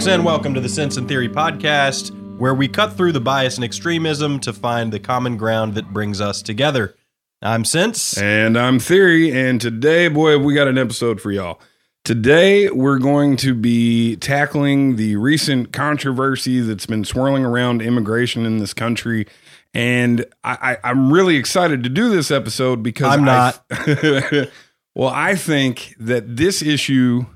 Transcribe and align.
folks, 0.00 0.08
and 0.10 0.24
welcome 0.24 0.54
to 0.54 0.62
the 0.62 0.68
Sense 0.68 0.96
and 0.96 1.06
Theory 1.06 1.28
podcast, 1.28 2.10
where 2.38 2.54
we 2.54 2.68
cut 2.68 2.94
through 2.94 3.12
the 3.12 3.20
bias 3.20 3.56
and 3.56 3.64
extremism 3.66 4.40
to 4.40 4.50
find 4.50 4.90
the 4.90 4.98
common 4.98 5.36
ground 5.36 5.74
that 5.74 5.92
brings 5.92 6.22
us 6.22 6.40
together. 6.40 6.94
I'm 7.42 7.66
Sense. 7.66 8.16
And 8.16 8.56
I'm 8.56 8.78
Theory, 8.78 9.30
and 9.30 9.60
today, 9.60 10.08
boy, 10.08 10.38
we 10.38 10.54
got 10.54 10.68
an 10.68 10.78
episode 10.78 11.20
for 11.20 11.30
y'all. 11.30 11.60
Today, 12.02 12.70
we're 12.70 12.98
going 12.98 13.36
to 13.38 13.52
be 13.52 14.16
tackling 14.16 14.96
the 14.96 15.16
recent 15.16 15.74
controversy 15.74 16.60
that's 16.60 16.86
been 16.86 17.04
swirling 17.04 17.44
around 17.44 17.82
immigration 17.82 18.46
in 18.46 18.56
this 18.56 18.72
country. 18.72 19.26
And 19.74 20.24
I, 20.42 20.78
I, 20.82 20.90
I'm 20.90 21.12
really 21.12 21.36
excited 21.36 21.82
to 21.84 21.90
do 21.90 22.08
this 22.08 22.30
episode 22.30 22.82
because 22.82 23.12
I'm 23.12 23.24
not. 23.24 23.62
I, 23.70 24.48
well, 24.94 25.10
I 25.10 25.34
think 25.34 25.94
that 25.98 26.38
this 26.38 26.62
issue, 26.62 27.26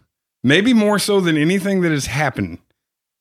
maybe 0.45 0.73
more 0.73 1.01
so 1.01 1.19
than 1.21 1.37
anything 1.37 1.81
that 1.81 1.91
has 1.91 2.07
happened, 2.07 2.59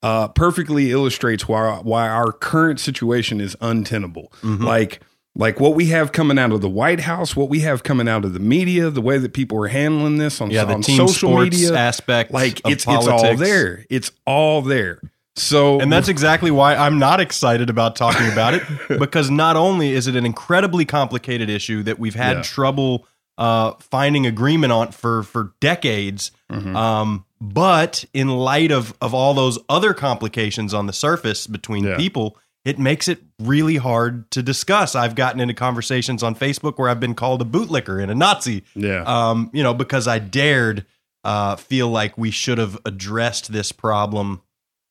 uh, 0.02 0.28
perfectly 0.28 0.92
illustrates 0.92 1.48
why 1.48 1.78
why 1.82 2.08
our 2.08 2.30
current 2.30 2.78
situation 2.78 3.40
is 3.40 3.56
untenable. 3.60 4.32
Like 4.42 5.00
like 5.36 5.58
what 5.58 5.74
we 5.74 5.86
have 5.86 6.12
coming 6.12 6.38
out 6.38 6.52
of 6.52 6.60
the 6.60 6.68
White 6.68 7.00
House, 7.00 7.34
what 7.34 7.48
we 7.48 7.60
have 7.60 7.82
coming 7.82 8.06
out 8.06 8.24
of 8.24 8.34
the 8.34 8.38
media, 8.38 8.88
the 8.90 9.00
way 9.00 9.18
that 9.18 9.32
people 9.32 9.60
are 9.64 9.66
handling 9.66 10.18
this 10.18 10.40
on, 10.40 10.50
Yeah, 10.52 10.64
the 10.64 10.74
on 10.74 10.82
social 10.84 11.36
media, 11.40 11.74
aspect 11.74 12.30
like 12.30 12.60
it's 12.66 12.84
it's 12.86 13.08
all 13.08 13.34
there. 13.36 13.84
It's 13.90 14.12
all 14.26 14.62
there. 14.62 15.00
So 15.36 15.80
And 15.80 15.92
that's 15.92 16.06
exactly 16.06 16.52
why 16.52 16.76
I'm 16.76 17.00
not 17.00 17.18
excited 17.18 17.68
about 17.68 17.96
talking 17.96 18.30
about 18.30 18.54
it 18.54 18.62
because 19.00 19.28
not 19.30 19.56
only 19.56 19.90
is 19.90 20.06
it 20.06 20.14
an 20.14 20.24
incredibly 20.24 20.84
complicated 20.84 21.50
issue 21.50 21.82
that 21.82 21.98
we've 21.98 22.14
had 22.14 22.36
Yeah. 22.36 22.42
trouble 22.44 23.08
uh, 23.38 23.72
finding 23.80 24.26
agreement 24.26 24.72
on 24.72 24.92
for 24.92 25.22
for 25.22 25.52
decades, 25.60 26.30
Mm-hmm. 26.52 26.76
um, 26.76 27.24
but 27.40 28.04
in 28.14 28.28
light 28.28 28.70
of 28.70 28.94
of 29.00 29.12
all 29.14 29.34
those 29.34 29.58
other 29.68 29.92
complications 29.94 30.72
on 30.74 30.86
the 30.86 30.92
surface 30.92 31.46
between 31.46 31.84
Yeah. 31.84 31.96
people, 31.96 32.36
it 32.64 32.78
makes 32.78 33.08
it 33.08 33.22
really 33.40 33.76
hard 33.76 34.30
to 34.30 34.42
discuss. 34.42 34.94
I've 34.94 35.14
gotten 35.16 35.40
into 35.40 35.54
conversations 35.54 36.22
on 36.22 36.34
Facebook 36.34 36.78
where 36.78 36.88
I've 36.88 37.00
been 37.00 37.14
called 37.14 37.42
a 37.42 37.44
bootlicker 37.44 38.00
and 38.00 38.10
a 38.10 38.14
Nazi 38.14 38.62
yeah, 38.74 39.02
um, 39.06 39.50
you 39.52 39.62
know, 39.62 39.74
because 39.74 40.06
I 40.06 40.18
dared 40.20 40.86
uh, 41.24 41.56
feel 41.56 41.88
like 41.88 42.16
we 42.16 42.30
should 42.30 42.58
have 42.58 42.78
addressed 42.84 43.50
this 43.52 43.72
problem 43.72 44.42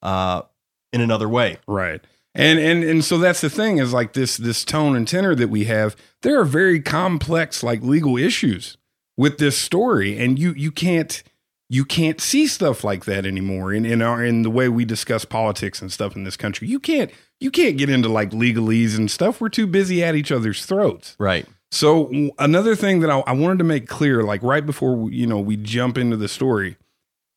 uh, 0.02 0.41
in 0.91 1.00
another 1.02 1.30
way. 1.30 1.57
Right. 1.67 2.02
And 2.36 2.59
and 2.59 2.84
and 2.84 3.06
so 3.06 3.17
that's 3.17 3.42
the 3.42 3.50
thing 3.50 3.78
is 3.78 3.94
like 3.94 4.14
this 4.14 4.38
this 4.38 4.66
tone 4.66 4.95
and 4.95 5.08
tenor 5.08 5.36
that 5.36 5.50
we 5.50 5.66
have. 5.66 5.95
There 6.22 6.40
are 6.40 6.45
very 6.45 6.80
complex 6.81 7.62
like 7.62 7.81
legal 7.81 8.17
issues 8.17 8.78
with 9.17 9.38
this 9.38 9.58
story, 9.58 10.17
and 10.17 10.40
you 10.40 10.53
you 10.53 10.72
can't 10.72 11.22
you 11.70 11.86
can't 11.86 12.20
see 12.20 12.48
stuff 12.48 12.84
like 12.84 13.06
that 13.06 13.25
anymore 13.25 13.73
in 13.73 13.86
in 13.86 14.02
our 14.02 14.23
in 14.23 14.42
the 14.42 14.50
way 14.50 14.67
we 14.67 14.86
discuss 14.86 15.25
politics 15.25 15.81
and 15.81 15.92
stuff 15.92 16.16
in 16.16 16.23
this 16.23 16.38
country. 16.38 16.67
You 16.67 16.80
can't 16.80 17.12
you 17.40 17.52
can't 17.52 17.78
get 17.78 17.90
into 17.90 18.09
like 18.09 18.31
legalese 18.31 18.97
and 18.97 19.12
stuff. 19.12 19.40
We're 19.40 19.50
too 19.50 19.68
busy 19.68 20.03
at 20.03 20.16
each 20.16 20.31
other's 20.31 20.66
throats. 20.66 21.16
Right. 21.20 21.45
So 21.72 22.31
another 22.38 22.75
thing 22.75 23.00
that 23.00 23.09
I, 23.09 23.20
I 23.22 23.34
wanted 23.34 23.58
to 23.58 23.64
make 23.64 23.88
clear, 23.88 24.23
like 24.23 24.42
right 24.44 24.66
before 24.66 24.95
we, 24.95 25.16
you 25.16 25.28
know 25.28 25.40
we 25.40 25.57
jump 25.57 25.97
into 25.97 26.18
the 26.18 26.28
story, 26.28 26.78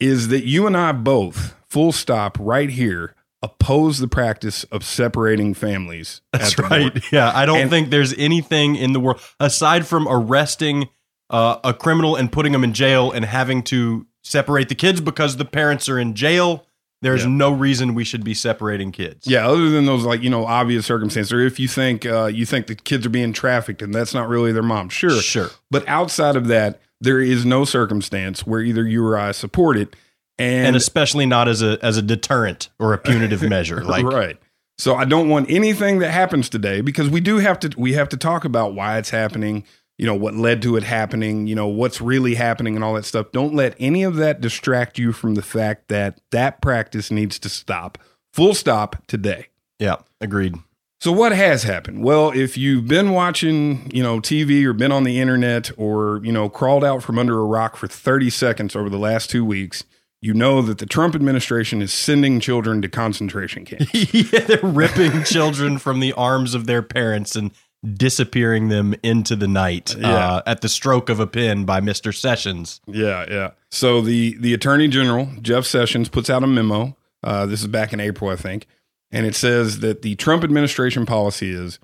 is 0.01 0.29
that 0.29 0.45
you 0.45 0.67
and 0.67 0.77
I 0.77 0.93
both, 0.93 1.55
full 1.69 1.93
stop, 1.93 2.39
right 2.41 2.71
here, 2.71 3.15
oppose 3.43 3.99
the 3.99 4.09
practice 4.09 4.65
of 4.65 4.85
separating 4.85 5.55
families. 5.55 6.21
That's 6.33 6.59
right. 6.59 6.93
border. 6.93 7.01
Yeah. 7.13 7.31
I 7.35 7.47
don't 7.47 7.61
And- 7.61 7.71
think 7.71 7.91
there's 7.91 8.15
anything 8.15 8.77
in 8.77 8.93
the 8.93 9.01
world 9.01 9.21
aside 9.41 9.87
from 9.87 10.07
arresting 10.09 10.89
uh, 11.31 11.59
a 11.65 11.75
criminal 11.75 12.15
and 12.17 12.31
putting 12.31 12.53
them 12.53 12.63
in 12.65 12.73
jail 12.73 13.11
and 13.11 13.25
having 13.25 13.63
to 13.65 14.07
separate 14.23 14.69
the 14.69 14.75
kids 14.77 15.01
because 15.01 15.37
the 15.37 15.45
parents 15.45 15.89
are 15.89 15.99
in 15.99 16.15
jail. 16.15 16.65
There's 17.03 17.25
Yeah. 17.25 17.31
no 17.31 17.51
reason 17.53 17.95
we 17.95 18.05
should 18.05 18.25
be 18.25 18.33
separating 18.33 18.91
kids. 18.93 19.27
Yeah, 19.27 19.47
other 19.47 19.69
than 19.69 19.87
those 19.87 20.05
like 20.05 20.23
you 20.23 20.31
know 20.31 20.47
obvious 20.47 20.87
circumstances, 20.87 21.33
or 21.33 21.41
if 21.41 21.59
you 21.61 21.69
think 21.69 22.07
uh, 22.07 22.27
you 22.27 22.47
think 22.47 22.69
the 22.69 22.75
kids 22.75 23.05
are 23.07 23.11
being 23.11 23.33
trafficked 23.33 23.83
and 23.83 23.93
that's 23.95 24.15
not 24.15 24.29
really 24.29 24.53
their 24.53 24.63
mom, 24.63 24.89
sure, 24.89 25.21
Sure. 25.21 25.51
But 25.71 25.87
outside 25.89 26.37
of 26.37 26.47
that, 26.47 26.81
there 27.01 27.21
is 27.21 27.45
no 27.45 27.65
circumstance 27.65 28.47
where 28.47 28.61
either 28.61 28.87
you 28.87 29.05
or 29.05 29.19
I 29.19 29.33
support 29.33 29.77
it, 29.77 29.95
and, 30.39 30.67
And 30.69 30.77
especially 30.77 31.27
not 31.27 31.49
as 31.49 31.63
a 31.63 31.79
as 31.83 31.97
a 31.97 32.03
deterrent 32.03 32.69
or 32.79 32.93
a 32.93 32.99
punitive 32.99 33.43
measure. 33.49 33.85
Like 33.85 34.05
right. 34.05 34.39
So 34.79 34.95
I 34.95 35.07
don't 35.07 35.29
want 35.29 35.51
anything 35.51 36.01
that 36.01 36.11
happens 36.11 36.49
today 36.51 36.83
because 36.83 37.09
we 37.09 37.21
do 37.21 37.39
have 37.39 37.59
to 37.61 37.71
we 37.79 37.95
have 37.95 38.09
to 38.11 38.17
talk 38.17 38.45
about 38.45 38.75
why 38.75 38.99
it's 38.99 39.11
happening, 39.11 39.65
you 39.97 40.05
know, 40.05 40.15
what 40.15 40.35
led 40.35 40.61
to 40.63 40.77
it 40.77 40.83
happening, 40.83 41.47
you 41.47 41.55
know, 41.55 41.67
what's 41.67 42.01
really 42.01 42.35
happening 42.35 42.75
and 42.75 42.85
all 42.85 42.95
that 42.95 43.07
stuff. 43.07 43.33
Don't 43.33 43.55
let 43.55 43.75
any 43.81 44.03
of 44.03 44.17
that 44.17 44.41
distract 44.43 44.99
you 44.99 45.13
from 45.13 45.35
the 45.35 45.43
fact 45.43 45.89
that 45.89 46.21
that 46.31 46.61
practice 46.61 47.11
needs 47.11 47.39
to 47.39 47.49
stop. 47.49 47.97
Full 48.35 48.55
stop 48.55 48.97
today. 49.07 49.47
yeah, 49.79 49.97
agreed. 50.21 50.57
So 51.01 51.13
what 51.13 51.33
has 51.33 51.63
happened? 51.63 52.03
Well, 52.05 52.31
if 52.31 52.57
you've 52.57 52.87
been 52.87 53.13
watching, 53.13 53.91
you 53.95 54.03
know, 54.03 54.19
TV 54.19 54.65
or 54.65 54.73
been 54.73 54.93
on 54.93 55.05
the 55.05 55.21
internet 55.21 55.71
or, 55.77 56.21
you 56.25 56.33
know, 56.33 56.49
crawled 56.49 56.85
out 56.85 57.03
from 57.03 57.19
under 57.19 57.39
a 57.39 57.45
rock 57.45 57.77
for 57.77 57.87
30 57.87 58.31
seconds 58.31 58.75
over 58.75 58.89
the 58.89 58.99
last 58.99 59.29
2 59.31 59.45
weeks, 59.45 59.85
you 60.21 60.35
know 60.35 60.63
that 60.63 60.79
the 60.79 60.87
Trump 60.87 61.15
administration 61.15 61.83
is 61.83 61.93
sending 61.93 62.41
children 62.41 62.83
to 62.83 62.89
concentration 62.89 63.65
camps. 63.67 63.93
yeah, 64.15 64.41
they're 64.41 64.61
ripping 64.63 65.23
children 65.25 65.79
from 65.79 66.01
the 66.01 66.13
arms 66.15 66.55
of 66.55 66.67
their 66.67 66.83
parents 66.83 67.37
and 67.37 67.51
disappearing 67.95 68.69
them 68.69 68.95
into 69.03 69.37
the 69.37 69.47
night 69.47 69.95
uh, 70.03 70.43
at 70.47 70.61
the 70.61 70.69
stroke 70.69 71.09
of 71.09 71.21
a 71.21 71.27
pen 71.27 71.65
by 71.65 71.81
Mr. 71.81 72.15
Sessions. 72.15 72.81
Yeah, 72.87 73.25
yeah. 73.31 73.51
So 73.71 74.01
the 74.01 74.37
the 74.39 74.55
Attorney 74.55 74.89
General 74.89 75.29
Jeff 75.41 75.65
Sessions 75.65 76.09
puts 76.09 76.31
out 76.31 76.43
a 76.43 76.47
memo. 76.47 76.97
Uh, 77.23 77.47
this 77.47 77.61
is 77.61 77.67
back 77.69 77.93
in 77.93 78.01
April, 78.01 78.31
I 78.31 78.37
think, 78.37 78.67
and 79.11 79.27
it 79.27 79.35
says 79.35 79.81
that 79.81 80.03
the 80.03 80.15
Trump 80.17 80.43
administration 80.45 81.07
policy 81.07 81.51
is 81.51 81.79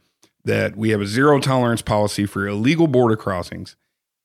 that 0.44 0.76
we 0.76 0.91
have 0.91 1.00
a 1.00 1.06
zero 1.06 1.38
tolerance 1.38 1.82
policy 1.82 2.26
for 2.26 2.47
illegal 2.47 2.87
border 2.88 3.16
crossings, 3.16 3.76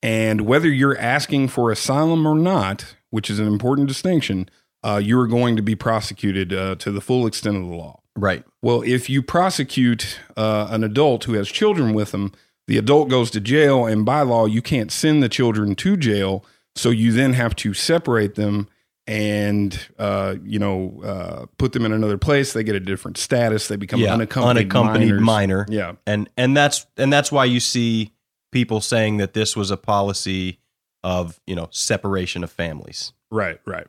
and 0.02 0.42
whether 0.42 0.68
you're 0.68 0.98
asking 0.98 1.48
for 1.48 1.70
asylum 1.70 2.26
or 2.26 2.34
not, 2.34 2.96
which 3.10 3.30
is 3.30 3.38
an 3.38 3.46
important 3.46 3.88
distinction, 3.88 4.48
uh, 4.84 5.00
you 5.02 5.18
are 5.18 5.26
going 5.26 5.56
to 5.56 5.62
be 5.62 5.74
prosecuted 5.74 6.52
uh, 6.52 6.74
to 6.76 6.90
the 6.90 7.00
full 7.00 7.26
extent 7.26 7.56
of 7.56 7.62
the 7.62 7.74
law. 7.74 8.00
Right. 8.16 8.44
Well, 8.62 8.82
if 8.82 9.08
you 9.08 9.22
prosecute 9.22 10.18
uh, 10.36 10.68
an 10.70 10.82
adult 10.82 11.24
who 11.24 11.34
has 11.34 11.48
children 11.48 11.94
with 11.94 12.10
them, 12.10 12.32
the 12.66 12.78
adult 12.78 13.08
goes 13.08 13.30
to 13.32 13.40
jail, 13.40 13.86
and 13.86 14.04
by 14.04 14.22
law, 14.22 14.46
you 14.46 14.60
can't 14.60 14.92
send 14.92 15.22
the 15.22 15.28
children 15.28 15.74
to 15.76 15.96
jail. 15.96 16.44
So 16.76 16.90
you 16.90 17.12
then 17.12 17.32
have 17.32 17.56
to 17.56 17.74
separate 17.74 18.34
them 18.34 18.68
and 19.08 19.88
uh, 19.98 20.36
you 20.44 20.58
know 20.58 21.00
uh, 21.02 21.46
put 21.56 21.72
them 21.72 21.84
in 21.86 21.92
another 21.92 22.18
place. 22.18 22.52
They 22.52 22.62
get 22.62 22.76
a 22.76 22.80
different 22.80 23.16
status. 23.16 23.66
They 23.66 23.76
become 23.76 24.00
Yeah, 24.00 24.12
unaccompanied, 24.12 24.72
unaccompanied 24.72 25.14
minor. 25.14 25.66
Yeah, 25.68 25.94
And 26.06 26.28
and 26.36 26.56
that's 26.56 26.86
and 26.96 27.12
that's 27.12 27.32
why 27.32 27.46
you 27.46 27.58
see 27.58 28.12
people 28.52 28.80
saying 28.80 29.16
that 29.16 29.32
this 29.32 29.56
was 29.56 29.70
a 29.70 29.76
policy 29.76 30.60
of, 31.04 31.40
you 31.46 31.54
know, 31.54 31.68
separation 31.70 32.42
of 32.44 32.50
families. 32.50 33.12
right, 33.30 33.60
right. 33.66 33.86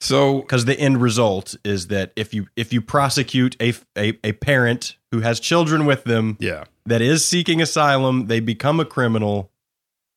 So 0.00 0.40
Because 0.40 0.66
the 0.66 0.78
end 0.78 1.00
result 1.00 1.56
is 1.64 1.86
that 1.86 2.12
if 2.16 2.34
you 2.34 2.48
if 2.54 2.70
you 2.72 2.82
prosecute 2.82 3.56
a, 3.62 3.72
a 3.96 4.18
a 4.22 4.32
parent 4.32 4.96
who 5.10 5.20
has 5.20 5.40
children 5.40 5.86
with 5.86 6.04
them 6.04 6.36
yeah, 6.38 6.64
that 6.84 7.00
is 7.00 7.26
seeking 7.26 7.62
asylum, 7.62 8.26
they 8.26 8.40
become 8.40 8.78
a 8.78 8.84
criminal. 8.84 9.50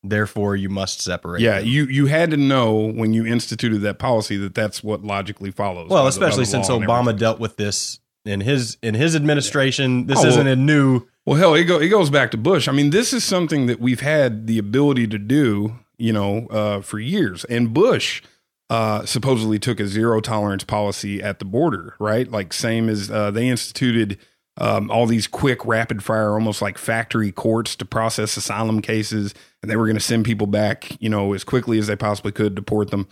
Therefore, 0.02 0.54
you 0.56 0.68
must 0.70 1.00
separate. 1.02 1.40
yeah. 1.40 1.58
them. 1.60 1.68
You 1.68 1.84
you 1.86 2.06
had 2.06 2.30
to 2.30 2.36
know 2.36 2.74
when 2.92 3.12
you 3.14 3.24
instituted 3.26 3.78
that 3.80 3.98
policy 3.98 4.36
that 4.38 4.54
that's 4.54 4.82
what 4.84 5.02
logically 5.02 5.50
follows. 5.50 5.88
Well, 5.90 6.06
especially 6.06 6.44
since 6.46 6.68
Obama 6.68 7.16
dealt 7.18 7.38
with 7.40 7.56
this 7.56 8.00
in 8.26 8.40
his 8.42 8.76
in 8.82 8.94
his 8.94 9.16
administration. 9.16 10.06
This 10.06 10.22
Oh, 10.22 10.26
isn't 10.28 10.46
a 10.46 10.56
new. 10.56 11.06
Well, 11.26 11.36
hell, 11.38 11.54
it, 11.54 11.64
go, 11.64 11.78
it 11.78 11.88
goes 11.88 12.08
back 12.10 12.30
to 12.32 12.36
Bush. 12.38 12.66
I 12.68 12.72
mean, 12.72 12.90
this 12.90 13.12
is 13.12 13.24
something 13.24 13.66
that 13.66 13.78
we've 13.80 14.00
had 14.00 14.46
the 14.46 14.58
ability 14.58 15.06
to 15.08 15.18
do, 15.18 15.78
you 16.00 16.12
know, 16.12 16.46
uh, 16.48 16.80
for 16.80 16.98
years. 16.98 17.44
And 17.44 17.72
Bush 17.72 18.22
uh, 18.70 19.04
supposedly 19.04 19.58
took 19.58 19.80
a 19.80 19.86
zero 19.86 20.20
tolerance 20.20 20.64
policy 20.64 21.22
at 21.22 21.38
the 21.38 21.44
border, 21.44 21.94
right? 21.98 22.30
Like 22.30 22.52
same 22.52 22.88
as 22.88 23.10
uh, 23.10 23.30
they 23.30 23.48
instituted 23.48 24.18
um, 24.56 24.90
all 24.90 25.06
these 25.06 25.26
quick, 25.26 25.64
rapid 25.64 26.02
fire, 26.02 26.34
almost 26.34 26.60
like 26.60 26.78
factory 26.78 27.32
courts 27.32 27.74
to 27.76 27.84
process 27.84 28.36
asylum 28.36 28.82
cases, 28.82 29.34
and 29.62 29.70
they 29.70 29.76
were 29.76 29.86
going 29.86 29.96
to 29.96 30.00
send 30.00 30.24
people 30.24 30.46
back, 30.46 31.00
you 31.00 31.08
know, 31.08 31.32
as 31.32 31.44
quickly 31.44 31.78
as 31.78 31.86
they 31.86 31.96
possibly 31.96 32.32
could, 32.32 32.54
deport 32.54 32.90
them. 32.90 33.08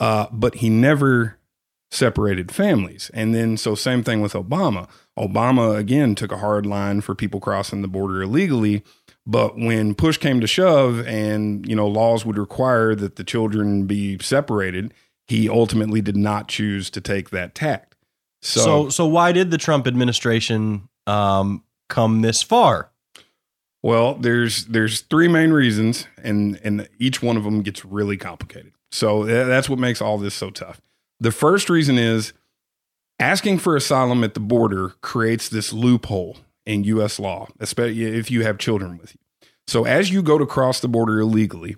Uh, 0.00 0.26
but 0.32 0.56
he 0.56 0.70
never 0.70 1.38
separated 1.90 2.50
families. 2.50 3.10
And 3.12 3.34
then, 3.34 3.56
so 3.56 3.74
same 3.74 4.02
thing 4.02 4.22
with 4.22 4.32
Obama. 4.32 4.88
Obama 5.18 5.76
again 5.76 6.14
took 6.14 6.32
a 6.32 6.38
hard 6.38 6.64
line 6.64 7.02
for 7.02 7.14
people 7.14 7.38
crossing 7.38 7.82
the 7.82 7.88
border 7.88 8.22
illegally. 8.22 8.82
But 9.24 9.56
when 9.56 9.94
push 9.94 10.16
came 10.16 10.40
to 10.40 10.46
shove 10.46 11.06
and, 11.06 11.66
you 11.68 11.76
know, 11.76 11.86
laws 11.86 12.26
would 12.26 12.38
require 12.38 12.94
that 12.96 13.16
the 13.16 13.24
children 13.24 13.86
be 13.86 14.18
separated, 14.18 14.92
he 15.28 15.48
ultimately 15.48 16.00
did 16.00 16.16
not 16.16 16.48
choose 16.48 16.90
to 16.90 17.00
take 17.00 17.30
that 17.30 17.54
tact. 17.54 17.94
So, 18.40 18.60
So 18.60 18.88
so 18.88 19.06
why 19.06 19.30
did 19.30 19.52
the 19.52 19.58
Trump 19.58 19.86
administration 19.86 20.88
um, 21.06 21.62
come 21.88 22.22
this 22.22 22.42
far? 22.42 22.90
well, 23.82 24.14
there's 24.14 24.66
there's 24.66 25.00
three 25.00 25.28
main 25.28 25.50
reasons, 25.52 26.06
and 26.22 26.60
and 26.62 26.88
each 26.98 27.22
one 27.22 27.36
of 27.36 27.44
them 27.44 27.62
gets 27.62 27.84
really 27.84 28.16
complicated. 28.16 28.72
So 28.92 29.24
that's 29.24 29.68
what 29.68 29.78
makes 29.78 30.00
all 30.00 30.18
this 30.18 30.34
so 30.34 30.50
tough. 30.50 30.80
The 31.18 31.32
first 31.32 31.70
reason 31.70 31.98
is 31.98 32.32
asking 33.18 33.58
for 33.58 33.74
asylum 33.74 34.22
at 34.22 34.34
the 34.34 34.40
border 34.40 34.90
creates 35.00 35.48
this 35.48 35.72
loophole 35.72 36.38
in 36.66 36.84
U.S. 36.84 37.18
law, 37.18 37.48
especially 37.60 38.04
if 38.04 38.30
you 38.30 38.42
have 38.42 38.58
children 38.58 38.98
with 38.98 39.14
you. 39.14 39.20
So 39.66 39.84
as 39.84 40.10
you 40.10 40.22
go 40.22 40.38
to 40.38 40.46
cross 40.46 40.80
the 40.80 40.88
border 40.88 41.20
illegally, 41.20 41.76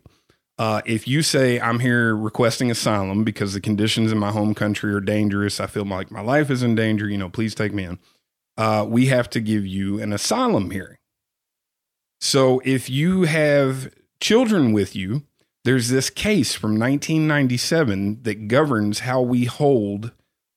uh, 0.59 0.83
if 0.87 1.09
you 1.09 1.23
say 1.23 1.61
I'm 1.61 1.81
here 1.81 2.15
requesting 2.15 2.71
asylum 2.71 3.25
because 3.25 3.55
the 3.55 3.61
conditions 3.61 4.13
in 4.13 4.19
my 4.19 4.31
home 4.31 4.55
country 4.55 4.93
are 4.95 5.01
dangerous, 5.01 5.61
I 5.61 5.67
feel 5.67 5.85
like 5.85 6.11
my 6.11 6.21
life 6.21 6.51
is 6.51 6.63
in 6.63 6.75
danger. 6.75 7.09
You 7.09 7.19
know, 7.19 7.29
please 7.29 7.55
take 7.55 7.73
me 7.73 7.85
in. 7.85 7.99
Uh, 8.57 8.87
we 8.89 9.07
have 9.07 9.29
to 9.31 9.41
give 9.41 9.67
you 9.67 10.01
an 10.01 10.13
asylum 10.13 10.71
hearing. 10.71 10.99
So 12.21 12.63
if 12.65 12.89
you 12.89 13.25
have 13.25 13.93
children 14.21 14.73
with 14.73 14.95
you, 14.95 15.25
there's 15.65 15.89
this 15.89 16.09
case 16.09 16.55
from 16.55 16.79
1997 16.79 18.23
that 18.23 18.49
governs 18.49 19.01
how 19.01 19.21
we 19.23 19.47
hold 19.47 20.13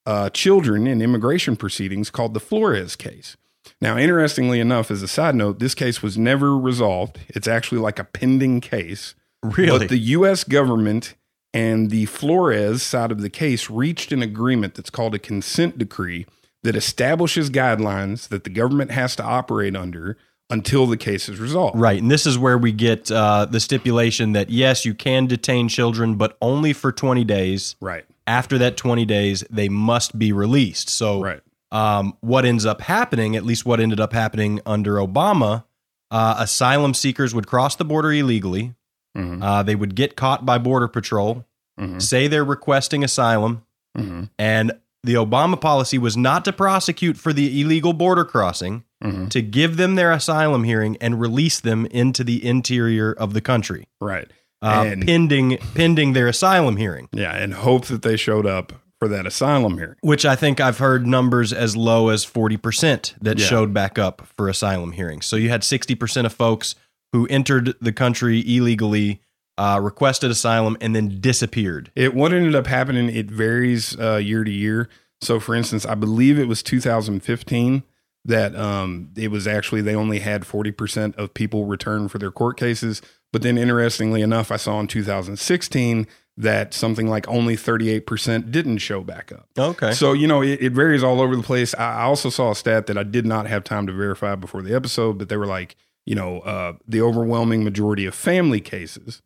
uh, 0.05 0.29
children 0.29 0.85
in 0.85 1.01
immigration 1.01 1.55
proceedings 1.55 2.09
called 2.09 2.33
the 2.33 2.39
Flores 2.39 2.95
case. 2.95 3.35
Now, 3.79 3.97
interestingly 3.97 4.59
enough, 4.59 4.89
as 4.89 5.03
a 5.03 5.07
side 5.07 5.35
note, 5.35 5.59
this 5.59 5.75
case 5.75 6.01
was 6.01 6.17
never 6.17 6.57
resolved. 6.57 7.19
It's 7.29 7.47
actually 7.47 7.79
like 7.79 7.99
a 7.99 8.03
pending 8.03 8.61
case. 8.61 9.13
Really? 9.43 9.79
But 9.79 9.89
the 9.89 9.99
U.S. 9.99 10.43
government 10.43 11.13
and 11.53 11.89
the 11.91 12.05
Flores 12.05 12.81
side 12.81 13.11
of 13.11 13.21
the 13.21 13.29
case 13.29 13.69
reached 13.69 14.11
an 14.11 14.21
agreement 14.21 14.73
that's 14.75 14.89
called 14.89 15.13
a 15.13 15.19
consent 15.19 15.77
decree 15.77 16.25
that 16.63 16.75
establishes 16.75 17.49
guidelines 17.49 18.29
that 18.29 18.43
the 18.43 18.49
government 18.49 18.91
has 18.91 19.15
to 19.15 19.23
operate 19.23 19.75
under 19.75 20.17
until 20.49 20.85
the 20.85 20.97
case 20.97 21.29
is 21.29 21.39
resolved. 21.39 21.77
Right. 21.77 22.01
And 22.01 22.09
this 22.09 22.25
is 22.25 22.37
where 22.37 22.57
we 22.57 22.71
get 22.71 23.11
uh, 23.11 23.45
the 23.45 23.59
stipulation 23.59 24.33
that, 24.33 24.49
yes, 24.49 24.85
you 24.85 24.93
can 24.93 25.27
detain 25.27 25.67
children, 25.67 26.15
but 26.15 26.37
only 26.41 26.73
for 26.73 26.91
20 26.91 27.23
days. 27.25 27.75
Right. 27.81 28.05
After 28.25 28.57
that 28.57 28.75
20 28.75 29.05
days, 29.05 29.43
they 29.49 29.69
must 29.69 30.17
be 30.17 30.31
released. 30.31 30.89
So, 30.89 31.21
Right. 31.21 31.41
Um, 31.71 32.17
what 32.21 32.45
ends 32.45 32.65
up 32.65 32.81
happening, 32.81 33.35
at 33.35 33.45
least 33.45 33.65
what 33.65 33.79
ended 33.79 33.99
up 33.99 34.13
happening 34.13 34.59
under 34.65 34.95
Obama, 34.95 35.65
uh, 36.11 36.35
asylum 36.39 36.93
seekers 36.93 37.33
would 37.35 37.47
cross 37.47 37.75
the 37.75 37.85
border 37.85 38.11
illegally. 38.11 38.73
Mhm. 39.17 39.43
Uh, 39.43 39.63
they 39.63 39.75
would 39.75 39.95
get 39.95 40.15
caught 40.15 40.45
by 40.45 40.57
Border 40.57 40.87
Patrol, 40.87 41.45
Mhm. 41.79 42.01
say 42.01 42.27
they're 42.27 42.45
requesting 42.45 43.03
asylum, 43.03 43.63
Mhm. 43.97 44.29
and 44.39 44.71
the 45.03 45.15
Obama 45.15 45.59
policy 45.59 45.97
was 45.97 46.15
not 46.15 46.45
to 46.45 46.53
prosecute 46.53 47.17
for 47.17 47.33
the 47.33 47.61
illegal 47.61 47.93
border 47.93 48.23
crossing, 48.25 48.83
Mhm. 49.03 49.29
to 49.29 49.41
give 49.41 49.77
them 49.77 49.95
their 49.95 50.11
asylum 50.11 50.63
hearing 50.63 50.97
and 51.01 51.19
release 51.19 51.59
them 51.59 51.85
into 51.87 52.23
the 52.23 52.45
interior 52.45 53.11
of 53.13 53.33
the 53.33 53.41
country, 53.41 53.87
Right. 54.01 54.27
uh, 54.61 54.85
And- 54.87 55.05
pending 55.05 55.57
pending 55.75 56.13
their 56.13 56.27
asylum 56.27 56.77
hearing. 56.77 57.09
Yeah. 57.11 57.31
And 57.35 57.53
hope 57.53 57.85
that 57.85 58.01
they 58.01 58.17
showed 58.17 58.45
up 58.45 58.73
for 58.99 59.07
that 59.07 59.25
asylum 59.27 59.77
hearing. 59.77 59.95
Which 60.01 60.25
I 60.25 60.35
think 60.35 60.59
I've 60.59 60.79
heard 60.79 61.05
numbers 61.05 61.53
as 61.53 61.75
low 61.77 62.09
as 62.09 62.23
forty 62.23 62.57
percent 62.57 63.15
that 63.21 63.37
Yeah. 63.39 63.45
showed 63.45 63.73
back 63.73 63.99
up 63.99 64.27
for 64.35 64.47
asylum 64.49 64.91
hearings. 64.93 65.25
So 65.25 65.35
you 65.35 65.49
had 65.49 65.63
sixty 65.63 65.95
percent 65.95 66.25
of 66.27 66.33
folks 66.33 66.75
who 67.13 67.25
entered 67.27 67.73
the 67.79 67.93
country 67.93 68.39
illegally, 68.45 69.21
uh, 69.57 69.79
requested 69.81 70.29
asylum, 70.31 70.77
and 70.81 70.95
then 70.95 71.19
disappeared. 71.21 71.91
It 71.95 72.13
what 72.13 72.33
ended 72.33 72.55
up 72.55 72.67
happening. 72.67 73.09
It 73.09 73.29
varies 73.31 73.97
uh, 73.99 74.17
year 74.17 74.43
to 74.43 74.51
year. 74.51 74.89
So, 75.21 75.39
for 75.39 75.55
instance, 75.55 75.85
I 75.85 75.95
believe 75.95 76.37
it 76.37 76.47
was 76.47 76.61
2015 76.61 77.83
that 78.25 78.55
um, 78.55 79.09
it 79.15 79.29
was 79.31 79.47
actually 79.47 79.81
they 79.81 79.95
only 79.95 80.19
had 80.19 80.45
40 80.45 80.71
percent 80.71 81.15
of 81.15 81.33
people 81.33 81.65
return 81.65 82.07
for 82.07 82.17
their 82.19 82.31
court 82.31 82.57
cases. 82.57 83.01
But 83.33 83.41
then, 83.41 83.57
interestingly 83.57 84.21
enough, 84.21 84.51
I 84.51 84.57
saw 84.57 84.79
in 84.79 84.87
2016 84.87 86.07
that 86.37 86.73
something 86.73 87.07
like 87.07 87.27
only 87.27 87.55
38 87.55 88.05
percent 88.05 88.51
didn't 88.51 88.77
show 88.77 89.01
back 89.01 89.31
up. 89.31 89.49
Okay. 89.57 89.91
So 89.91 90.13
you 90.13 90.27
know 90.27 90.41
it, 90.41 90.61
it 90.61 90.71
varies 90.71 91.03
all 91.03 91.19
over 91.19 91.35
the 91.35 91.43
place. 91.43 91.73
I, 91.75 91.99
I 91.99 92.03
also 92.03 92.29
saw 92.29 92.51
a 92.51 92.55
stat 92.55 92.85
that 92.87 92.97
I 92.97 93.03
did 93.03 93.25
not 93.25 93.47
have 93.47 93.63
time 93.63 93.87
to 93.87 93.93
verify 93.93 94.35
before 94.35 94.61
the 94.61 94.75
episode, 94.75 95.17
but 95.17 95.29
they 95.29 95.37
were 95.37 95.47
like, 95.47 95.75
you 96.05 96.15
know, 96.15 96.39
uh, 96.41 96.73
the 96.87 97.01
overwhelming 97.01 97.63
majority 97.63 98.05
of 98.05 98.13
family 98.15 98.61
cases 98.61 99.21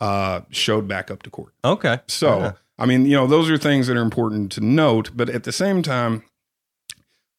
uh, 0.00 0.42
showed 0.50 0.86
back 0.88 1.10
up 1.10 1.22
to 1.24 1.30
court. 1.30 1.52
Okay. 1.64 2.00
So, 2.08 2.38
Yeah. 2.38 2.52
I 2.78 2.86
mean, 2.86 3.04
you 3.06 3.14
know, 3.16 3.26
those 3.26 3.50
are 3.50 3.58
things 3.58 3.86
that 3.86 3.96
are 3.96 4.02
important 4.02 4.50
to 4.52 4.60
note, 4.60 5.10
but 5.14 5.28
at 5.28 5.44
the 5.44 5.52
same 5.52 5.82
time, 5.82 6.24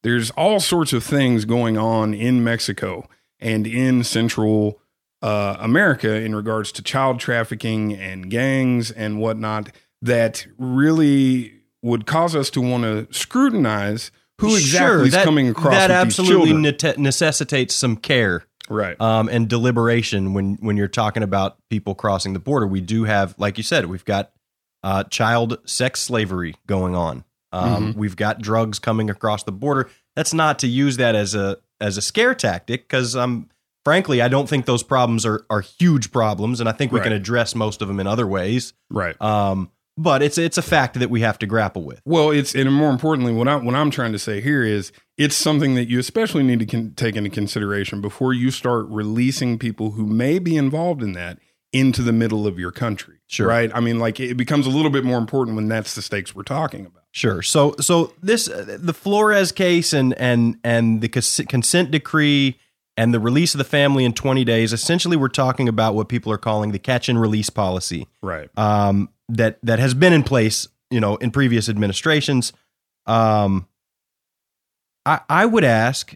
there's 0.02 0.30
all 0.32 0.60
sorts 0.60 0.92
of 0.92 1.02
things 1.02 1.44
going 1.44 1.76
on 1.76 2.14
in 2.14 2.44
Mexico 2.44 3.08
and 3.40 3.66
in 3.66 4.04
Central 4.04 4.80
uh, 5.24 5.56
America 5.58 6.14
in 6.14 6.34
regards 6.34 6.70
to 6.72 6.82
child 6.82 7.18
trafficking 7.18 7.94
and 7.94 8.30
gangs 8.30 8.90
and 8.90 9.18
whatnot 9.18 9.70
that 10.02 10.46
really 10.58 11.60
would 11.82 12.04
cause 12.06 12.36
us 12.36 12.50
to 12.50 12.60
want 12.60 12.84
to 12.84 13.06
scrutinize 13.10 14.10
who 14.40 14.54
exactly 14.54 15.10
Sure, 15.10 15.20
is 15.20 15.24
coming 15.24 15.48
across 15.48 15.72
That 15.72 15.90
absolutely 15.90 16.52
nete- 16.52 16.98
necessitates 16.98 17.74
some 17.74 17.96
care 17.96 18.44
right. 18.68 19.00
um, 19.00 19.28
and 19.28 19.48
deliberation 19.48 20.34
when 20.34 20.56
when 20.60 20.76
you're 20.76 20.88
talking 20.88 21.22
about 21.22 21.56
people 21.70 21.94
crossing 21.94 22.32
the 22.34 22.38
border. 22.40 22.66
We 22.66 22.80
do 22.80 23.04
have, 23.04 23.34
like 23.38 23.56
you 23.56 23.64
said, 23.64 23.86
we've 23.86 24.04
got 24.04 24.32
uh, 24.82 25.04
child 25.04 25.58
sex 25.64 26.00
slavery 26.00 26.54
going 26.66 26.94
on. 26.94 27.24
Um, 27.52 27.92
Mm-hmm. 27.92 27.98
We've 27.98 28.16
got 28.16 28.42
drugs 28.42 28.78
coming 28.78 29.08
across 29.08 29.44
the 29.44 29.52
border. 29.52 29.88
That's 30.16 30.34
not 30.34 30.58
to 30.58 30.66
use 30.66 30.96
that 30.98 31.14
as 31.14 31.34
a 31.34 31.58
as 31.80 31.96
a 31.96 32.02
scare 32.02 32.34
tactic 32.34 32.82
because 32.88 33.14
um, 33.16 33.48
frankly, 33.84 34.22
I 34.22 34.28
don't 34.28 34.48
think 34.48 34.66
those 34.66 34.82
problems 34.82 35.24
are 35.26 35.44
are 35.50 35.60
huge 35.60 36.10
problems, 36.12 36.60
and 36.60 36.68
I 36.68 36.72
think 36.72 36.92
we 36.92 37.00
can 37.00 37.12
address 37.12 37.54
most 37.54 37.82
of 37.82 37.88
them 37.88 38.00
in 38.00 38.06
other 38.06 38.26
ways. 38.26 38.72
right. 38.90 39.20
Um, 39.20 39.70
but 39.96 40.22
it's 40.22 40.38
it's 40.38 40.58
a 40.58 40.62
fact 40.62 40.98
that 40.98 41.08
we 41.08 41.20
have 41.20 41.38
to 41.38 41.46
grapple 41.46 41.84
with. 41.84 42.00
Well, 42.04 42.30
it's 42.30 42.54
and 42.54 42.72
more 42.72 42.90
importantly, 42.90 43.32
what 43.32 43.46
I 43.46 43.56
what 43.56 43.74
I'm 43.74 43.90
trying 43.90 44.12
to 44.12 44.18
say 44.18 44.40
here 44.40 44.64
is 44.64 44.90
it's 45.16 45.36
something 45.36 45.76
that 45.76 45.88
you 45.88 46.00
especially 46.00 46.42
need 46.42 46.58
to 46.60 46.66
con- 46.66 46.94
take 46.96 47.14
into 47.14 47.30
consideration 47.30 48.00
before 48.00 48.32
you 48.32 48.50
start 48.50 48.86
releasing 48.88 49.58
people 49.58 49.92
who 49.92 50.04
may 50.04 50.40
be 50.40 50.56
involved 50.56 51.02
in 51.02 51.12
that 51.12 51.38
into 51.72 52.02
the 52.02 52.12
middle 52.12 52.46
of 52.46 52.58
your 52.58 52.70
country. 52.70 53.16
Sure. 53.26 53.48
right? 53.48 53.70
I 53.74 53.80
mean, 53.80 53.98
like 53.98 54.20
it 54.20 54.36
becomes 54.36 54.66
a 54.66 54.70
little 54.70 54.90
bit 54.90 55.04
more 55.04 55.18
important 55.18 55.56
when 55.56 55.68
that's 55.68 55.94
the 55.94 56.02
stakes 56.02 56.34
we're 56.34 56.42
talking 56.42 56.86
about. 56.86 57.02
Sure. 57.12 57.42
So 57.42 57.76
so 57.78 58.12
this 58.20 58.48
uh, 58.48 58.78
the 58.80 58.94
Flores 58.94 59.52
case 59.52 59.92
and 59.92 60.14
and 60.14 60.58
and 60.64 61.00
the 61.02 61.08
cons- 61.08 61.40
consent 61.48 61.92
decree 61.92 62.58
and 62.96 63.12
the 63.12 63.20
release 63.20 63.54
of 63.54 63.58
the 63.58 63.64
family 63.64 64.04
in 64.04 64.12
20 64.12 64.44
days. 64.44 64.72
Essentially, 64.72 65.16
we're 65.16 65.28
talking 65.28 65.68
about 65.68 65.94
what 65.94 66.08
people 66.08 66.30
are 66.32 66.38
calling 66.38 66.72
the 66.72 66.78
catch 66.78 67.08
and 67.08 67.20
release 67.20 67.50
policy 67.50 68.06
Right. 68.22 68.48
um, 68.58 69.08
that 69.28 69.58
that 69.62 69.78
has 69.78 69.94
been 69.94 70.12
in 70.12 70.22
place, 70.22 70.68
you 70.90 71.00
know, 71.00 71.16
in 71.16 71.30
previous 71.30 71.68
administrations. 71.68 72.52
Um, 73.06 73.66
I 75.06 75.20
I 75.28 75.46
would 75.46 75.64
ask 75.64 76.14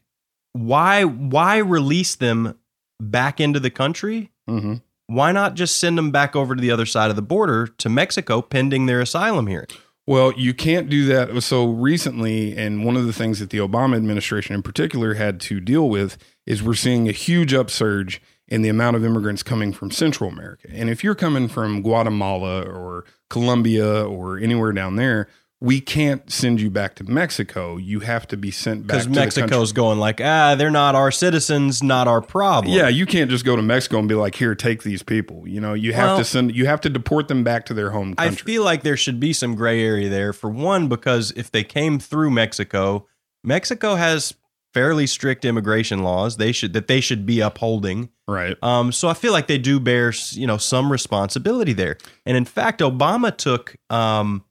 why 0.52 1.04
why 1.04 1.58
release 1.58 2.14
them 2.16 2.58
back 3.00 3.40
into 3.40 3.61
the 3.61 3.70
country? 3.70 4.30
hmm 4.49 4.75
Why 5.06 5.32
not 5.32 5.54
just 5.54 5.78
send 5.78 5.97
them 5.99 6.11
back 6.11 6.35
over 6.37 6.54
to 6.54 6.61
the 6.61 6.70
other 6.70 6.87
side 6.87 7.11
of 7.11 7.16
the 7.16 7.23
border 7.23 7.66
to 7.66 7.88
Mexico 7.88 8.40
pending 8.42 8.87
their 8.87 9.00
asylum 9.00 9.47
hearing? 9.47 9.68
Well, 10.09 10.33
you 10.38 10.55
can't 10.55 10.88
do 10.88 11.05
that. 11.05 11.43
So 11.43 11.67
recently, 11.67 12.57
and 12.57 12.83
one 12.83 12.97
of 12.97 13.05
the 13.05 13.12
things 13.12 13.41
that 13.41 13.50
the 13.50 13.59
Obama 13.59 13.95
administration 13.95 14.55
in 14.55 14.62
particular 14.62 15.12
had 15.12 15.38
to 15.43 15.61
deal 15.61 15.87
with 15.87 16.17
is 16.47 16.62
we're 16.62 16.73
seeing 16.73 17.11
a 17.11 17.12
huge 17.12 17.53
upsurge 17.53 18.23
in 18.47 18.62
the 18.62 18.71
amount 18.71 18.97
of 18.97 19.05
immigrants 19.05 19.43
coming 19.43 19.71
from 19.71 19.91
Central 19.91 20.31
America. 20.31 20.67
And 20.73 20.88
if 20.88 21.05
you're 21.05 21.15
coming 21.15 21.47
from 21.47 21.83
Guatemala 21.83 22.62
or 22.62 23.05
Colombia 23.29 24.03
or 24.03 24.38
anywhere 24.38 24.73
down 24.73 24.97
there, 24.97 25.29
we 25.61 25.81
can't 25.81 26.31
send 26.31 26.61
you 26.61 26.71
back 26.71 26.95
to 26.97 27.05
Mexico. 27.05 27.77
You 27.79 28.00
have 28.00 28.29
to 28.29 28.37
be 28.37 28.53
sent 28.53 28.87
back 28.87 28.99
because 28.99 29.07
country. 29.07 29.23
Mexico's 29.23 29.73
going 29.73 29.99
like, 29.99 30.21
ah, 30.23 30.55
they're 30.55 30.71
not 30.71 30.95
our 30.95 31.11
citizens, 31.11 31.83
not 31.83 32.07
our 32.07 32.21
problem. 32.21 32.73
Yeah, 32.73 32.88
you 32.88 33.07
can't 33.07 33.29
just 33.29 33.45
go 33.45 33.57
to 33.57 33.62
Mexico 33.62 33.99
and 33.99 34.09
be 34.09 34.15
like, 34.15 34.37
"Here, 34.37 34.55
take 34.55 34.85
these 34.85 35.03
people." 35.03 35.49
You 35.49 35.61
know, 35.61 35.75
you 35.75 35.93
have 35.95 36.11
Well- 36.11 36.19
to 36.19 36.25
send. 36.25 36.55
You 36.55 36.67
have 36.67 36.81
to 36.83 36.88
deport 36.88 37.27
them 37.29 37.43
back 37.43 37.67
to 37.67 37.75
their 37.75 37.91
home 37.91 38.15
I 38.19 38.31
feel 38.31 38.62
like 38.62 38.83
there 38.85 38.97
should 38.97 39.19
be 39.19 39.33
some 39.33 39.55
gray 39.57 39.83
area 39.85 40.09
there. 40.09 40.33
For 40.33 40.49
one, 40.49 40.87
because 40.88 41.33
if 41.35 41.50
they 41.50 41.65
came 41.65 41.99
through 41.99 42.31
Mexico, 42.31 43.07
Mexico 43.43 43.97
has 43.97 44.35
fairly 44.75 45.07
strict 45.09 45.45
immigration 45.45 46.03
laws. 46.05 46.37
They 46.37 46.53
should 46.53 46.73
that 46.75 46.87
they 46.87 47.00
should 47.00 47.27
be 47.27 47.41
upholding. 47.41 48.11
right. 48.29 48.57
Um, 48.62 48.93
so 48.93 49.09
I 49.09 49.15
feel 49.15 49.33
like 49.33 49.47
they 49.49 49.59
do 49.59 49.81
bear 49.81 50.12
you 50.33 50.47
know 50.47 50.59
some 50.59 50.93
responsibility 50.93 51.73
there. 51.73 51.97
And 52.25 52.37
in 52.37 52.45
fact, 52.45 52.81
Obama 52.81 53.37
took 53.37 53.75
um, 53.91 54.45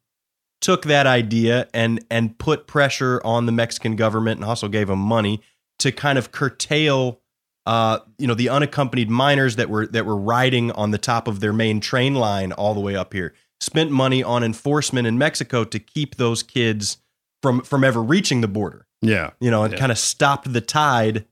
took 0.62 0.84
that 0.86 1.06
idea 1.08 1.68
and 1.74 2.04
and 2.10 2.38
put 2.38 2.68
pressure 2.68 3.22
on 3.24 3.46
the 3.46 3.52
Mexican 3.52 3.96
government 3.96 4.40
and 4.40 4.46
also 4.50 4.68
gave 4.68 4.88
them 4.88 5.00
money 5.00 5.42
to 5.80 5.92
kind 5.92 6.18
of 6.18 6.32
curtail 6.32 7.20
uh, 7.66 8.00
you 8.18 8.26
know 8.28 8.34
the 8.34 8.50
unaccompanied 8.50 9.10
minors 9.10 9.58
that 9.58 9.70
were 9.70 9.86
that 9.88 10.06
were 10.06 10.16
riding 10.18 10.72
on 10.72 10.92
the 10.92 10.98
top 10.98 11.28
of 11.28 11.40
their 11.42 11.54
main 11.54 11.80
train 11.80 12.16
line 12.16 12.52
all 12.54 12.74
the 12.74 12.80
way 12.80 12.96
up 12.96 13.14
here. 13.14 13.34
Spent 13.60 13.92
money 13.92 14.24
on 14.24 14.44
enforcement 14.44 15.08
in 15.08 15.18
Mexico 15.18 15.64
to 15.66 15.80
keep 15.80 16.16
those 16.16 16.44
kids 16.44 16.98
from 17.42 17.62
from 17.62 17.84
ever 17.84 18.02
reaching 18.02 18.42
the 18.42 18.48
border 18.48 18.88
Yeah. 19.02 19.32
you 19.40 19.52
know, 19.52 19.64
and 19.64 19.74
Yeah. 19.74 19.80
kind 19.80 19.92
of 19.92 19.98
stopped 19.98 20.52
the 20.54 20.62
tide 20.62 21.26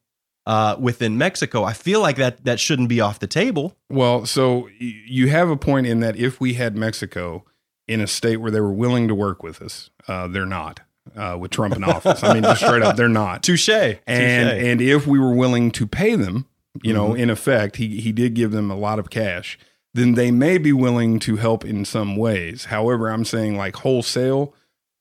uh, 0.45 0.75
within 0.79 1.17
Mexico. 1.17 1.63
I 1.63 1.73
feel 1.73 2.01
like 2.01 2.17
that 2.17 2.43
that 2.45 2.59
shouldn't 2.59 2.89
be 2.89 2.99
off 3.01 3.19
the 3.19 3.27
table. 3.27 3.75
Well, 3.89 4.25
so 4.25 4.67
you 4.79 5.29
have 5.29 5.49
a 5.49 5.57
point 5.57 5.87
in 5.87 6.01
that 6.01 6.15
if 6.17 6.39
we 6.41 6.55
had 6.55 6.75
Mexico 6.75 7.45
in 7.87 8.01
a 8.01 8.07
state 8.07 8.37
where 8.37 8.51
they 8.51 8.59
were 8.61 8.73
willing 8.73 9.07
to 9.07 9.15
work 9.15 9.43
with 9.43 9.61
us, 9.61 9.89
uh, 10.07 10.27
they're 10.27 10.45
not. 10.45 10.81
uh, 11.15 11.37
with 11.39 11.51
Trump 11.51 11.75
in 11.75 11.83
office. 11.83 12.23
I 12.23 12.33
mean, 12.33 12.41
just 12.41 12.61
straight 12.61 12.81
up, 12.81 12.95
they're 12.95 13.07
not. 13.07 13.43
Touche. 13.47 13.69
And 13.69 13.99
and 14.07 14.81
if 14.81 15.05
we 15.05 15.19
were 15.19 15.35
willing 15.35 15.69
to 15.71 15.85
pay 15.85 16.15
them, 16.15 16.47
you 16.81 16.93
know, 16.93 17.13
in 17.13 17.29
effect, 17.29 17.75
he 17.75 18.01
he 18.01 18.11
did 18.11 18.33
give 18.33 18.51
them 18.51 18.71
a 18.71 18.75
lot 18.75 18.97
of 18.97 19.09
cash. 19.11 19.59
Then 19.93 20.15
they 20.15 20.31
may 20.31 20.57
be 20.57 20.73
willing 20.73 21.19
to 21.19 21.35
help 21.37 21.63
in 21.63 21.85
some 21.85 22.15
ways. 22.17 22.65
However, 22.65 23.07
I'm 23.09 23.23
saying 23.23 23.55
like 23.55 23.75
wholesale, 23.77 24.55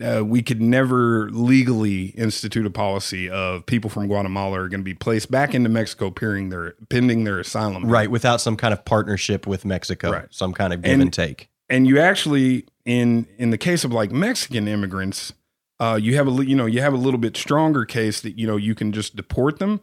uh, 0.05 0.23
we 0.25 0.43
could 0.43 0.61
never 0.61 1.31
legally 1.31 2.09
institute 2.19 2.67
a 2.67 2.71
policy 2.71 3.29
of 3.31 3.65
people 3.67 3.89
from 3.89 4.07
Guatemala 4.07 4.61
are 4.61 4.69
going 4.69 4.81
to 4.81 4.85
be 4.85 4.95
placed 4.95 5.31
back 5.31 5.55
into 5.55 5.69
Mexico 5.71 6.11
pending 6.11 6.51
their 6.51 6.75
pending 6.91 7.25
their 7.25 7.41
asylum. 7.41 7.87
right, 7.87 8.11
without 8.11 8.41
some 8.43 8.57
kind 8.57 8.75
of 8.75 8.85
partnership 8.85 9.47
with 9.47 9.65
Mexico, 9.65 10.13
Right. 10.13 10.27
some 10.31 10.53
kind 10.53 10.73
of 10.75 10.83
give 10.83 10.93
And- 10.93 11.03
and, 11.03 11.13
take. 11.13 11.49
And 11.69 11.87
you 11.87 11.99
actually 11.99 12.67
in 12.85 13.27
in 13.39 13.51
the 13.51 13.59
case 13.59 13.85
of 13.85 13.93
like 13.93 14.13
Mexican 14.13 14.69
immigrants, 14.69 15.33
uh, 15.81 15.99
you 16.01 16.17
have 16.17 16.29
a 16.29 16.45
you 16.45 16.55
know 16.55 16.67
you 16.67 16.81
have 16.81 16.93
a 16.93 16.99
little 16.99 17.19
bit 17.19 17.37
stronger 17.37 17.85
case 17.85 18.21
that 18.21 18.39
you 18.39 18.47
know 18.47 18.57
you 18.57 18.75
can 18.75 18.93
just 18.93 19.17
deport 19.17 19.59
them, 19.59 19.81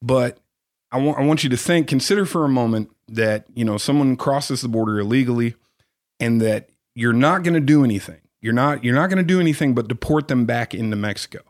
but 0.00 0.38
I 0.90 0.98
want 0.98 1.18
I 1.18 1.22
want 1.22 1.44
you 1.44 1.50
to 1.50 1.56
think 1.56 1.88
consider 1.88 2.24
for 2.24 2.44
a 2.44 2.48
moment 2.48 2.90
that 3.08 3.46
you 3.54 3.64
know 3.64 3.76
someone 3.76 4.16
crosses 4.16 4.62
the 4.62 4.68
border 4.68 4.98
illegally, 4.98 5.54
and 6.20 6.40
that 6.40 6.70
you're 6.94 7.12
not 7.12 7.42
going 7.42 7.54
to 7.54 7.60
do 7.60 7.84
anything. 7.84 8.20
You're 8.40 8.52
not 8.52 8.84
you're 8.84 8.94
not 8.94 9.08
going 9.08 9.18
to 9.18 9.24
do 9.24 9.40
anything 9.40 9.74
but 9.74 9.88
deport 9.88 10.28
them 10.28 10.44
back 10.44 10.74
into 10.74 10.96
Mexico. 10.96 11.40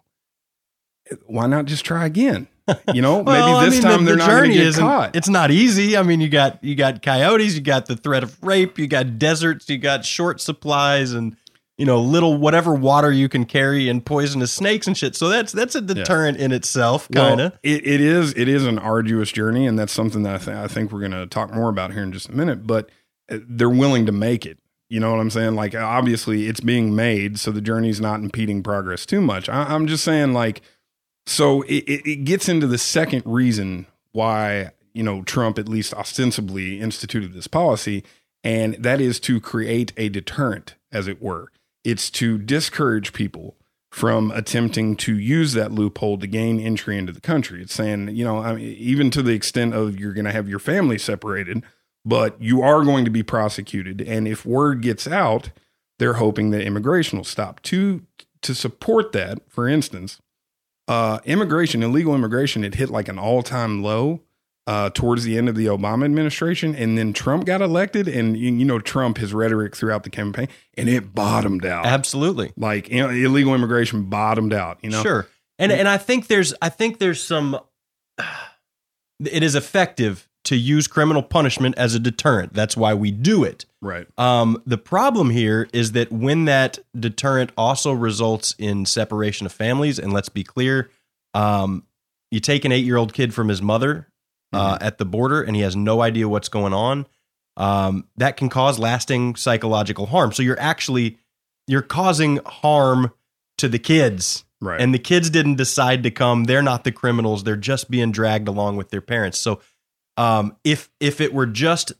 Why 1.26 1.47
not 1.47 1.67
just 1.67 1.85
try 1.85 2.07
again? 2.07 2.49
You 2.92 3.02
know, 3.02 3.18
Well, 3.23 3.61
maybe 3.61 3.66
this 3.71 3.75
mean, 3.75 3.83
the- 3.83 3.88
time 3.97 4.04
they're 4.04 4.14
the 4.14 4.18
not 4.18 4.28
going 4.30 4.50
to 4.50 4.56
journey 4.56 4.71
get 4.73 4.80
caught. 4.80 5.16
It's 5.16 5.28
not 5.28 5.50
easy. 5.50 5.97
I 5.97 6.02
mean, 6.02 6.21
you 6.21 6.28
got 6.28 6.62
you 6.64 6.75
got 6.75 7.02
coyotes, 7.02 7.54
you 7.54 7.61
got 7.61 7.87
the 7.87 7.97
threat 7.97 8.23
of 8.23 8.42
rape, 8.42 8.78
you 8.78 8.87
got 8.87 9.18
deserts, 9.18 9.68
you 9.68 9.78
got 9.78 10.04
short 10.04 10.40
supplies, 10.40 11.12
and 11.12 11.37
you 11.76 11.85
know 11.85 12.00
little 12.00 12.37
whatever 12.38 12.73
water 12.75 13.11
you 13.11 13.28
can 13.28 13.44
carry 13.44 13.88
and 13.88 14.04
poisonous 14.06 14.52
snakes 14.52 14.87
and 14.87 14.97
shit. 14.97 15.14
So 15.16 15.28
that's 15.28 15.52
that's 15.52 15.75
a 15.75 15.80
deterrent 15.80 16.38
in 16.38 16.52
itself, 16.52 17.09
kind 17.12 17.40
of. 17.40 17.52
Well, 17.52 17.59
it, 17.62 17.87
it 17.87 18.00
is 18.00 18.33
it 18.37 18.49
is 18.49 18.64
an 18.66 18.78
arduous 18.78 19.30
journey, 19.33 19.66
and 19.66 19.78
that's 19.78 19.92
something 19.92 20.23
that 20.23 20.35
I, 20.42 20.44
th- 20.44 20.56
I 20.56 20.68
think 20.68 20.92
we're 20.92 21.00
going 21.00 21.12
to 21.12 21.26
talk 21.26 21.52
more 21.52 21.68
about 21.68 21.92
here 21.92 22.02
in 22.02 22.12
just 22.12 22.28
a 22.28 22.33
minute. 22.33 22.66
But 22.66 22.90
uh, 23.30 23.38
they're 23.49 23.68
willing 23.68 24.06
to 24.06 24.12
make 24.12 24.47
it. 24.47 24.59
You 24.88 25.00
know 25.00 25.11
what 25.11 25.18
I'm 25.18 25.30
saying? 25.30 25.54
Like 25.54 25.75
obviously 25.75 26.47
it's 26.47 26.61
being 26.61 26.94
made, 26.94 27.38
so 27.40 27.50
the 27.50 27.61
journey's 27.61 28.00
not 28.00 28.21
impeding 28.21 28.62
progress 28.62 29.04
too 29.04 29.21
much. 29.21 29.49
I, 29.49 29.64
I'm 29.75 29.87
just 29.87 30.04
saying 30.04 30.33
like 30.35 30.62
so 31.26 31.62
it, 31.62 31.85
it, 31.87 32.25
gets 32.25 32.49
into 32.49 32.66
the 32.66 32.78
second 32.78 33.23
reason 33.25 33.87
why 34.12 34.71
you 34.93 35.02
know 35.02 35.23
Trump 35.23 35.59
at 35.59 35.69
least 35.69 35.95
ostensibly 35.95 36.81
instituted 36.81 37.33
this 37.33 37.47
policy, 37.47 38.04
and 38.43 38.75
that 38.75 39.00
is 39.00 39.19
to 39.21 39.40
create 39.40 39.93
a 39.97 40.09
deterrent, 40.09 40.75
as 40.93 41.09
it 41.09 41.23
were. 41.23 41.50
It's 41.83 42.11
to 42.12 42.38
discourage 42.38 43.12
people 43.12 43.57
from 43.90 44.33
attempting 44.33 44.97
to 44.97 45.16
use 45.16 45.52
that 45.52 45.71
loophole 45.71 46.19
to 46.19 46.26
gain 46.26 46.59
entry 46.59 46.99
into 46.99 47.12
the 47.12 47.21
country. 47.21 47.62
It's 47.62 47.75
saying, 47.75 48.09
you 48.09 48.25
know, 48.25 48.38
I 48.38 48.57
mean, 48.57 48.75
even 48.76 49.09
to 49.12 49.23
the 49.23 49.35
extent 49.35 49.73
of 49.73 50.00
you're 50.00 50.12
going 50.12 50.25
to 50.25 50.33
have 50.33 50.49
your 50.49 50.59
family 50.59 50.99
separated, 50.99 51.62
but 52.04 52.40
you 52.43 52.61
are 52.61 52.83
going 52.83 53.04
to 53.04 53.11
be 53.11 53.23
prosecuted. 53.23 54.00
And 54.00 54.26
if 54.26 54.45
word 54.45 54.83
gets 54.83 55.07
out, 55.07 55.50
they're 56.00 56.14
hoping 56.14 56.50
that 56.50 56.62
immigration 56.62 57.19
will 57.19 57.25
stop. 57.25 57.62
To 57.62 58.02
to 58.43 58.54
support 58.54 59.12
that, 59.12 59.38
for 59.49 59.69
instance, 59.69 60.21
uh, 60.88 61.19
immigration, 61.25 61.83
illegal 61.83 62.14
immigration, 62.14 62.64
it 62.64 62.75
hit 62.75 62.91
like 62.91 63.09
an 63.09 63.19
all 63.19 63.43
time 63.43 63.83
low 63.83 64.21
uh, 64.67 64.91
towards 64.91 65.25
the 65.25 65.37
end 65.37 65.49
of 65.49 65.55
the 65.55 65.67
Obama 65.67 66.05
administration, 66.05 66.75
and 66.75 66.97
then 66.97 67.12
Trump 67.12 67.45
got 67.45 67.61
elected, 67.61 68.09
and 68.09 68.37
you 68.37 68.53
you 68.53 68.64
know 68.64 68.79
Trump 68.79 69.19
his 69.19 69.35
rhetoric 69.35 69.76
throughout 69.76 70.05
the 70.05 70.11
campaign, 70.11 70.49
and 70.76 70.88
it 70.88 71.14
bottomed 71.14 71.67
out. 71.67 71.87
Absolutely. 71.87 72.53
Like 72.57 72.88
you 72.88 73.03
know, 73.03 73.11
illegal 73.11 73.55
immigration 73.55 74.05
bottomed 74.05 74.53
out. 74.53 74.79
You 74.83 74.91
know, 74.91 75.03
Sure. 75.03 75.26
And 75.59 75.71
and 75.71 75.88
I 75.88 75.99
think 75.99 76.26
there's 76.26 76.55
I 76.61 76.69
think 76.69 76.99
there's 76.99 77.23
some 77.23 77.59
it 79.21 79.43
is 79.43 79.55
effective 79.55 80.29
to 80.45 80.57
use 80.57 80.87
criminal 80.87 81.23
punishment 81.23 81.75
as 81.79 81.95
a 81.95 81.99
deterrent. 81.99 82.53
That's 82.53 82.76
why 82.76 82.95
we 82.95 83.11
do 83.11 83.45
it. 83.45 83.64
Right? 83.85 84.07
Um, 84.19 84.62
the 84.67 84.79
problem 84.79 85.31
here 85.31 85.69
is 85.73 85.93
that 85.93 86.11
when 86.11 86.47
that 86.47 86.79
deterrent 86.99 87.53
also 87.57 87.93
results 87.93 88.55
in 88.59 88.87
separation 88.87 89.47
of 89.47 89.53
families, 89.53 89.99
and 89.99 90.12
let's 90.12 90.29
be 90.29 90.43
clear, 90.43 90.91
um, 91.35 91.85
you 92.31 92.41
take 92.41 92.64
an 92.64 92.73
eight 92.73 92.85
year 92.85 92.97
old 92.97 93.12
kid 93.12 93.33
from 93.35 93.49
his 93.49 93.62
mother 93.62 94.09
uh, 94.53 94.79
at 94.81 94.99
the 94.99 95.05
border 95.05 95.43
and 95.43 95.55
he 95.57 95.62
has 95.62 95.76
no 95.76 96.00
idea 96.00 96.29
what's 96.29 96.49
going 96.49 96.73
on, 96.73 97.07
um, 97.57 98.09
that 98.17 98.37
can 98.37 98.49
cause 98.49 98.79
lasting 98.79 99.37
psychological 99.37 100.07
harm. 100.07 100.33
So 100.33 100.43
you're 100.43 100.59
actually 100.61 101.19
you're 101.67 101.83
causing 101.83 102.41
harm 102.45 103.12
to 103.59 103.69
the 103.69 103.79
kids 103.79 104.45
Right. 104.61 104.81
and 104.81 104.95
the 104.95 104.99
kids 104.99 105.29
didn't 105.29 105.57
decide 105.57 106.03
to 106.05 106.11
come 106.11 106.45
they're 106.45 106.62
not 106.62 106.85
the 106.85 106.93
criminals 106.93 107.45
they're 107.45 107.55
just 107.55 107.91
being 107.91 108.12
dragged 108.12 108.49
along 108.49 108.79
with 108.79 108.88
their 108.88 109.03
parents 109.03 109.38
so 109.38 109.61
um, 110.17 110.57
if 110.64 110.88
if 111.00 111.21
it 111.21 111.35
were 111.35 111.45
just 111.47 111.93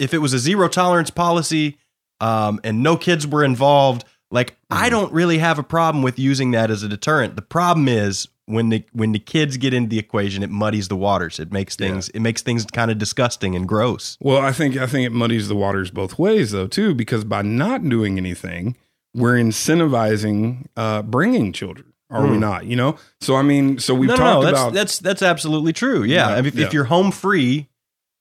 if 0.00 0.12
it 0.14 0.18
was 0.18 0.32
a 0.32 0.38
zero 0.38 0.66
tolerance 0.68 1.10
policy 1.10 1.76
um, 2.20 2.58
and 2.64 2.82
no 2.82 2.96
kids 2.96 3.26
were 3.26 3.44
involved 3.44 4.04
like 4.32 4.56
i 4.70 4.88
Mhm. 4.88 4.90
don't 4.90 5.12
really 5.12 5.38
have 5.38 5.58
a 5.58 5.62
problem 5.62 6.02
with 6.02 6.18
using 6.18 6.50
that 6.52 6.70
as 6.70 6.82
a 6.82 6.88
deterrent 6.88 7.36
the 7.36 7.42
problem 7.42 7.86
is 7.88 8.26
when 8.46 8.68
the 8.70 8.84
when 8.92 9.12
the 9.12 9.18
kids 9.20 9.56
get 9.56 9.72
into 9.72 9.88
the 9.88 9.98
equation 9.98 10.42
it 10.42 10.50
muddies 10.50 10.88
the 10.88 10.96
waters 10.96 11.38
it 11.38 11.52
makes 11.52 11.76
Yeah. 11.78 11.86
things 11.88 12.08
it 12.10 12.20
makes 12.20 12.42
things 12.42 12.64
kind 12.66 12.90
of 12.90 12.98
disgusting 12.98 13.54
and 13.54 13.68
gross 13.68 14.16
Well, 14.20 14.38
I 14.40 14.50
think 14.52 14.76
I 14.76 14.86
think 14.86 15.06
it 15.06 15.12
muddies 15.12 15.46
the 15.48 15.54
waters 15.56 15.90
both 15.90 16.18
ways 16.18 16.50
though 16.50 16.66
too, 16.66 16.94
because 16.94 17.22
by 17.24 17.42
not 17.42 17.88
doing 17.88 18.16
anything, 18.18 18.76
we're 19.14 19.36
incentivizing 19.36 20.66
uh, 20.76 21.02
bringing 21.02 21.52
children. 21.52 21.86
Are 22.10 22.22
we 22.26 22.34
Hmm. 22.34 22.40
not? 22.40 22.66
You 22.66 22.74
know. 22.76 22.96
So 23.20 23.36
I 23.36 23.42
mean, 23.42 23.78
so 23.78 23.94
we've 23.94 24.08
no, 24.10 24.16
talked 24.16 24.40
no, 24.40 24.42
that's 24.42 24.60
about 24.60 24.72
that's 24.74 24.98
that's 24.98 25.22
absolutely 25.22 25.72
true. 25.72 26.02
Yeah, 26.02 26.26
Right, 26.26 26.32
I 26.32 26.36
mean, 26.42 26.46
if, 26.46 26.54
yeah. 26.56 26.66
if 26.66 26.72
you're 26.72 26.84
home 26.84 27.12
free, 27.12 27.68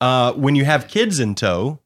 uh, 0.01 0.34
when 0.34 0.56
you 0.56 0.65
have 0.65 0.88
kids 0.88 1.20
in 1.20 1.36
tow, 1.36 1.79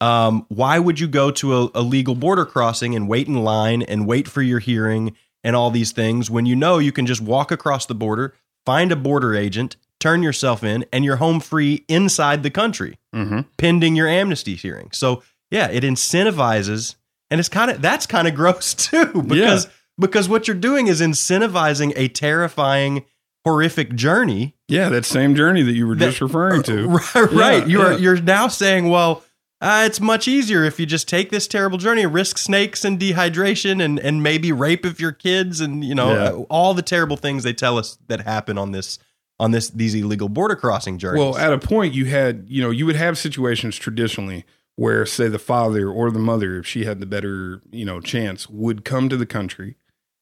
um, 0.00 0.46
why 0.48 0.78
would 0.78 0.98
you 0.98 1.06
go 1.08 1.30
to 1.30 1.56
a, 1.56 1.70
a 1.76 1.82
legal 1.82 2.14
border 2.14 2.44
crossing 2.44 2.94
and 2.96 3.08
wait 3.08 3.28
in 3.28 3.42
line 3.44 3.82
and 3.82 4.06
wait 4.06 4.26
for 4.28 4.42
your 4.42 4.58
hearing 4.58 5.14
and 5.44 5.54
all 5.56 5.70
these 5.70 5.92
things 5.92 6.30
when 6.30 6.44
you 6.46 6.56
know 6.56 6.78
you 6.78 6.92
can 6.92 7.06
just 7.06 7.20
walk 7.20 7.50
across 7.52 7.86
the 7.86 7.94
border, 7.94 8.34
find 8.66 8.90
a 8.92 8.96
border 8.96 9.34
agent, 9.34 9.76
turn 10.00 10.22
yourself 10.22 10.64
in, 10.64 10.84
and 10.92 11.04
you're 11.04 11.16
home 11.16 11.38
free 11.40 11.84
inside 11.88 12.42
the 12.42 12.50
country 12.50 12.98
Mhm. 13.14 13.46
pending 13.58 13.94
your 13.94 14.08
amnesty 14.08 14.56
hearing. 14.56 14.90
So 14.92 15.22
yeah, 15.50 15.68
it 15.68 15.84
incentivizes, 15.84 16.96
and 17.30 17.38
it's 17.38 17.48
kind 17.48 17.70
of 17.70 17.80
that's 17.82 18.06
kind 18.06 18.26
of 18.26 18.34
gross 18.40 18.74
too 18.74 19.22
because 19.22 19.68
because 19.98 20.28
what 20.28 20.48
you're 20.48 20.56
doing 20.56 20.86
is 20.88 21.00
incentivizing 21.00 21.92
a 21.94 22.08
terrifying, 22.08 23.04
horrific 23.44 23.94
journey. 23.94 24.54
yeah 24.68 24.88
that 24.88 25.04
same 25.04 25.34
journey 25.34 25.62
that 25.62 25.72
you 25.72 25.86
were 25.86 25.96
just 25.96 26.20
referring 26.20 26.62
to. 26.64 26.88
Right, 27.14 27.32
right. 27.32 27.58
Yeah, 27.60 27.66
you're 27.66 27.92
yeah. 27.92 27.98
you're 27.98 28.20
now 28.20 28.48
saying, 28.48 28.88
well. 28.88 29.22
Uh, 29.64 29.84
it's 29.86 30.00
much 30.00 30.26
easier 30.26 30.64
if 30.64 30.80
you 30.80 30.86
just 30.86 31.06
take 31.08 31.30
this 31.30 31.46
terrible 31.46 31.78
journey, 31.78 32.04
risk 32.04 32.36
snakes 32.36 32.84
and 32.84 32.98
dehydration, 32.98 33.80
and 33.80 34.00
and 34.00 34.20
maybe 34.20 34.50
rape 34.50 34.84
of 34.84 34.98
your 34.98 35.12
kids, 35.12 35.60
and 35.60 35.84
you 35.84 35.94
know 35.94 36.12
Yeah. 36.12 36.24
uh, 36.30 36.32
all 36.50 36.74
the 36.74 36.82
terrible 36.82 37.16
things 37.16 37.44
they 37.44 37.52
tell 37.52 37.78
us 37.78 37.96
that 38.08 38.22
happen 38.22 38.58
on 38.58 38.72
this 38.72 38.98
on 39.38 39.52
this 39.52 39.70
these 39.70 39.94
illegal 39.94 40.28
border 40.28 40.56
crossing 40.56 40.98
journeys. 40.98 41.20
Well, 41.20 41.36
at 41.38 41.52
a 41.52 41.58
point, 41.58 41.94
you 41.94 42.06
had, 42.06 42.46
you 42.48 42.60
know, 42.60 42.70
you 42.70 42.86
would 42.86 42.96
have 42.96 43.16
situations 43.16 43.76
traditionally 43.76 44.44
where, 44.74 45.06
say, 45.06 45.28
the 45.28 45.38
father 45.38 45.88
or 45.88 46.10
the 46.10 46.18
mother, 46.18 46.58
if 46.58 46.66
she 46.66 46.84
had 46.84 46.98
the 46.98 47.06
better, 47.06 47.62
you 47.70 47.84
know, 47.84 48.00
chance, 48.00 48.48
would 48.50 48.84
come 48.84 49.08
to 49.10 49.16
the 49.16 49.26
country 49.26 49.76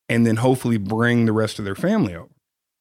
and 0.06 0.26
then 0.26 0.36
hopefully 0.36 0.76
bring 0.76 1.24
the 1.24 1.32
rest 1.32 1.58
of 1.58 1.64
their 1.64 1.74
family 1.74 2.14
over. 2.14 2.28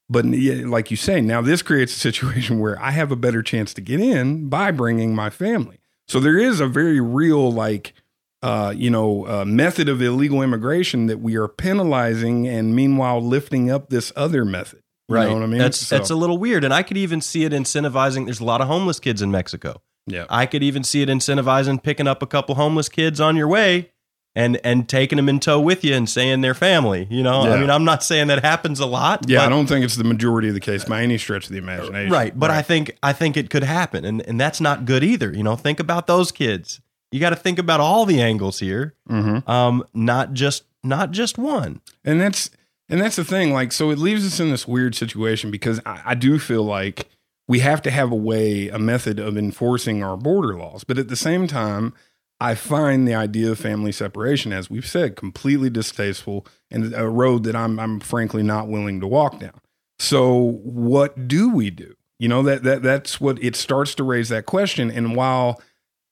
But 0.10 0.25
like 0.25 0.89
you 0.92 0.98
say, 0.98 1.22
now 1.22 1.42
this 1.42 1.62
creates 1.62 1.96
a 1.96 2.00
situation 2.00 2.60
where 2.60 2.82
I 2.82 2.92
have 2.92 3.12
a 3.12 3.16
better 3.16 3.44
chance 3.44 3.74
to 3.75 3.82
get 3.82 4.00
in 4.00 4.50
by 4.50 4.72
bringing 4.72 5.13
my 5.13 5.30
family. 5.30 5.80
So 6.08 6.20
there 6.20 6.38
is 6.38 6.60
a 6.60 6.68
very 6.68 7.00
real, 7.00 7.51
like, 7.51 7.94
uh, 8.42 8.74
you 8.75 8.89
know, 8.89 9.28
uh, 9.28 9.46
method 9.46 9.88
of 9.88 10.01
illegal 10.01 10.42
immigration 10.42 11.06
that 11.08 11.20
we 11.20 11.36
are 11.36 11.48
penalizing 11.48 12.48
and 12.48 12.75
meanwhile 12.75 13.22
lifting 13.22 13.70
up 13.70 13.89
this 13.89 14.12
other 14.16 14.44
method. 14.46 14.82
You 15.08 15.16
right. 15.16 15.28
know 15.28 15.36
what 15.36 15.44
I 15.44 15.48
mean? 15.48 15.58
That's 15.60 15.78
So- 15.78 15.96
that's 15.98 16.10
a 16.10 16.16
little 16.16 16.38
weird, 16.38 16.63
and 16.63 16.74
I 16.74 16.82
could 16.84 16.98
even 16.98 17.22
see 17.22 17.44
it 17.44 17.51
incentivizing. 17.51 18.25
There's 18.25 18.39
a 18.39 18.46
lot 18.46 18.62
of 18.62 18.68
homeless 18.68 19.00
kids 19.00 19.22
in 19.22 19.30
Mexico. 19.32 19.82
yeah. 20.08 20.25
I 20.30 20.48
could 20.48 20.63
even 20.63 20.84
see 20.84 21.04
it 21.04 21.10
incentivizing 21.10 21.84
picking 21.84 22.08
up 22.08 22.24
a 22.24 22.28
couple 22.28 22.56
homeless 22.56 22.89
kids 22.89 23.22
on 23.22 23.36
your 23.36 23.48
way 23.48 23.92
and 24.36 24.59
and 24.63 24.88
taking 24.88 25.15
them 25.17 25.27
in 25.27 25.39
tow 25.39 25.59
with 25.59 25.83
you 25.83 25.93
and 25.95 26.09
saying 26.09 26.41
they're 26.41 26.53
family. 26.53 27.07
You 27.09 27.24
know, 27.24 27.45
Yeah. 27.45 27.53
I 27.53 27.59
mean, 27.59 27.69
I'm 27.69 27.83
not 27.83 28.03
saying 28.03 28.27
that 28.27 28.43
happens 28.43 28.79
a 28.79 28.86
lot. 28.86 29.25
Yeah, 29.27 29.39
but- 29.39 29.45
I 29.45 29.50
don't 29.50 29.65
think 29.67 29.83
it's 29.83 29.95
the 29.95 30.03
majority 30.03 30.48
of 30.50 30.53
the 30.53 30.59
case 30.59 30.86
by 30.86 31.01
any 31.01 31.17
stretch 31.17 31.45
of 31.45 31.51
the 31.51 31.57
imagination. 31.57 32.12
right. 32.12 32.38
But 32.38 32.51
I 32.51 32.62
think 32.62 32.98
I 33.01 33.13
think 33.13 33.38
it 33.38 33.50
could 33.50 33.63
happen, 33.63 34.05
and 34.05 34.21
and 34.27 34.39
that's 34.39 34.62
not 34.62 34.86
good 34.86 35.03
either. 35.03 35.31
You 35.33 35.43
know, 35.43 35.55
think 35.55 35.79
about 35.79 36.07
those 36.07 36.31
kids. 36.31 36.79
You 37.12 37.19
got 37.19 37.31
to 37.31 37.36
think 37.36 37.57
about 37.57 37.79
all 37.79 38.05
the 38.05 38.21
angles 38.21 38.59
here, 38.59 38.93
hmm 39.07 39.39
um, 39.48 39.83
not 39.93 40.33
just 40.33 40.63
not 40.83 41.12
just 41.12 41.38
one. 41.38 41.81
and 42.05 42.21
that's 42.21 42.51
and 42.88 43.01
that's 43.01 43.15
the 43.15 43.24
thing. 43.24 43.51
Like, 43.51 43.71
so 43.71 43.89
it 43.91 43.98
leaves 44.00 44.25
us 44.25 44.39
in 44.39 44.50
this 44.51 44.67
weird 44.67 44.95
situation 44.95 45.51
because 45.51 45.79
I, 45.86 46.01
I 46.05 46.15
do 46.15 46.38
feel 46.39 46.63
like 46.63 47.07
we 47.48 47.59
have 47.59 47.81
to 47.83 47.89
have 47.91 48.12
a 48.12 48.15
way, 48.15 48.67
a 48.69 48.77
method 48.79 49.19
of 49.19 49.38
enforcing 49.38 50.03
our 50.03 50.15
border 50.15 50.55
laws. 50.55 50.83
But 50.83 50.98
at 51.00 51.07
the 51.07 51.15
same 51.15 51.48
time, 51.48 51.93
I 52.41 52.55
find 52.55 53.08
the 53.08 53.15
idea 53.15 53.51
of 53.51 53.60
family 53.60 53.91
separation, 53.91 54.53
as 54.53 54.69
we've 54.69 54.88
said, 54.88 55.15
completely 55.15 55.69
distasteful 55.69 56.48
and 56.72 56.93
a 56.93 57.10
road 57.10 57.43
that 57.43 57.55
I'm, 57.55 57.79
I'm 57.79 58.00
frankly 58.00 58.43
not 58.43 58.69
willing 58.69 59.01
to 59.01 59.08
walk 59.08 59.39
down. 59.39 59.60
So, 59.98 60.60
what 60.63 61.27
do 61.27 61.50
we 61.50 61.69
do? 61.69 61.96
You 62.17 62.27
know 62.27 62.43
that 62.43 62.63
that 62.63 62.81
that's 62.81 63.19
what 63.19 63.41
it 63.43 63.55
starts 63.55 63.96
to 63.96 64.03
raise 64.03 64.29
that 64.29 64.46
question. 64.46 64.91
And 64.91 65.15
while 65.15 65.62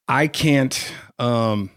I 0.08 0.28
can't, 0.28 0.94
um, 1.20 1.70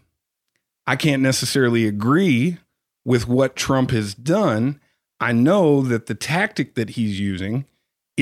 I 0.87 0.97
can't 0.97 1.23
necessarily 1.23 1.87
agree 1.87 2.59
with 3.05 3.29
what 3.29 3.57
Trump 3.57 3.91
has 3.91 4.15
done. 4.15 4.81
I 5.21 5.33
know 5.33 5.83
that 5.83 6.07
the 6.07 6.15
tactic 6.15 6.75
that 6.75 6.91
he's 6.91 7.19
using 7.19 7.67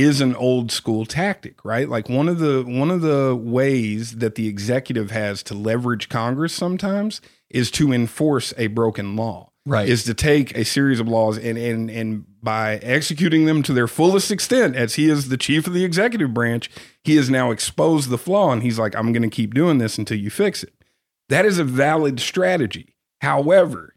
is 0.01 0.21
an 0.21 0.35
old 0.37 0.71
school 0.71 1.07
tactic, 1.07 1.65
right? 1.65 1.89
Like 1.89 2.09
one 2.09 2.29
of 2.29 2.39
the 2.39 2.65
one 2.67 2.91
of 2.91 3.01
the 3.01 3.35
ways 3.35 4.17
that 4.17 4.35
the 4.35 4.49
executive 4.49 5.11
has 5.11 5.43
to 5.45 5.55
leverage 5.55 6.09
Congress 6.09 6.53
sometimes 6.53 7.21
is 7.51 7.71
to 7.73 7.93
enforce 7.93 8.53
a 8.57 8.69
broken 8.69 9.17
law. 9.17 9.53
Right. 9.67 9.89
Is 9.89 10.05
to 10.05 10.15
take 10.15 10.57
a 10.57 10.65
series 10.65 10.99
of 10.99 11.09
laws 11.09 11.37
and 11.37 11.59
and 11.59 11.91
and 11.91 12.25
by 12.43 12.77
executing 12.77 13.45
them 13.45 13.63
to 13.65 13.73
their 13.73 13.89
fullest 13.89 14.31
extent, 14.31 14.77
as 14.77 14.95
he 14.95 15.11
is 15.11 15.29
the 15.29 15.37
chief 15.37 15.67
of 15.67 15.75
the 15.75 15.85
executive 15.85 16.33
branch, 16.33 16.71
he 17.05 17.17
has 17.17 17.29
now 17.29 17.51
exposed 17.51 18.09
the 18.09 18.19
flaw 18.19 18.53
and 18.53 18.63
he's 18.63 18.79
like, 18.79 18.95
I'm 18.97 19.13
gonna 19.13 19.29
keep 19.29 19.53
doing 19.53 19.79
this 19.79 19.99
until 19.99 20.19
you 20.19 20.31
fix 20.31 20.63
it. 20.63 20.73
That 21.29 21.45
is 21.45 21.59
a 21.59 21.65
valid 21.65 22.21
strategy. 22.21 22.95
However, 23.21 23.95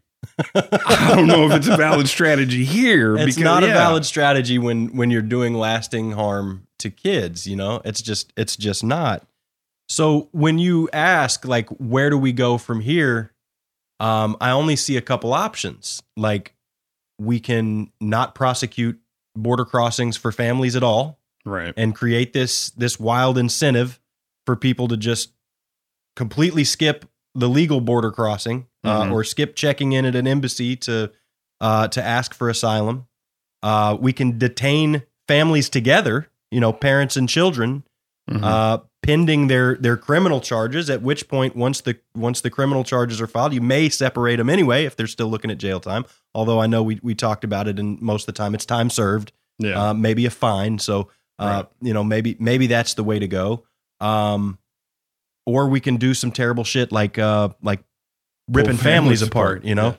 I 0.54 1.12
don't 1.14 1.26
know 1.26 1.46
if 1.46 1.52
it's 1.52 1.68
a 1.68 1.76
valid 1.76 2.08
strategy 2.08 2.64
here. 2.64 3.16
It's 3.16 3.36
because, 3.36 3.42
not 3.42 3.62
a 3.64 3.68
valid 3.68 4.04
strategy 4.04 4.58
when 4.58 4.96
when 4.96 5.10
you're 5.10 5.22
doing 5.22 5.54
lasting 5.54 6.12
harm 6.12 6.66
to 6.78 6.90
kids. 6.90 7.46
You 7.46 7.56
know, 7.56 7.80
it's 7.84 8.02
just 8.02 8.32
it's 8.36 8.56
just 8.56 8.82
not. 8.84 9.26
So 9.88 10.28
when 10.32 10.58
you 10.58 10.88
ask 10.92 11.44
like, 11.46 11.68
where 11.70 12.08
do 12.08 12.16
we 12.16 12.32
go 12.32 12.56
from 12.58 12.80
here? 12.80 13.32
Um, 14.00 14.36
I 14.40 14.50
only 14.50 14.76
see 14.76 14.96
a 14.96 15.02
couple 15.02 15.32
options. 15.32 16.02
Like, 16.16 16.54
we 17.18 17.38
can 17.38 17.92
not 18.00 18.34
prosecute 18.34 18.98
border 19.36 19.64
crossings 19.64 20.16
for 20.16 20.32
families 20.32 20.76
at 20.76 20.82
all, 20.82 21.18
Right. 21.44 21.72
and 21.76 21.94
create 21.94 22.32
this 22.32 22.70
this 22.70 22.98
wild 22.98 23.38
incentive 23.38 24.00
for 24.46 24.56
people 24.56 24.88
to 24.88 24.96
just 24.96 25.32
completely 26.16 26.64
skip 26.64 27.04
the 27.34 27.48
legal 27.48 27.80
border 27.80 28.10
crossing 28.10 28.66
uh, 28.84 29.02
Mhm. 29.04 29.12
or 29.12 29.24
skip 29.24 29.54
checking 29.56 29.92
in 29.92 30.04
at 30.04 30.14
an 30.16 30.26
embassy 30.26 30.76
to 30.76 31.10
uh, 31.60 31.86
to 31.88 32.02
ask 32.02 32.34
for 32.34 32.48
asylum. 32.50 33.06
Uh, 33.62 33.96
we 34.00 34.12
can 34.12 34.36
detain 34.38 35.04
families 35.28 35.68
together, 35.70 36.28
you 36.50 36.58
know, 36.60 36.72
parents 36.72 37.16
and 37.16 37.28
children, 37.28 37.84
Mhm. 38.28 38.42
uh, 38.42 38.78
pending 39.04 39.46
their 39.46 39.76
their 39.76 39.96
criminal 39.96 40.40
charges. 40.40 40.90
At 40.90 41.02
which 41.02 41.28
point, 41.28 41.54
once 41.56 41.80
the 41.80 41.96
once 42.16 42.40
the 42.40 42.50
criminal 42.50 42.82
charges 42.84 43.20
are 43.20 43.26
filed, 43.28 43.52
you 43.54 43.60
may 43.60 43.88
separate 43.88 44.36
them 44.36 44.50
anyway 44.50 44.84
if 44.84 44.96
they're 44.96 45.06
still 45.06 45.28
looking 45.28 45.50
at 45.50 45.58
jail 45.58 45.78
time. 45.80 46.04
Although 46.34 46.60
I 46.60 46.66
know 46.66 46.82
we 46.82 46.98
we 47.02 47.14
talked 47.14 47.44
about 47.44 47.68
it, 47.68 47.78
and 47.78 48.00
most 48.02 48.22
of 48.28 48.34
the 48.34 48.42
time 48.42 48.54
it's 48.54 48.66
time 48.66 48.90
served 48.90 49.30
yeah. 49.58 49.90
uh, 49.90 49.94
maybe 49.94 50.26
a 50.26 50.30
fine. 50.30 50.78
So, 50.80 51.08
uh, 51.38 51.44
Right. 51.64 51.66
you 51.80 51.94
know, 51.94 52.02
maybe 52.04 52.36
maybe 52.40 52.66
that's 52.66 52.94
the 52.94 53.04
way 53.04 53.18
to 53.20 53.28
go. 53.28 53.62
Um, 54.00 54.58
or 55.46 55.68
we 55.68 55.80
can 55.80 55.96
do 55.96 56.14
some 56.14 56.30
terrible 56.30 56.64
shit 56.64 56.92
like 56.92 57.18
uh, 57.18 57.50
like 57.62 57.82
ripping 58.48 58.76
Pull 58.76 58.82
families, 58.82 58.82
families 58.82 59.22
apart. 59.22 59.58
apart. 59.58 59.64
You 59.64 59.74
know, 59.74 59.96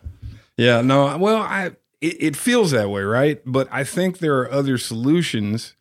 Yeah, 0.58 0.82
no, 0.82 1.18
well, 1.18 1.38
I 1.38 1.72
it, 2.02 2.18
it 2.20 2.36
feels 2.36 2.72
that 2.72 2.90
way, 2.90 3.02
right? 3.02 3.42
But 3.46 3.68
I 3.72 3.84
think 3.84 4.20
there 4.20 4.38
are 4.40 4.52
other 4.52 4.78
solutions. 4.78 5.76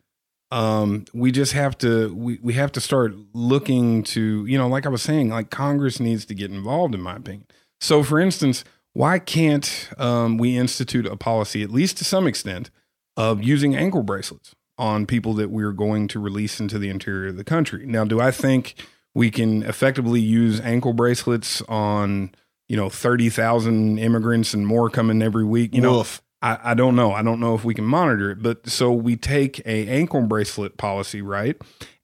Um, 0.51 1.05
we 1.13 1.31
just 1.31 1.53
have 1.53 1.77
to 1.79 2.13
we, 2.13 2.39
we 2.41 2.53
have 2.53 2.71
to 2.73 2.81
start 2.81 3.15
looking 3.33 4.03
to, 4.03 4.45
you 4.45 4.57
know, 4.57 4.67
like 4.67 4.85
I 4.85 4.89
was 4.89 5.01
saying, 5.01 5.29
like 5.29 5.49
Congress 5.49 5.99
needs 5.99 6.25
to 6.25 6.35
get 6.35 6.51
involved, 6.51 6.93
in 6.95 7.01
my 7.01 7.15
opinion. 7.15 7.47
So 7.81 8.03
for 8.03 8.19
instance, 8.19 8.63
why 8.93 9.19
can't 9.19 9.89
um, 9.97 10.37
we 10.37 10.55
institute 10.55 11.05
a 11.05 11.17
policy, 11.17 11.63
at 11.63 11.71
least 11.71 11.97
to 11.97 12.05
some 12.05 12.27
extent, 12.27 12.69
of 13.17 13.43
using 13.43 13.75
ankle 13.75 14.03
bracelets 14.03 14.55
on 14.77 15.05
people 15.05 15.33
that 15.33 15.49
we're 15.49 15.71
going 15.71 16.07
to 16.09 16.19
release 16.19 16.59
into 16.59 16.77
the 16.79 16.89
interior 16.89 17.29
of 17.29 17.37
the 17.37 17.43
country? 17.43 17.85
Now, 17.85 18.05
do 18.05 18.21
I 18.21 18.31
think 18.31 18.75
we 19.15 19.31
can 19.31 19.63
effectively 19.63 20.21
use 20.21 20.59
ankle 20.61 20.93
bracelets 20.93 21.61
on 21.63 22.33
you 22.67 22.77
know, 22.77 22.89
30,000 22.89 23.99
immigrants 23.99 24.53
and 24.53 24.65
more 24.65 24.89
coming 24.89 25.21
every 25.21 25.43
week. 25.43 25.75
You 25.75 25.81
know, 25.81 26.05
I, 26.41 26.71
I 26.71 26.73
don't 26.73 26.95
know. 26.95 27.11
I 27.11 27.21
don't 27.21 27.39
know 27.39 27.55
if 27.55 27.63
we 27.63 27.73
can 27.73 27.85
monitor 27.85 28.31
it. 28.31 28.41
But 28.41 28.67
so 28.67 28.91
we 28.91 29.15
take 29.15 29.59
a 29.65 29.87
ankle 29.87 30.23
bracelet 30.23 30.77
policy, 30.77 31.21
right? 31.21 31.55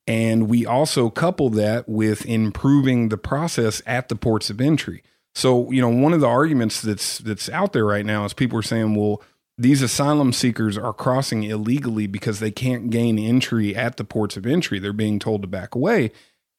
And 0.06 0.48
we 0.48 0.66
also 0.66 1.10
couple 1.10 1.50
that 1.52 1.88
with 1.88 2.26
improving 2.26 3.10
the 3.10 3.18
process 3.18 3.82
at 3.86 4.10
the 4.10 4.16
ports 4.16 4.50
of 4.50 4.60
entry. 4.60 5.04
So, 5.36 5.72
you 5.72 5.82
know, 5.82 5.90
one 5.90 6.14
of 6.14 6.22
the 6.22 6.28
arguments 6.28 6.82
that's 6.82 7.20
that's 7.20 7.50
out 7.50 7.74
there 7.74 7.86
right 7.86 8.06
now 8.06 8.26
is 8.26 8.34
people 8.34 8.58
are 8.58 8.64
saying, 8.64 8.96
well, 8.96 9.22
these 9.58 9.82
asylum 9.82 10.34
seekers 10.34 10.78
are 10.78 10.94
crossing 10.94 11.44
illegally 11.44 12.08
because 12.08 12.40
they 12.40 12.50
can't 12.52 12.90
gain 12.90 13.20
entry 13.20 13.76
at 13.76 13.98
the 13.98 14.04
ports 14.04 14.38
of 14.38 14.46
entry. 14.46 14.80
They're 14.80 14.94
being 14.94 15.20
told 15.20 15.42
to 15.42 15.48
back 15.48 15.76
away. 15.76 16.12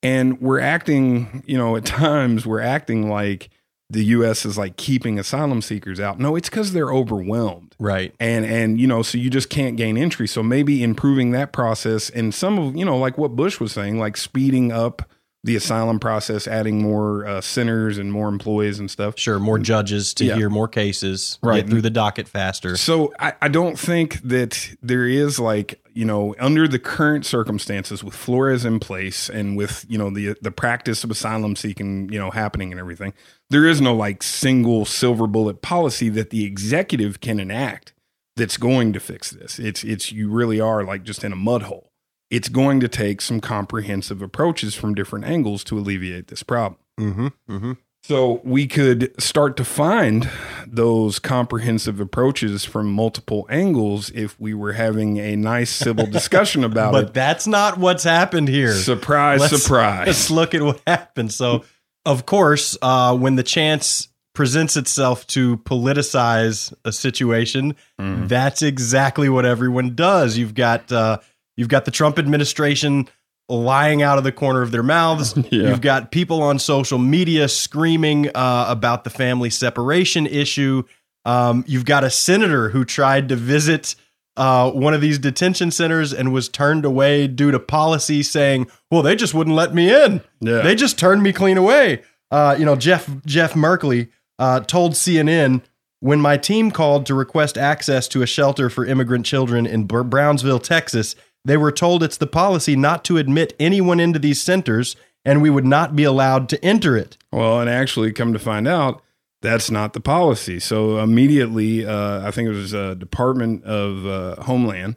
And 0.02 0.40
we're 0.40 0.60
acting, 0.60 1.42
you 1.46 1.58
know, 1.58 1.76
at 1.76 1.84
times 1.86 2.46
we're 2.46 2.60
acting 2.60 3.08
like 3.10 3.50
the 3.90 4.04
US 4.06 4.46
is 4.46 4.56
like 4.56 4.76
keeping 4.76 5.18
asylum 5.18 5.60
seekers 5.62 5.98
out. 6.00 6.18
No, 6.18 6.36
it's 6.36 6.48
because 6.48 6.72
they're 6.72 6.92
overwhelmed. 6.92 7.74
right? 7.78 8.14
And 8.20 8.44
and 8.44 8.80
you 8.80 8.86
know, 8.86 9.02
so 9.02 9.18
you 9.18 9.30
just 9.30 9.50
can't 9.50 9.76
gain 9.76 9.96
entry. 9.96 10.28
So 10.28 10.42
maybe 10.42 10.82
improving 10.82 11.32
that 11.32 11.52
process 11.52 12.08
and 12.10 12.32
some 12.32 12.58
of 12.58 12.76
you 12.76 12.84
know, 12.84 12.96
like 12.96 13.18
what 13.18 13.34
Bush 13.34 13.58
was 13.58 13.72
saying, 13.72 13.98
like 13.98 14.16
speeding 14.16 14.70
up 14.70 15.02
the 15.42 15.56
asylum 15.56 15.98
process, 15.98 16.46
adding 16.46 16.82
more 16.82 17.26
uh, 17.26 17.40
centers 17.40 17.96
and 17.96 18.12
more 18.12 18.28
employees 18.28 18.78
and 18.78 18.90
stuff. 18.90 19.18
Sure, 19.18 19.38
more 19.38 19.58
judges 19.58 20.12
to 20.14 20.26
Yeah. 20.26 20.36
hear 20.36 20.50
more 20.50 20.68
cases, 20.68 21.38
Right. 21.42 21.62
get 21.62 21.70
through 21.70 21.80
the 21.80 21.88
docket 21.90 22.28
faster. 22.28 22.76
So 22.76 23.12
I, 23.18 23.32
I 23.40 23.48
don't 23.48 23.78
think 23.78 24.20
that 24.22 24.70
there 24.82 25.06
is 25.06 25.38
like 25.38 25.80
you 25.94 26.04
know 26.04 26.34
under 26.38 26.68
the 26.68 26.78
current 26.78 27.24
circumstances 27.26 28.04
with 28.04 28.14
Flores 28.14 28.64
in 28.66 28.78
place 28.80 29.28
and 29.30 29.56
with 29.56 29.84
you 29.88 29.96
know 29.98 30.10
the 30.10 30.36
the 30.42 30.50
practice 30.52 31.04
of 31.04 31.10
asylum 31.10 31.56
seeking 31.56 32.12
you 32.12 32.18
know 32.18 32.30
happening 32.30 32.70
and 32.70 32.78
everything, 32.78 33.14
there 33.48 33.66
is 33.66 33.80
no 33.80 33.94
like 33.94 34.22
single 34.22 34.84
silver 34.84 35.26
bullet 35.26 35.62
policy 35.62 36.08
that 36.10 36.28
the 36.30 36.44
executive 36.44 37.20
can 37.20 37.40
enact 37.40 37.94
that's 38.36 38.56
going 38.58 38.92
to 38.92 39.00
fix 39.00 39.30
this. 39.30 39.58
It's 39.58 39.82
it's 39.84 40.12
you 40.12 40.28
really 40.30 40.60
are 40.60 40.84
like 40.84 41.02
just 41.02 41.24
in 41.24 41.32
a 41.32 41.36
mud 41.36 41.62
hole. 41.62 41.89
It's 42.30 42.48
going 42.48 42.80
to 42.80 42.88
take 42.88 43.20
some 43.20 43.40
comprehensive 43.40 44.22
approaches 44.22 44.74
from 44.74 44.94
different 44.94 45.24
angles 45.24 45.64
to 45.64 45.78
alleviate 45.78 46.28
this 46.28 46.42
problem. 46.42 46.78
Mm-hmm. 46.98 47.26
Mm-hmm. 47.50 47.72
So 48.02 48.40
we 48.44 48.66
could 48.66 49.12
start 49.20 49.56
to 49.58 49.64
find 49.64 50.28
those 50.66 51.18
comprehensive 51.18 52.00
approaches 52.00 52.64
from 52.64 52.90
multiple 52.90 53.46
angles 53.50 54.10
if 54.14 54.40
we 54.40 54.54
were 54.54 54.72
having 54.72 55.18
a 55.18 55.36
nice 55.36 55.70
civil 55.70 56.06
discussion 56.18 56.64
about 56.64 56.92
But 56.92 56.98
it. 56.98 57.06
But 57.08 57.14
that's 57.14 57.46
not 57.46 57.76
what's 57.78 58.04
happened 58.04 58.48
here. 58.48 58.72
Surprise, 58.72 59.40
Let's- 59.40 59.62
surprise. 59.62 60.06
Let's 60.06 60.30
look 60.30 60.54
at 60.54 60.62
what 60.62 60.80
happened. 60.86 61.30
So, 61.32 61.64
of 62.06 62.24
course, 62.24 62.78
uh, 62.80 63.14
when 63.16 63.36
the 63.36 63.42
chance 63.42 64.08
presents 64.34 64.76
itself 64.78 65.26
to 65.26 65.58
politicize 65.58 66.72
a 66.86 66.92
situation, 66.92 67.74
Mhm. 68.00 68.28
that's 68.28 68.62
exactly 68.62 69.28
what 69.28 69.44
everyone 69.44 69.94
does. 69.94 70.38
You've 70.38 70.54
got 70.54 70.90
uh, 70.90 71.18
you've 71.60 71.68
got 71.68 71.84
the 71.84 71.90
Trump 71.90 72.18
administration 72.18 73.06
lying 73.50 74.00
out 74.00 74.16
of 74.16 74.24
the 74.24 74.32
corner 74.32 74.62
of 74.62 74.70
their 74.70 74.82
mouths. 74.82 75.36
Yeah. 75.50 75.68
You've 75.68 75.80
got 75.80 76.10
people 76.10 76.42
on 76.42 76.58
social 76.58 76.96
media 76.98 77.48
screaming 77.48 78.28
uh, 78.34 78.66
about 78.68 79.04
the 79.04 79.10
family 79.10 79.50
separation 79.50 80.26
issue. 80.26 80.84
Um, 81.24 81.64
you've 81.66 81.84
got 81.84 82.02
a 82.02 82.08
senator 82.10 82.70
who 82.70 82.84
tried 82.84 83.28
to 83.28 83.36
visit 83.36 83.94
uh, 84.36 84.70
one 84.70 84.94
of 84.94 85.00
these 85.00 85.18
detention 85.18 85.70
centers 85.70 86.14
and 86.14 86.32
was 86.32 86.48
turned 86.48 86.84
away 86.86 87.26
due 87.26 87.50
to 87.50 87.58
policy 87.58 88.22
saying, 88.22 88.68
"Well, 88.90 89.02
they 89.02 89.16
just 89.16 89.34
wouldn't 89.34 89.56
let 89.56 89.74
me 89.74 89.92
in. 89.92 90.22
Yeah. 90.40 90.62
They 90.62 90.74
just 90.74 90.98
turned 90.98 91.22
me 91.22 91.32
clean 91.32 91.58
away." 91.58 92.02
Uh, 92.30 92.56
you 92.58 92.64
know, 92.64 92.76
Jeff 92.76 93.10
Jeff 93.26 93.52
Merkley 93.54 94.08
uh, 94.38 94.60
told 94.60 94.92
CNN 94.92 95.62
when 95.98 96.20
my 96.20 96.36
team 96.36 96.70
called 96.70 97.06
to 97.06 97.14
request 97.14 97.58
access 97.58 98.08
to 98.08 98.22
a 98.22 98.26
shelter 98.26 98.70
for 98.70 98.86
immigrant 98.86 99.26
children 99.26 99.66
in 99.66 99.84
Br- 99.84 100.02
Brownsville, 100.02 100.60
Texas. 100.60 101.16
They 101.44 101.56
were 101.56 101.72
told 101.72 102.02
it's 102.02 102.16
the 102.16 102.26
policy 102.26 102.76
not 102.76 103.04
to 103.04 103.16
admit 103.16 103.54
anyone 103.58 104.00
into 104.00 104.18
these 104.18 104.42
centers, 104.42 104.96
and 105.24 105.42
we 105.42 105.50
would 105.50 105.64
not 105.64 105.96
be 105.96 106.04
allowed 106.04 106.48
to 106.50 106.64
enter 106.64 106.96
it. 106.96 107.16
Well, 107.32 107.60
and 107.60 107.70
actually, 107.70 108.12
come 108.12 108.32
to 108.32 108.38
find 108.38 108.68
out, 108.68 109.02
that's 109.42 109.70
not 109.70 109.94
the 109.94 110.00
policy. 110.00 110.60
So 110.60 110.98
immediately, 110.98 111.86
uh, 111.86 112.26
I 112.26 112.30
think 112.30 112.48
it 112.48 112.52
was 112.52 112.74
a 112.74 112.94
Department 112.94 113.64
of 113.64 114.06
uh, 114.06 114.42
Homeland 114.42 114.96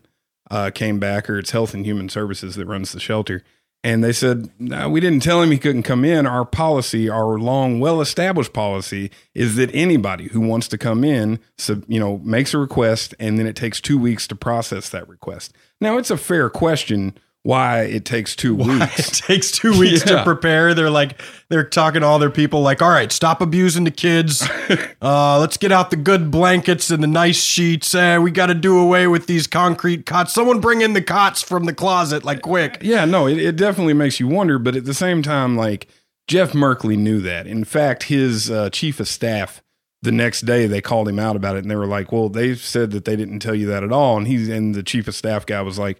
uh, 0.52 0.70
came 0.74 1.00
back, 1.00 1.30
or 1.30 1.38
it's 1.38 1.52
Health 1.52 1.74
and 1.74 1.86
Human 1.86 2.10
Services 2.10 2.56
that 2.56 2.66
runs 2.66 2.92
the 2.92 3.00
shelter, 3.00 3.44
and 3.84 4.04
they 4.04 4.14
said, 4.14 4.50
no, 4.60 4.90
"We 4.90 5.00
didn't 5.00 5.24
tell 5.24 5.42
him 5.42 5.52
he 5.52 5.58
couldn't 5.58 5.84
come 5.84 6.06
in. 6.06 6.26
Our 6.26 6.46
policy, 6.46 7.10
our 7.10 7.38
long, 7.38 7.80
well-established 7.80 8.54
policy, 8.54 9.12
is 9.36 9.56
that 9.56 9.70
anybody 9.74 10.30
who 10.30 10.40
wants 10.40 10.68
to 10.70 10.78
come 10.78 11.04
in, 11.04 11.40
you 11.88 12.00
know, 12.00 12.20
makes 12.20 12.54
a 12.54 12.58
request, 12.58 13.14
and 13.20 13.38
then 13.38 13.46
it 13.46 13.56
takes 13.56 13.82
two 13.82 13.98
weeks 13.98 14.28
to 14.28 14.36
process 14.36 14.90
that 14.90 15.08
request." 15.10 15.54
Now, 15.82 15.98
it's 15.98 16.12
a 16.12 16.18
fair 16.18 16.50
question 16.50 17.18
why 17.44 17.82
it 17.84 18.06
takes 18.06 18.36
two 18.36 18.58
it 18.60 18.66
weeks. 18.66 19.20
takes 19.20 19.52
two 19.52 19.78
weeks 19.78 20.04
Yeah. 20.10 20.18
to 20.18 20.24
prepare. 20.24 20.74
They're 20.74 20.90
like 20.90 21.22
they're 21.50 21.64
talking 21.66 22.02
to 22.02 22.08
all 22.08 22.18
their 22.18 22.30
people, 22.30 22.62
like, 22.62 22.82
all 22.82 22.90
right, 22.90 23.12
stop 23.12 23.42
abusing 23.42 23.84
the 23.84 23.92
kids. 23.92 24.48
Uh, 25.02 25.38
let's 25.38 25.58
get 25.58 25.70
out 25.70 25.90
the 25.92 25.98
good 25.98 26.32
blankets 26.32 26.90
and 26.90 27.04
the 27.04 27.08
nice 27.08 27.44
sheets. 27.44 27.94
Eh, 27.94 28.18
we 28.20 28.32
got 28.32 28.46
to 28.46 28.54
do 28.54 28.80
away 28.80 29.06
with 29.06 29.28
these 29.28 29.48
concrete 29.48 30.06
cots. 30.06 30.34
Someone 30.34 30.62
bring 30.62 30.80
in 30.80 30.94
the 30.94 31.02
cots 31.02 31.42
from 31.42 31.66
the 31.66 31.74
closet, 31.74 32.24
like 32.24 32.42
quick. 32.42 32.78
Yeah, 32.82 33.04
no, 33.04 33.28
it, 33.28 33.38
it 33.38 33.58
definitely 33.58 33.94
makes 33.96 34.22
you 34.22 34.30
wonder, 34.30 34.58
but 34.58 34.78
at 34.78 34.86
the 34.86 34.94
same 34.94 35.22
time, 35.22 35.58
like 35.58 35.90
Jeff 36.30 36.54
Merkley 36.54 36.98
knew 36.98 37.20
that. 37.20 37.48
In 37.48 37.66
fact, 37.66 38.04
his 38.04 38.50
uh, 38.50 38.70
chief 38.70 39.02
of 39.02 39.10
staff 39.10 39.62
the 40.02 40.12
next 40.14 40.42
day 40.42 40.68
they 40.68 40.80
called 40.80 41.10
him 41.10 41.20
out 41.20 41.36
about 41.36 41.58
it, 41.58 41.64
and 41.64 41.70
they 41.72 41.76
were 41.76 41.86
like, 41.86 42.14
"Well, 42.14 42.30
they 42.30 42.56
said 42.56 42.92
that 42.92 43.04
they 43.04 43.18
didn't 43.18 43.40
tell 43.42 43.56
you 43.56 43.68
that 43.68 43.84
at 43.84 43.92
all." 43.92 44.16
And 44.16 44.26
he's 44.26 44.48
and 44.48 44.74
the 44.74 44.84
chief 44.84 45.10
of 45.10 45.16
staff 45.16 45.46
guy 45.46 45.62
was 45.62 45.78
like, 45.78 46.00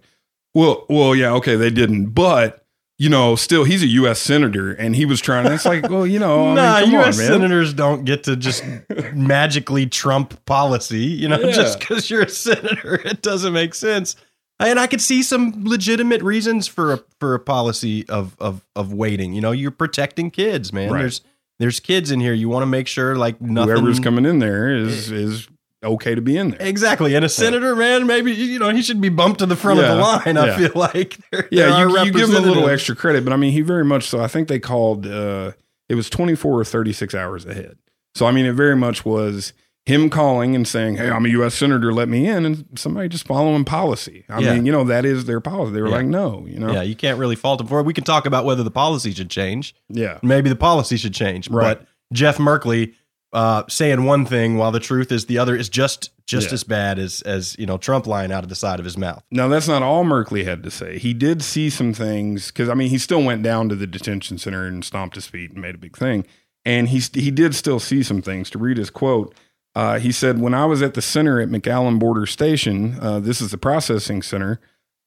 "Well, 0.54 0.86
well, 0.88 1.14
yeah, 1.14 1.32
okay, 1.34 1.56
they 1.56 1.70
didn't, 1.70 2.10
but." 2.10 2.60
You 2.96 3.08
know, 3.08 3.34
still 3.34 3.64
he's 3.64 3.82
a 3.82 3.88
U.S. 3.88 4.20
senator, 4.20 4.72
and 4.72 4.94
he 4.94 5.04
was 5.04 5.20
trying. 5.20 5.50
It's 5.50 5.64
like, 5.64 5.90
well, 5.90 6.06
you 6.06 6.20
know, 6.20 6.50
I 6.50 6.54
nah, 6.54 6.80
mean, 6.82 6.92
U.S. 6.92 7.18
on, 7.18 7.26
senators 7.26 7.74
don't 7.74 8.04
get 8.04 8.22
to 8.22 8.36
just 8.36 8.62
magically 9.12 9.86
trump 9.86 10.44
policy. 10.46 10.98
You 11.00 11.26
know, 11.26 11.40
Yeah. 11.40 11.50
just 11.50 11.80
because 11.80 12.08
you're 12.08 12.22
a 12.22 12.28
senator, 12.28 12.94
it 13.04 13.20
doesn't 13.20 13.52
make 13.52 13.74
sense. 13.74 14.14
And 14.60 14.78
I 14.78 14.86
could 14.86 15.00
see 15.00 15.24
some 15.24 15.64
legitimate 15.64 16.22
reasons 16.22 16.68
for 16.68 16.92
a 16.92 17.00
for 17.18 17.34
a 17.34 17.40
policy 17.40 18.08
of 18.08 18.36
of 18.38 18.64
of 18.76 18.92
waiting. 18.92 19.32
You 19.32 19.40
know, 19.40 19.50
you're 19.50 19.72
protecting 19.72 20.30
kids, 20.30 20.72
man. 20.72 20.92
Right. 20.92 21.00
There's 21.00 21.20
there's 21.58 21.80
kids 21.80 22.12
in 22.12 22.20
here. 22.20 22.32
You 22.32 22.48
want 22.48 22.62
to 22.62 22.66
make 22.66 22.86
sure 22.86 23.16
like 23.16 23.40
nothing. 23.40 23.74
Whoever's 23.74 23.98
coming 23.98 24.24
in 24.24 24.38
there 24.38 24.72
is 24.72 25.10
eh. 25.10 25.16
is 25.16 25.48
okay 25.84 26.14
to 26.14 26.20
be 26.20 26.36
in 26.36 26.50
there. 26.50 26.62
Exactly, 26.66 27.14
and 27.14 27.24
a 27.24 27.28
senator, 27.28 27.76
man, 27.76 28.06
maybe 28.06 28.32
you 28.32 28.58
know 28.58 28.70
he 28.70 28.82
should 28.82 29.00
be 29.00 29.08
bumped 29.10 29.38
to 29.40 29.46
the 29.46 29.56
front 29.56 29.78
of 29.80 29.86
the 29.86 29.94
Yeah. 29.96 30.02
line. 30.02 30.36
I 30.36 30.46
Yeah. 30.46 30.56
feel 30.56 30.72
like 30.74 31.18
there, 31.30 31.42
there 31.50 31.68
Yeah, 31.68 31.74
are 31.84 31.88
you, 31.88 32.04
you 32.06 32.12
give 32.12 32.28
him 32.30 32.36
a 32.36 32.40
little 32.40 32.68
extra 32.68 32.96
credit, 32.96 33.24
but 33.24 33.32
I 33.32 33.36
mean, 33.36 33.52
he 33.52 33.60
very 33.60 33.84
much 33.84 34.04
so. 34.08 34.20
I 34.20 34.26
think 34.26 34.48
they 34.48 34.58
called 34.58 35.06
uh, 35.06 35.52
it 35.88 35.94
was 35.96 36.08
24 36.10 36.60
or 36.60 36.64
36 36.64 37.14
hours 37.14 37.44
ahead. 37.46 37.76
So 38.14 38.26
I 38.26 38.32
mean, 38.32 38.46
it 38.46 38.52
very 38.54 38.76
much 38.76 39.04
was 39.04 39.52
him 39.86 40.08
calling 40.08 40.54
and 40.56 40.66
saying, 40.66 40.96
"Hey, 40.96 41.10
I'm 41.10 41.26
a 41.26 41.28
U.S. 41.30 41.54
senator, 41.54 41.92
let 41.92 42.08
me 42.08 42.26
in," 42.26 42.46
and 42.46 42.64
somebody 42.74 43.06
just 43.08 43.26
following 43.26 43.64
policy. 43.66 44.24
I 44.30 44.40
Yeah. 44.40 44.54
mean, 44.54 44.64
you 44.64 44.72
know, 44.72 44.84
that 44.84 45.04
is 45.04 45.26
their 45.26 45.40
policy. 45.40 45.72
They 45.74 45.82
were 45.82 45.88
Yeah. 45.88 45.96
like, 45.96 46.06
"No," 46.06 46.46
you 46.48 46.58
know, 46.58 46.72
Yeah, 46.72 46.80
you 46.82 46.94
can't 46.94 47.18
really 47.18 47.36
fault 47.36 47.60
him 47.60 47.66
for 47.66 47.80
it. 47.80 47.82
We 47.84 47.92
can 47.92 48.04
talk 48.04 48.24
about 48.24 48.46
whether 48.46 48.62
the 48.62 48.70
policy 48.70 49.12
should 49.12 49.28
change. 49.28 49.74
yeah, 49.90 50.18
maybe 50.22 50.48
the 50.48 50.56
policy 50.56 50.96
should 50.96 51.12
change. 51.12 51.50
Right. 51.50 51.78
But 51.78 51.86
Jeff 52.14 52.38
Merkley 52.38 52.94
uh, 53.34 53.64
saying 53.68 54.04
one 54.04 54.24
thing 54.24 54.56
while 54.56 54.70
the 54.72 54.80
truth 54.80 55.12
is 55.12 55.26
the 55.26 55.38
other 55.38 55.54
is 55.56 55.68
just 55.68 56.10
just 56.26 56.48
Yeah. 56.48 56.54
as 56.54 56.64
bad 56.64 56.98
as 56.98 57.20
as 57.22 57.54
you 57.58 57.66
know 57.66 57.76
Trump 57.76 58.06
lying 58.06 58.32
out 58.32 58.44
of 58.44 58.48
the 58.48 58.54
side 58.54 58.78
of 58.78 58.84
his 58.84 58.96
mouth. 58.96 59.22
Now 59.30 59.48
that's 59.48 59.68
not 59.68 59.82
all 59.82 60.04
Merkley 60.04 60.44
had 60.44 60.62
to 60.62 60.70
say. 60.70 60.98
He 60.98 61.12
did 61.12 61.42
see 61.42 61.68
some 61.68 61.92
things 61.92 62.46
because 62.46 62.68
I 62.68 62.74
mean 62.74 62.88
he 62.88 62.96
still 62.98 63.22
went 63.22 63.42
down 63.42 63.68
to 63.68 63.74
the 63.74 63.86
detention 63.86 64.38
center 64.38 64.64
and 64.66 64.84
stomped 64.84 65.16
his 65.16 65.26
feet 65.26 65.50
and 65.50 65.60
made 65.60 65.74
a 65.74 65.78
big 65.78 65.96
thing, 65.96 66.24
and 66.64 66.88
he 66.88 67.00
he 67.12 67.30
did 67.30 67.54
still 67.54 67.80
see 67.80 68.02
some 68.02 68.22
things. 68.22 68.48
To 68.50 68.58
read 68.58 68.78
his 68.78 68.88
quote, 68.88 69.34
uh, 69.74 69.98
he 69.98 70.12
said, 70.12 70.40
"When 70.40 70.54
I 70.54 70.64
was 70.64 70.80
at 70.80 70.94
the 70.94 71.02
center 71.02 71.40
at 71.40 71.48
McAllen 71.50 71.98
Border 71.98 72.26
Station, 72.26 72.96
uh, 73.00 73.18
this 73.20 73.40
is 73.42 73.50
the 73.50 73.58
processing 73.58 74.22
center." 74.22 74.60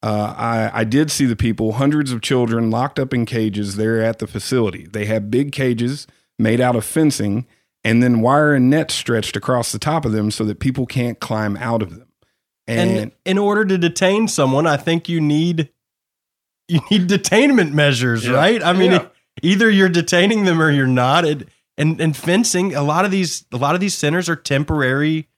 Uh, 0.03 0.35
I, 0.37 0.81
I 0.81 0.83
did 0.83 1.09
see 1.09 1.25
the 1.25 1.35
people, 1.35 1.73
hundreds 1.73 2.11
of 2.11 2.21
children 2.21 2.69
locked 2.69 2.99
up 2.99 3.15
in 3.15 3.25
cages 3.25 3.77
there 3.77 3.99
at 3.99 4.19
the 4.19 4.27
facility. 4.27 4.85
They 4.85 5.05
have 5.05 5.31
big 5.31 5.51
cages 5.51 6.05
made 6.37 6.61
out 6.61 6.75
of 6.75 6.85
fencing 6.85 7.47
and 7.87 8.03
then 8.03 8.21
wire 8.21 8.53
and 8.53 8.69
net 8.69 8.91
stretched 8.91 9.35
across 9.35 9.71
the 9.71 9.79
top 9.79 10.05
of 10.05 10.11
them 10.11 10.29
so 10.31 10.43
that 10.45 10.59
people 10.59 10.85
can't 10.85 11.19
climb 11.19 11.55
out 11.57 11.81
of 11.81 11.91
them. 11.97 12.07
And, 12.67 12.89
And, 12.89 13.11
in 13.25 13.37
order 13.37 13.63
to 13.65 13.77
detain 13.77 14.27
someone, 14.27 14.67
I 14.67 14.77
think 14.77 15.07
you 15.07 15.21
need 15.21 15.69
you 16.67 16.81
need 16.91 17.07
detainment 17.07 17.71
measures, 17.71 18.25
Yeah. 18.25 18.33
right? 18.33 18.61
I 18.61 18.73
mean, 18.73 18.91
Yeah. 18.91 19.05
either 19.41 19.69
you're 19.69 19.87
detaining 19.87 20.43
them 20.43 20.61
or 20.61 20.69
you're 20.69 20.85
not. 20.85 21.23
It, 21.23 21.47
and 21.77 22.01
and 22.01 22.15
fencing, 22.15 22.75
a 22.75 22.81
lot 22.81 23.05
of 23.05 23.11
these 23.11 23.45
a 23.53 23.57
lot 23.57 23.73
of 23.75 23.79
these 23.81 23.95
centers 23.95 24.27
are 24.27 24.35
temporary, 24.35 25.29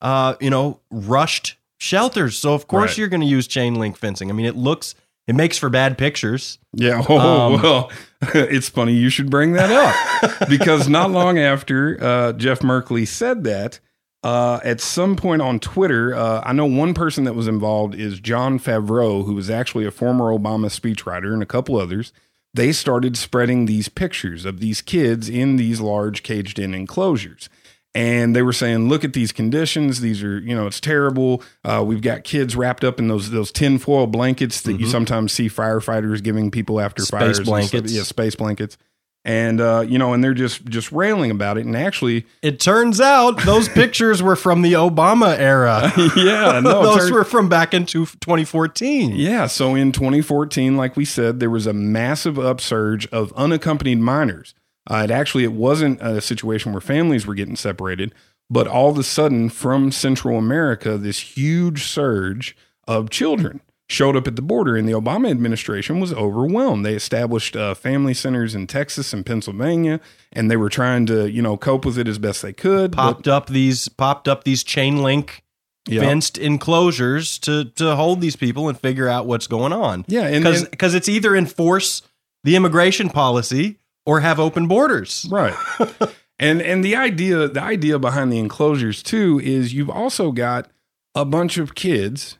uh, 0.00 0.34
you 0.40 0.48
know, 0.48 0.80
rushed 0.90 1.56
shelters. 1.78 2.38
So 2.38 2.54
of 2.54 2.66
course 2.68 2.92
Right. 2.92 2.98
you're 2.98 3.08
going 3.08 3.20
to 3.20 3.26
use 3.26 3.46
chain 3.46 3.74
link 3.74 3.98
fencing. 3.98 4.30
I 4.30 4.32
mean, 4.32 4.46
it 4.46 4.56
looks 4.56 4.94
it 5.28 5.34
makes 5.36 5.56
for 5.58 5.68
bad 5.68 5.96
pictures. 5.96 6.58
Yeah. 6.72 7.02
Oh, 7.08 7.54
Um, 7.54 7.62
well, 7.62 7.92
it's 8.34 8.68
funny 8.68 8.94
you 8.94 9.10
should 9.10 9.30
bring 9.30 9.52
that 9.52 9.70
up 9.70 10.48
because 10.48 10.88
not 10.88 11.10
long 11.12 11.38
after 11.38 12.02
uh, 12.02 12.32
Jeff 12.32 12.60
Merkley 12.60 13.06
said 13.06 13.44
that, 13.44 13.78
uh, 14.24 14.58
at 14.64 14.80
some 14.80 15.14
point 15.14 15.40
on 15.40 15.60
Twitter, 15.60 16.12
uh, 16.14 16.42
I 16.44 16.52
know 16.52 16.66
one 16.66 16.92
person 16.92 17.22
that 17.24 17.34
was 17.36 17.46
involved 17.46 17.94
is 17.94 18.18
Jon 18.18 18.58
Favreau, 18.58 19.24
who 19.24 19.34
was 19.34 19.48
actually 19.48 19.86
a 19.86 19.92
former 19.92 20.24
Obama 20.36 20.66
speechwriter, 20.66 21.32
and 21.32 21.42
a 21.42 21.46
couple 21.46 21.76
others. 21.76 22.12
They 22.54 22.72
started 22.72 23.16
spreading 23.16 23.66
these 23.66 23.88
pictures 23.88 24.44
of 24.44 24.58
these 24.58 24.80
kids 24.80 25.28
in 25.28 25.54
these 25.56 25.80
large 25.80 26.22
caged 26.24 26.58
in 26.58 26.74
enclosures. 26.74 27.48
And 27.94 28.36
they 28.36 28.42
were 28.42 28.52
saying, 28.52 28.88
"Look 28.88 29.02
at 29.02 29.12
these 29.14 29.32
conditions. 29.32 30.00
These 30.00 30.22
are, 30.22 30.38
you 30.38 30.54
know, 30.54 30.66
it's 30.66 30.78
terrible. 30.80 31.42
Uh, 31.64 31.82
we've 31.86 32.02
got 32.02 32.22
kids 32.22 32.54
wrapped 32.54 32.84
up 32.84 32.98
in 32.98 33.08
those 33.08 33.30
those 33.30 33.50
tinfoil 33.50 34.06
blankets 34.06 34.60
that 34.62 34.78
you 34.78 34.86
sometimes 34.86 35.32
see 35.32 35.48
firefighters 35.48 36.22
giving 36.22 36.50
people 36.50 36.80
after 36.80 37.02
Mm-hmm. 37.02 37.16
Space 37.16 37.36
fires. 37.36 37.40
blankets. 37.48 37.92
yeah, 37.92 38.02
space 38.02 38.36
blankets. 38.36 38.76
And 39.24 39.60
uh, 39.60 39.84
you 39.86 39.98
know, 39.98 40.12
and 40.12 40.22
they're 40.22 40.32
just 40.34 40.64
just 40.66 40.92
railing 40.92 41.30
about 41.30 41.58
it. 41.58 41.66
And 41.66 41.76
actually, 41.76 42.24
It 42.40 42.60
turns 42.60 43.00
out 43.00 43.42
those 43.44 43.68
pictures 43.68 44.22
were 44.22 44.36
from 44.36 44.62
the 44.62 44.74
Obama 44.74 45.36
era. 45.36 45.90
yeah, 46.16 46.60
no, 46.60 46.82
those 46.82 46.98
turned- 46.98 47.14
were 47.14 47.24
from 47.24 47.48
back 47.48 47.74
into 47.74 48.04
2014. 48.06 49.12
Yeah, 49.16 49.46
so 49.46 49.74
in 49.74 49.92
2014, 49.92 50.76
like 50.76 50.96
we 50.96 51.04
said, 51.04 51.40
there 51.40 51.50
was 51.50 51.66
a 51.66 51.72
massive 51.72 52.38
upsurge 52.38 53.06
of 53.08 53.32
unaccompanied 53.32 53.98
minors. 53.98 54.54
Uh, 54.90 55.02
it 55.04 55.10
actually 55.10 55.44
it 55.44 55.52
wasn't 55.52 56.00
a 56.00 56.20
situation 56.20 56.72
where 56.72 56.80
families 56.80 57.26
were 57.26 57.34
getting 57.34 57.56
separated, 57.56 58.14
but 58.50 58.66
all 58.66 58.90
of 58.90 58.98
a 58.98 59.02
sudden, 59.02 59.48
from 59.50 59.92
Central 59.92 60.38
America, 60.38 60.96
this 60.96 61.18
huge 61.36 61.84
surge 61.84 62.56
of 62.86 63.10
children 63.10 63.60
showed 63.90 64.16
up 64.16 64.26
at 64.26 64.36
the 64.36 64.42
border, 64.42 64.76
and 64.76 64.86
the 64.88 64.92
Obama 64.92 65.30
administration 65.30 65.98
was 66.00 66.12
overwhelmed. 66.12 66.84
They 66.84 66.94
established 66.94 67.56
uh, 67.56 67.74
family 67.74 68.12
centers 68.14 68.54
in 68.54 68.66
Texas 68.66 69.12
and 69.14 69.24
Pennsylvania, 69.24 70.00
and 70.32 70.50
they 70.50 70.56
were 70.56 70.68
trying 70.70 71.06
to 71.06 71.30
you 71.30 71.42
know 71.42 71.56
cope 71.56 71.84
with 71.84 71.98
it 71.98 72.08
as 72.08 72.18
best 72.18 72.40
they 72.42 72.52
could. 72.52 72.92
but- 72.92 72.96
Popped 73.14 73.28
up 73.28 73.46
these 73.48 73.88
popped 73.88 74.26
up 74.28 74.44
these 74.44 74.62
chain 74.64 75.02
link 75.02 75.42
Yeah. 75.86 76.00
fenced 76.02 76.38
enclosures 76.38 77.38
to 77.40 77.64
to 77.76 77.96
hold 77.96 78.20
these 78.20 78.36
people 78.36 78.68
and 78.68 78.78
figure 78.78 79.08
out 79.08 79.26
what's 79.26 79.46
going 79.46 79.72
on. 79.72 80.04
yeah, 80.08 80.30
Because 80.30 80.64
because 80.68 80.94
it's 80.94 81.08
either 81.08 81.34
enforce 81.36 82.02
the 82.44 82.56
immigration 82.56 83.08
policy 83.10 83.78
or 84.08 84.20
have 84.20 84.40
open 84.40 84.66
borders. 84.66 85.28
Right. 85.30 85.54
and 86.38 86.62
and 86.62 86.82
the 86.82 86.96
idea 86.96 87.46
the 87.46 87.60
idea 87.60 87.98
behind 87.98 88.32
the 88.32 88.38
enclosures 88.38 89.02
too 89.02 89.38
is 89.44 89.74
you've 89.74 89.90
also 89.90 90.32
got 90.32 90.70
a 91.14 91.26
bunch 91.26 91.58
of 91.58 91.74
kids. 91.74 92.38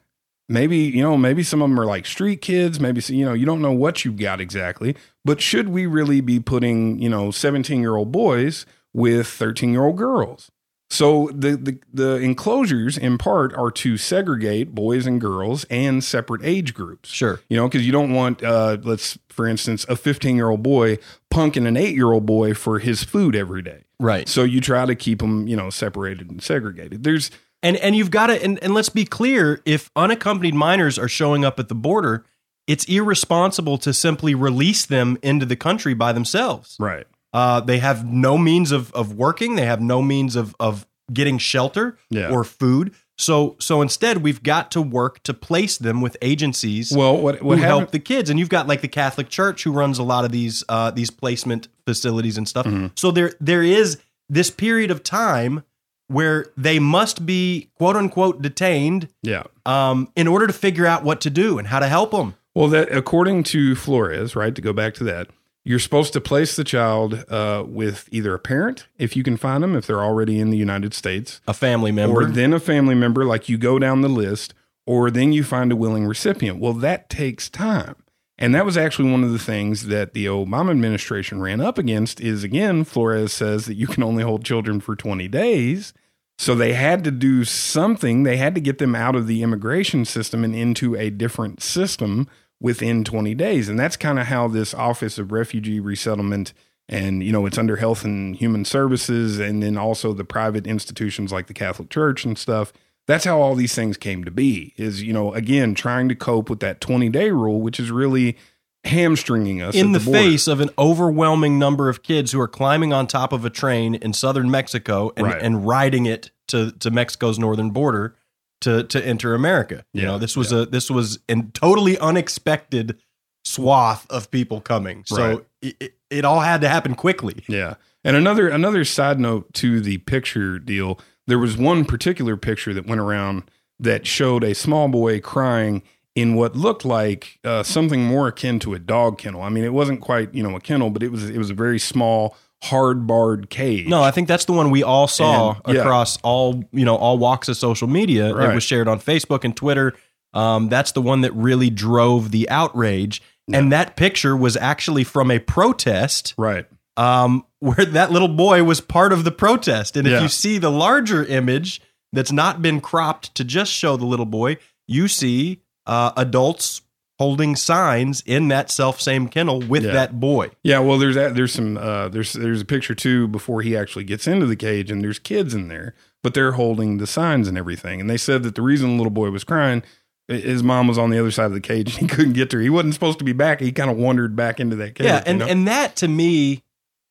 Maybe, 0.48 0.78
you 0.78 1.02
know, 1.02 1.18
maybe 1.18 1.42
some 1.42 1.60
of 1.60 1.68
them 1.68 1.78
are 1.78 1.84
like 1.84 2.06
street 2.06 2.40
kids, 2.40 2.80
maybe 2.80 3.02
you 3.14 3.26
know, 3.26 3.34
you 3.34 3.44
don't 3.44 3.60
know 3.60 3.72
what 3.72 4.02
you've 4.02 4.16
got 4.16 4.40
exactly, 4.40 4.96
but 5.22 5.42
should 5.42 5.68
we 5.68 5.84
really 5.84 6.22
be 6.22 6.40
putting, 6.40 6.98
you 6.98 7.10
know, 7.10 7.28
17-year-old 7.28 8.10
boys 8.10 8.64
with 8.94 9.26
13-year-old 9.26 9.98
girls? 9.98 10.50
So 10.90 11.30
the, 11.34 11.56
the 11.56 11.78
the 11.92 12.16
enclosures 12.16 12.96
in 12.96 13.18
part 13.18 13.54
are 13.54 13.70
to 13.72 13.96
segregate 13.98 14.74
boys 14.74 15.06
and 15.06 15.20
girls 15.20 15.64
and 15.64 16.02
separate 16.02 16.40
age 16.44 16.72
groups. 16.72 17.10
Sure. 17.10 17.40
You 17.48 17.58
know, 17.58 17.68
because 17.68 17.84
you 17.84 17.92
don't 17.92 18.12
want, 18.14 18.42
uh, 18.42 18.78
let's, 18.82 19.18
for 19.28 19.46
instance, 19.46 19.84
a 19.88 19.96
15 19.96 20.36
year 20.36 20.48
old 20.48 20.62
boy 20.62 20.96
punking 21.30 21.66
an 21.66 21.76
eight 21.76 21.94
year 21.94 22.12
old 22.12 22.24
boy 22.24 22.54
for 22.54 22.78
his 22.78 23.04
food 23.04 23.36
every 23.36 23.60
day. 23.60 23.84
Right. 24.00 24.28
So 24.28 24.44
you 24.44 24.60
try 24.62 24.86
to 24.86 24.94
keep 24.94 25.18
them, 25.18 25.46
you 25.46 25.56
know, 25.56 25.68
separated 25.70 26.30
and 26.30 26.42
segregated. 26.42 27.04
There's, 27.04 27.30
And 27.62 27.76
and 27.76 27.94
you've 27.94 28.10
got 28.10 28.28
to 28.28 28.42
and, 28.42 28.58
and 28.62 28.72
let's 28.72 28.88
be 28.88 29.04
clear, 29.04 29.60
if 29.66 29.90
unaccompanied 29.94 30.54
minors 30.54 30.98
are 30.98 31.08
showing 31.08 31.44
up 31.44 31.58
at 31.58 31.68
the 31.68 31.74
border, 31.74 32.24
it's 32.66 32.84
irresponsible 32.86 33.76
to 33.78 33.92
simply 33.92 34.34
release 34.34 34.86
them 34.86 35.18
into 35.22 35.44
the 35.44 35.56
country 35.56 35.92
by 35.94 36.12
themselves. 36.12 36.76
right. 36.78 37.06
Uh, 37.32 37.60
they 37.60 37.78
have 37.78 38.06
no 38.06 38.38
means 38.38 38.72
of, 38.72 38.92
of 38.94 39.14
working. 39.14 39.56
They 39.56 39.66
have 39.66 39.80
no 39.80 40.00
means 40.02 40.34
of, 40.36 40.54
of 40.58 40.86
getting 41.12 41.38
shelter 41.38 41.96
Yeah. 42.10 42.30
or 42.30 42.44
food. 42.44 42.94
So 43.20 43.56
so 43.58 43.82
instead, 43.82 44.18
we've 44.18 44.42
got 44.44 44.70
to 44.72 44.80
work 44.80 45.22
to 45.24 45.34
place 45.34 45.76
them 45.76 46.00
with 46.00 46.16
agencies 46.22 46.92
Well, 46.96 47.16
what, 47.18 47.36
who 47.40 47.46
what 47.46 47.58
help 47.58 47.90
the 47.90 47.98
kids. 47.98 48.30
And 48.30 48.38
you've 48.38 48.48
got 48.48 48.68
like 48.68 48.80
the 48.80 48.88
Catholic 48.88 49.28
Church 49.28 49.64
who 49.64 49.72
runs 49.72 49.98
a 49.98 50.04
lot 50.04 50.24
of 50.24 50.30
these 50.30 50.62
uh, 50.68 50.92
these 50.92 51.10
placement 51.10 51.66
facilities 51.84 52.38
and 52.38 52.46
stuff. 52.48 52.66
Mm-hmm. 52.66 52.86
So 52.96 53.10
there 53.10 53.32
there 53.40 53.62
is 53.64 53.98
this 54.28 54.50
period 54.50 54.90
of 54.92 55.02
time 55.02 55.64
where 56.06 56.46
they 56.56 56.78
must 56.78 57.26
be 57.26 57.70
quote 57.76 57.96
unquote 57.96 58.40
detained 58.40 59.08
Yeah. 59.22 59.42
um, 59.66 60.12
in 60.14 60.28
order 60.28 60.46
to 60.46 60.52
figure 60.52 60.86
out 60.86 61.02
what 61.02 61.20
to 61.22 61.30
do 61.30 61.58
and 61.58 61.66
how 61.68 61.80
to 61.80 61.88
help 61.88 62.12
them. 62.12 62.34
Well, 62.54 62.68
that 62.68 62.90
according 62.92 63.42
to 63.44 63.74
Flores, 63.74 64.34
right, 64.36 64.54
to 64.54 64.62
go 64.62 64.72
back 64.72 64.94
to 64.94 65.04
that, 65.04 65.28
you're 65.68 65.78
supposed 65.78 66.14
to 66.14 66.20
place 66.20 66.56
the 66.56 66.64
child 66.64 67.24
uh, 67.28 67.62
with 67.66 68.08
either 68.10 68.32
a 68.34 68.38
parent, 68.38 68.86
if 68.96 69.14
you 69.16 69.22
can 69.22 69.36
find 69.36 69.62
them, 69.62 69.76
if 69.76 69.86
they're 69.86 70.02
already 70.02 70.40
in 70.40 70.48
the 70.48 70.56
United 70.56 70.94
States, 70.94 71.42
A 71.46 71.52
family 71.52 71.92
member. 71.92 72.22
or 72.22 72.24
then 72.24 72.54
a 72.54 72.60
family 72.60 72.94
member, 72.94 73.24
like 73.24 73.48
you 73.50 73.58
go 73.58 73.78
down 73.78 74.00
the 74.00 74.08
list, 74.08 74.54
or 74.86 75.10
then 75.10 75.32
you 75.32 75.44
find 75.44 75.70
a 75.70 75.76
willing 75.76 76.06
recipient. 76.06 76.58
Well, 76.58 76.72
that 76.72 77.10
takes 77.10 77.50
time. 77.50 77.96
And 78.38 78.54
that 78.54 78.64
was 78.64 78.78
actually 78.78 79.10
one 79.10 79.24
of 79.24 79.32
the 79.32 79.38
things 79.38 79.88
that 79.88 80.14
the 80.14 80.24
Obama 80.26 80.70
administration 80.70 81.42
ran 81.42 81.60
up 81.60 81.76
against 81.76 82.20
is 82.20 82.44
again, 82.44 82.84
Flores 82.84 83.32
says 83.32 83.66
that 83.66 83.74
you 83.74 83.86
can 83.86 84.02
only 84.02 84.22
hold 84.22 84.44
children 84.44 84.80
for 84.80 84.96
20 84.96 85.28
days. 85.28 85.92
So 86.38 86.54
they 86.54 86.72
had 86.72 87.02
to 87.04 87.10
do 87.10 87.44
something. 87.44 88.22
They 88.22 88.36
had 88.36 88.54
to 88.54 88.60
get 88.60 88.78
them 88.78 88.94
out 88.94 89.16
of 89.16 89.26
the 89.26 89.42
immigration 89.42 90.04
system 90.04 90.44
and 90.44 90.54
into 90.54 90.94
a 90.94 91.10
different 91.10 91.60
system 91.62 92.28
within 92.60 93.04
20 93.04 93.34
days. 93.34 93.68
And 93.68 93.78
that's 93.78 93.96
kind 93.96 94.18
of 94.18 94.26
how 94.26 94.48
this 94.48 94.74
Office 94.74 95.18
of 95.18 95.32
Refugee 95.32 95.80
Resettlement 95.80 96.52
and 96.90 97.22
you 97.22 97.30
know 97.32 97.44
it's 97.44 97.58
under 97.58 97.76
Health 97.76 98.02
and 98.04 98.34
Human 98.36 98.64
Services 98.64 99.38
and 99.38 99.62
then 99.62 99.76
also 99.76 100.14
the 100.14 100.24
private 100.24 100.66
institutions 100.66 101.30
like 101.30 101.46
the 101.46 101.52
Catholic 101.54 101.90
Church 101.90 102.24
and 102.24 102.38
stuff. 102.38 102.72
That's 103.06 103.24
how 103.26 103.40
all 103.40 103.54
these 103.54 103.74
things 103.74 103.96
came 103.98 104.24
to 104.24 104.30
be. 104.30 104.72
Is 104.78 105.02
you 105.02 105.12
know 105.12 105.34
again 105.34 105.74
trying 105.74 106.08
to 106.08 106.14
cope 106.14 106.48
with 106.48 106.60
that 106.60 106.80
20 106.80 107.10
day 107.10 107.30
rule, 107.30 107.60
which 107.60 107.78
is 107.78 107.90
really 107.90 108.38
hamstringing 108.84 109.60
us 109.60 109.74
in 109.74 109.92
the, 109.92 109.98
the 109.98 110.10
face 110.10 110.46
of 110.48 110.60
an 110.60 110.70
overwhelming 110.78 111.58
number 111.58 111.88
of 111.88 112.02
kids 112.02 112.32
who 112.32 112.40
are 112.40 112.48
climbing 112.48 112.92
on 112.92 113.06
top 113.06 113.32
of 113.32 113.44
a 113.44 113.50
train 113.50 113.94
in 113.96 114.12
southern 114.12 114.50
Mexico 114.50 115.12
and, 115.16 115.26
Right. 115.26 115.42
and 115.42 115.66
riding 115.66 116.06
it 116.06 116.30
to, 116.46 116.70
to 116.72 116.90
Mexico's 116.90 117.38
northern 117.38 117.70
border 117.70 118.14
to 118.62 118.84
to 118.84 119.04
enter 119.06 119.34
America. 119.34 119.84
You 119.92 120.02
Yeah, 120.02 120.08
know, 120.08 120.18
this 120.18 120.36
was 120.36 120.52
a 120.52 120.66
this 120.66 120.90
was 120.90 121.18
a 121.28 121.36
totally 121.54 121.98
unexpected 121.98 122.98
swath 123.44 124.06
of 124.10 124.30
people 124.30 124.60
coming. 124.60 125.04
So 125.06 125.16
Right. 125.16 125.44
it, 125.62 125.76
it, 125.80 125.92
it 126.10 126.24
all 126.24 126.40
had 126.40 126.60
to 126.62 126.68
happen 126.68 126.94
quickly. 126.94 127.44
Yeah. 127.48 127.74
And 128.04 128.16
another 128.16 128.48
another 128.48 128.84
side 128.84 129.18
note 129.18 129.52
to 129.54 129.80
the 129.80 129.98
picture 129.98 130.58
deal, 130.58 130.98
there 131.26 131.38
was 131.38 131.56
one 131.56 131.84
particular 131.84 132.36
picture 132.36 132.72
that 132.72 132.86
went 132.86 133.00
around 133.00 133.50
that 133.80 134.06
showed 134.06 134.44
a 134.44 134.54
small 134.54 134.88
boy 134.88 135.20
crying 135.20 135.82
in 136.14 136.34
what 136.34 136.56
looked 136.56 136.84
like 136.84 137.38
uh, 137.44 137.62
something 137.62 138.04
more 138.04 138.28
akin 138.28 138.58
to 138.60 138.74
a 138.74 138.78
dog 138.78 139.18
kennel. 139.18 139.42
I 139.42 139.48
mean, 139.50 139.64
it 139.64 139.72
wasn't 139.72 140.00
quite 140.00 140.32
you 140.32 140.42
know 140.42 140.54
a 140.56 140.60
kennel, 140.60 140.90
but 140.90 141.02
it 141.02 141.10
was 141.10 141.28
it 141.28 141.38
was 141.38 141.50
a 141.50 141.54
very 141.54 141.78
small, 141.78 142.36
hard 142.62 143.06
barred 143.06 143.50
cage. 143.50 143.86
No, 143.86 144.02
I 144.02 144.10
think 144.10 144.28
that's 144.28 144.44
the 144.46 144.52
one 144.52 144.70
we 144.70 144.82
all 144.82 145.06
saw 145.06 145.56
And, 145.64 145.74
yeah. 145.76 145.80
across 145.82 146.18
all 146.22 146.64
you 146.72 146.84
know 146.84 146.96
all 146.96 147.18
walks 147.18 147.48
of 147.48 147.56
social 147.56 147.88
media. 147.88 148.36
It 148.36 148.54
was 148.54 148.64
shared 148.64 148.88
on 148.88 148.98
Facebook 149.00 149.44
and 149.44 149.56
Twitter. 149.56 149.94
Um, 150.34 150.68
that's 150.68 150.92
the 150.92 151.00
one 151.02 151.22
that 151.22 151.32
really 151.34 151.70
drove 151.70 152.30
the 152.30 152.48
outrage. 152.50 153.22
And 153.50 153.72
that 153.72 153.96
picture 153.96 154.36
was 154.36 154.56
actually 154.58 155.04
from 155.04 155.30
a 155.30 155.38
protest 155.38 156.34
right. 156.36 156.66
um, 156.98 157.46
where 157.60 157.86
that 157.86 158.10
little 158.12 158.28
boy 158.28 158.62
was 158.62 158.80
part 158.82 159.12
of 159.12 159.24
the 159.24 159.30
protest. 159.32 159.96
And 159.96 160.06
if 160.06 160.12
Yeah. 160.12 160.20
you 160.22 160.28
see 160.28 160.58
the 160.58 160.70
larger 160.70 161.24
image 161.24 161.80
that's 162.12 162.30
not 162.30 162.60
been 162.60 162.80
cropped 162.82 163.34
to 163.36 163.44
just 163.44 163.72
show 163.72 163.96
the 163.96 164.04
little 164.04 164.26
boy, 164.26 164.58
you 164.86 165.08
see 165.08 165.62
uh, 165.86 166.12
adults 166.16 166.82
holding 167.18 167.56
signs 167.56 168.22
in 168.26 168.48
that 168.48 168.70
self 168.70 169.00
same 169.00 169.28
kennel 169.28 169.60
with 169.60 169.84
Yeah. 169.84 169.92
that 169.92 170.20
boy. 170.20 170.50
Yeah, 170.62 170.78
well, 170.80 170.98
there's 170.98 171.14
that. 171.16 171.34
There's 171.34 171.52
some. 171.52 171.76
Uh, 171.76 172.08
there's 172.08 172.32
there's 172.32 172.60
a 172.60 172.64
picture 172.64 172.94
too 172.94 173.26
before 173.28 173.62
he 173.62 173.76
actually 173.76 174.04
gets 174.04 174.26
into 174.26 174.46
the 174.46 174.56
cage, 174.56 174.90
and 174.90 175.02
there's 175.02 175.18
kids 175.18 175.54
in 175.54 175.68
there, 175.68 175.94
but 176.22 176.34
they're 176.34 176.52
holding 176.52 176.98
the 176.98 177.06
signs 177.06 177.48
and 177.48 177.58
everything. 177.58 178.00
And 178.00 178.08
they 178.08 178.16
said 178.16 178.42
that 178.44 178.54
the 178.54 178.62
reason 178.62 178.90
the 178.90 178.96
little 178.96 179.10
boy 179.10 179.30
was 179.30 179.44
crying, 179.44 179.82
his 180.28 180.62
mom 180.62 180.86
was 180.88 180.98
on 180.98 181.10
the 181.10 181.18
other 181.18 181.30
side 181.30 181.46
of 181.46 181.52
the 181.54 181.60
cage, 181.60 181.94
and 181.98 182.08
he 182.10 182.14
couldn't 182.14 182.34
get 182.34 182.50
to 182.50 182.56
her. 182.58 182.62
He 182.62 182.70
wasn't 182.70 182.94
supposed 182.94 183.18
to 183.18 183.24
be 183.24 183.32
back. 183.32 183.60
He 183.60 183.72
kind 183.72 183.90
of 183.90 183.96
wandered 183.96 184.36
back 184.36 184.60
into 184.60 184.76
that 184.76 184.94
cage. 184.94 185.06
Yeah, 185.06 185.22
and 185.26 185.40
you 185.40 185.44
know? 185.46 185.50
and 185.50 185.66
that 185.68 185.96
to 185.96 186.08
me, 186.08 186.62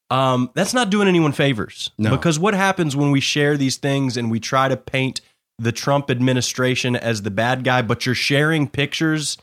um, 0.09 0.49
that's 0.53 0.73
not 0.73 0.89
doing 0.89 1.09
anyone 1.09 1.33
favors. 1.33 1.91
No. 1.97 2.11
Because 2.11 2.39
what 2.39 2.53
happens 2.53 2.95
when 2.95 3.11
we 3.11 3.19
share 3.19 3.57
these 3.57 3.75
things 3.75 4.15
and 4.15 4.31
we 4.31 4.39
try 4.39 4.69
to 4.69 4.77
paint 4.77 5.19
the 5.59 5.71
Trump 5.73 6.09
administration 6.09 6.95
as 6.95 7.23
the 7.23 7.31
bad 7.31 7.63
guy, 7.65 7.81
but 7.81 8.05
you're 8.05 8.15
sharing 8.15 8.67
pictures 8.69 9.37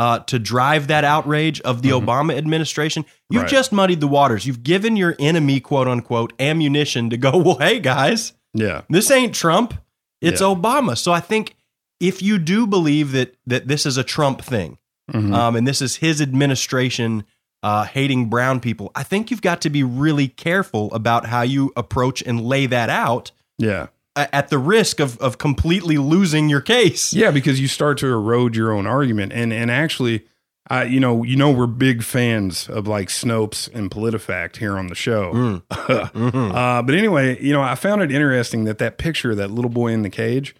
uh, 0.00 0.18
to 0.30 0.38
drive 0.38 0.86
that 0.88 1.04
outrage 1.04 1.60
of 1.60 1.82
the 1.82 1.90
Obama 1.90 2.36
administration? 2.36 3.04
You've 3.04 3.10
Mm-hmm. 3.10 3.42
Right. 3.42 3.50
just 3.50 3.72
muddied 3.72 4.00
the 4.00 4.08
waters. 4.08 4.46
You've 4.46 4.62
given 4.62 4.96
your 4.96 5.14
enemy, 5.18 5.60
quote 5.60 5.88
unquote, 5.88 6.32
ammunition 6.40 7.10
to 7.10 7.16
go. 7.16 7.30
Well, 7.44 7.58
hey 7.58 7.78
guys, 7.80 8.32
yeah, 8.54 8.82
this 8.88 9.10
ain't 9.10 9.34
Trump. 9.34 9.74
It's 10.20 10.40
Yeah. 10.40 10.48
Obama. 10.54 10.96
So 10.96 11.12
I 11.12 11.20
think 11.20 11.54
if 12.00 12.22
you 12.22 12.38
do 12.38 12.66
believe 12.66 13.12
that 13.12 13.34
that 13.46 13.68
this 13.68 13.84
is 13.86 13.96
a 13.98 14.04
Trump 14.04 14.42
thing, 14.42 14.78
Mhm. 15.12 15.34
um, 15.34 15.56
and 15.56 15.66
this 15.68 15.80
is 15.82 15.96
his 15.96 16.20
administration 16.20 17.24
uh, 17.62 17.84
hating 17.84 18.30
brown 18.30 18.58
people, 18.60 18.90
I 18.94 19.02
think 19.02 19.30
you've 19.30 19.42
got 19.42 19.60
to 19.62 19.70
be 19.70 19.82
really 19.82 20.28
careful 20.28 20.92
about 20.94 21.26
how 21.26 21.42
you 21.42 21.72
approach 21.76 22.22
and 22.22 22.40
lay 22.40 22.64
that 22.66 22.88
out 22.88 23.32
yeah, 23.58 23.88
at 24.16 24.48
the 24.48 24.58
risk 24.58 25.00
of 25.00 25.16
of 25.18 25.38
completely 25.38 25.98
losing 25.98 26.48
your 26.48 26.60
case. 26.60 27.12
yeah. 27.12 27.30
Because 27.30 27.60
you 27.60 27.68
start 27.68 27.98
to 27.98 28.06
erode 28.06 28.56
your 28.56 28.72
own 28.72 28.86
argument, 28.86 29.32
and 29.32 29.52
and 29.52 29.70
actually. 29.70 30.24
Uh, 30.70 30.82
you 30.88 31.00
know, 31.00 31.24
you 31.24 31.34
know, 31.34 31.50
we're 31.50 31.66
big 31.66 32.00
fans 32.00 32.68
of 32.68 32.86
like 32.86 33.08
Snopes 33.08 33.68
and 33.74 33.90
PolitiFact 33.90 34.58
here 34.58 34.78
on 34.78 34.86
the 34.86 34.94
show. 34.94 35.32
Mm. 35.32 35.62
Mhm. 36.12 36.54
Uh, 36.54 36.80
but 36.82 36.94
anyway, 36.94 37.42
you 37.42 37.52
know, 37.52 37.60
I 37.60 37.74
found 37.74 38.02
it 38.02 38.12
interesting 38.12 38.64
that 38.66 38.78
that 38.78 38.96
picture 38.96 39.32
of 39.32 39.36
that 39.38 39.50
little 39.50 39.70
boy 39.70 39.88
in 39.88 40.02
the 40.02 40.10
cage, 40.10 40.54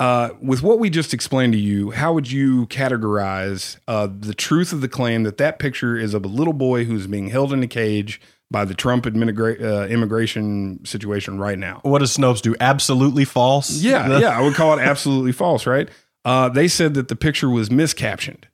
uh, 0.00 0.30
with 0.42 0.64
what 0.64 0.80
we 0.80 0.90
just 0.90 1.14
explained 1.14 1.52
to 1.52 1.58
you, 1.58 1.92
how 1.92 2.12
would 2.14 2.32
you 2.32 2.66
categorize 2.66 3.76
uh, 3.86 4.08
the 4.10 4.34
truth 4.34 4.72
of 4.72 4.80
the 4.80 4.88
claim 4.88 5.22
that 5.22 5.36
that 5.36 5.60
picture 5.60 5.96
is 5.96 6.14
of 6.14 6.24
a 6.24 6.28
little 6.28 6.52
boy 6.52 6.84
who's 6.84 7.06
being 7.06 7.28
held 7.28 7.52
in 7.52 7.62
a 7.62 7.68
cage 7.68 8.20
by 8.50 8.64
the 8.64 8.74
Trump 8.74 9.04
adminigra- 9.04 9.60
uh, 9.60 9.86
immigration 9.88 10.84
situation 10.84 11.38
right 11.38 11.58
now? 11.58 11.80
What 11.82 11.98
does 11.98 12.16
Snopes 12.16 12.40
do? 12.40 12.56
Absolutely 12.60 13.24
false. 13.24 13.70
Yeah, 13.70 14.18
yeah, 14.20 14.38
I 14.38 14.40
would 14.42 14.54
call 14.54 14.78
it 14.78 14.80
absolutely 14.82 15.32
false, 15.32 15.66
right? 15.66 15.88
Uh, 16.24 16.48
they 16.48 16.68
said 16.68 16.94
that 16.94 17.08
the 17.08 17.16
picture 17.16 17.48
was 17.48 17.68
miscaptioned. 17.68 18.44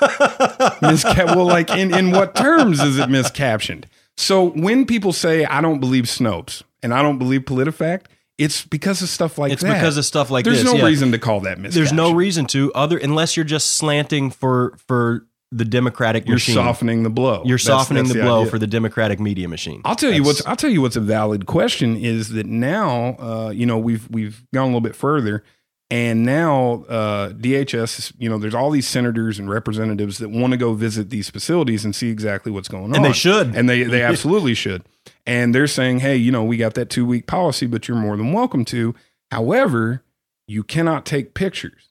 Misca- 0.82 1.26
well, 1.26 1.46
like 1.46 1.70
in, 1.70 1.92
in 1.94 2.10
what 2.12 2.34
terms 2.34 2.80
is 2.80 2.98
it 2.98 3.08
miscaptioned? 3.08 3.84
So 4.16 4.50
when 4.50 4.86
people 4.86 5.12
say 5.12 5.44
I 5.44 5.60
don't 5.60 5.80
believe 5.80 6.04
Snopes 6.04 6.62
and 6.82 6.94
I 6.94 7.02
don't 7.02 7.18
believe 7.18 7.42
PolitiFact, 7.42 8.02
it's 8.38 8.64
because 8.64 9.02
of 9.02 9.08
stuff 9.08 9.36
like 9.36 9.52
It's 9.52 9.62
that. 9.62 9.74
because 9.74 9.96
of 9.96 10.04
stuff 10.04 10.30
like 10.30 10.44
this. 10.44 10.54
There's 10.54 10.64
this. 10.64 10.72
no 10.72 10.78
yeah. 10.78 10.86
reason 10.86 11.12
to 11.12 11.18
call 11.18 11.40
that 11.40 11.58
miscaptioned. 11.58 11.72
There's 11.72 11.92
no 11.92 12.12
reason 12.12 12.46
to 12.46 12.72
other 12.74 12.96
unless 12.98 13.36
you're 13.36 13.44
just 13.44 13.74
slanting 13.74 14.30
for 14.30 14.76
for 14.86 15.26
the 15.52 15.64
Democratic 15.64 16.26
You're 16.26 16.36
machine. 16.36 16.54
softening 16.54 17.02
the 17.02 17.10
blow. 17.10 17.42
You're 17.44 17.58
That's- 17.58 17.64
softening 17.64 18.04
that's 18.04 18.14
the, 18.14 18.22
blow 18.22 18.40
idea. 18.42 18.50
for 18.50 18.58
the 18.58 18.66
Democratic 18.68 19.18
media 19.18 19.48
machine. 19.48 19.82
I'll 19.84 19.96
tell 19.96 20.12
you 20.12 20.22
what's 20.22 20.44
I'll 20.46 20.56
tell 20.56 20.70
you 20.70 20.80
what's 20.80 20.96
a 20.96 21.00
valid 21.00 21.46
question 21.46 21.96
is 21.96 22.28
that 22.30 22.46
now 22.46 23.16
uh, 23.18 23.50
you 23.50 23.66
know 23.66 23.78
we've 23.78 24.08
we've 24.10 24.44
gone 24.54 24.64
a 24.64 24.66
little 24.66 24.80
bit 24.80 24.94
further 24.94 25.42
and 25.90 26.24
now 26.24 26.84
uh, 26.88 27.30
DHS 27.30 28.12
you 28.18 28.28
know 28.30 28.38
there's 28.38 28.54
all 28.54 28.70
these 28.70 28.86
senators 28.86 29.40
and 29.40 29.50
representatives 29.50 30.18
that 30.18 30.28
want 30.28 30.52
to 30.52 30.56
go 30.56 30.72
visit 30.74 31.10
these 31.10 31.28
facilities 31.30 31.84
and 31.84 31.96
see 31.96 32.10
exactly 32.10 32.52
what's 32.52 32.68
going 32.68 32.84
on 32.84 32.94
and 32.94 33.04
they 33.04 33.12
should. 33.12 33.56
and 33.56 33.68
they 33.68 33.82
they 33.82 34.02
absolutely 34.04 34.54
should 34.54 34.84
and 35.26 35.52
they're 35.52 35.66
saying 35.66 35.98
hey 35.98 36.14
you 36.14 36.30
know 36.30 36.44
we 36.44 36.56
got 36.58 36.74
that 36.74 36.90
two 36.90 37.04
week 37.04 37.26
policy 37.26 37.66
but 37.66 37.88
you're 37.88 37.96
more 37.96 38.16
than 38.16 38.32
welcome 38.32 38.64
to 38.64 38.94
however 39.32 40.04
you 40.46 40.62
cannot 40.62 41.04
take 41.04 41.34
pictures 41.34 41.88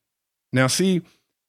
now 0.54 0.68
see 0.68 1.02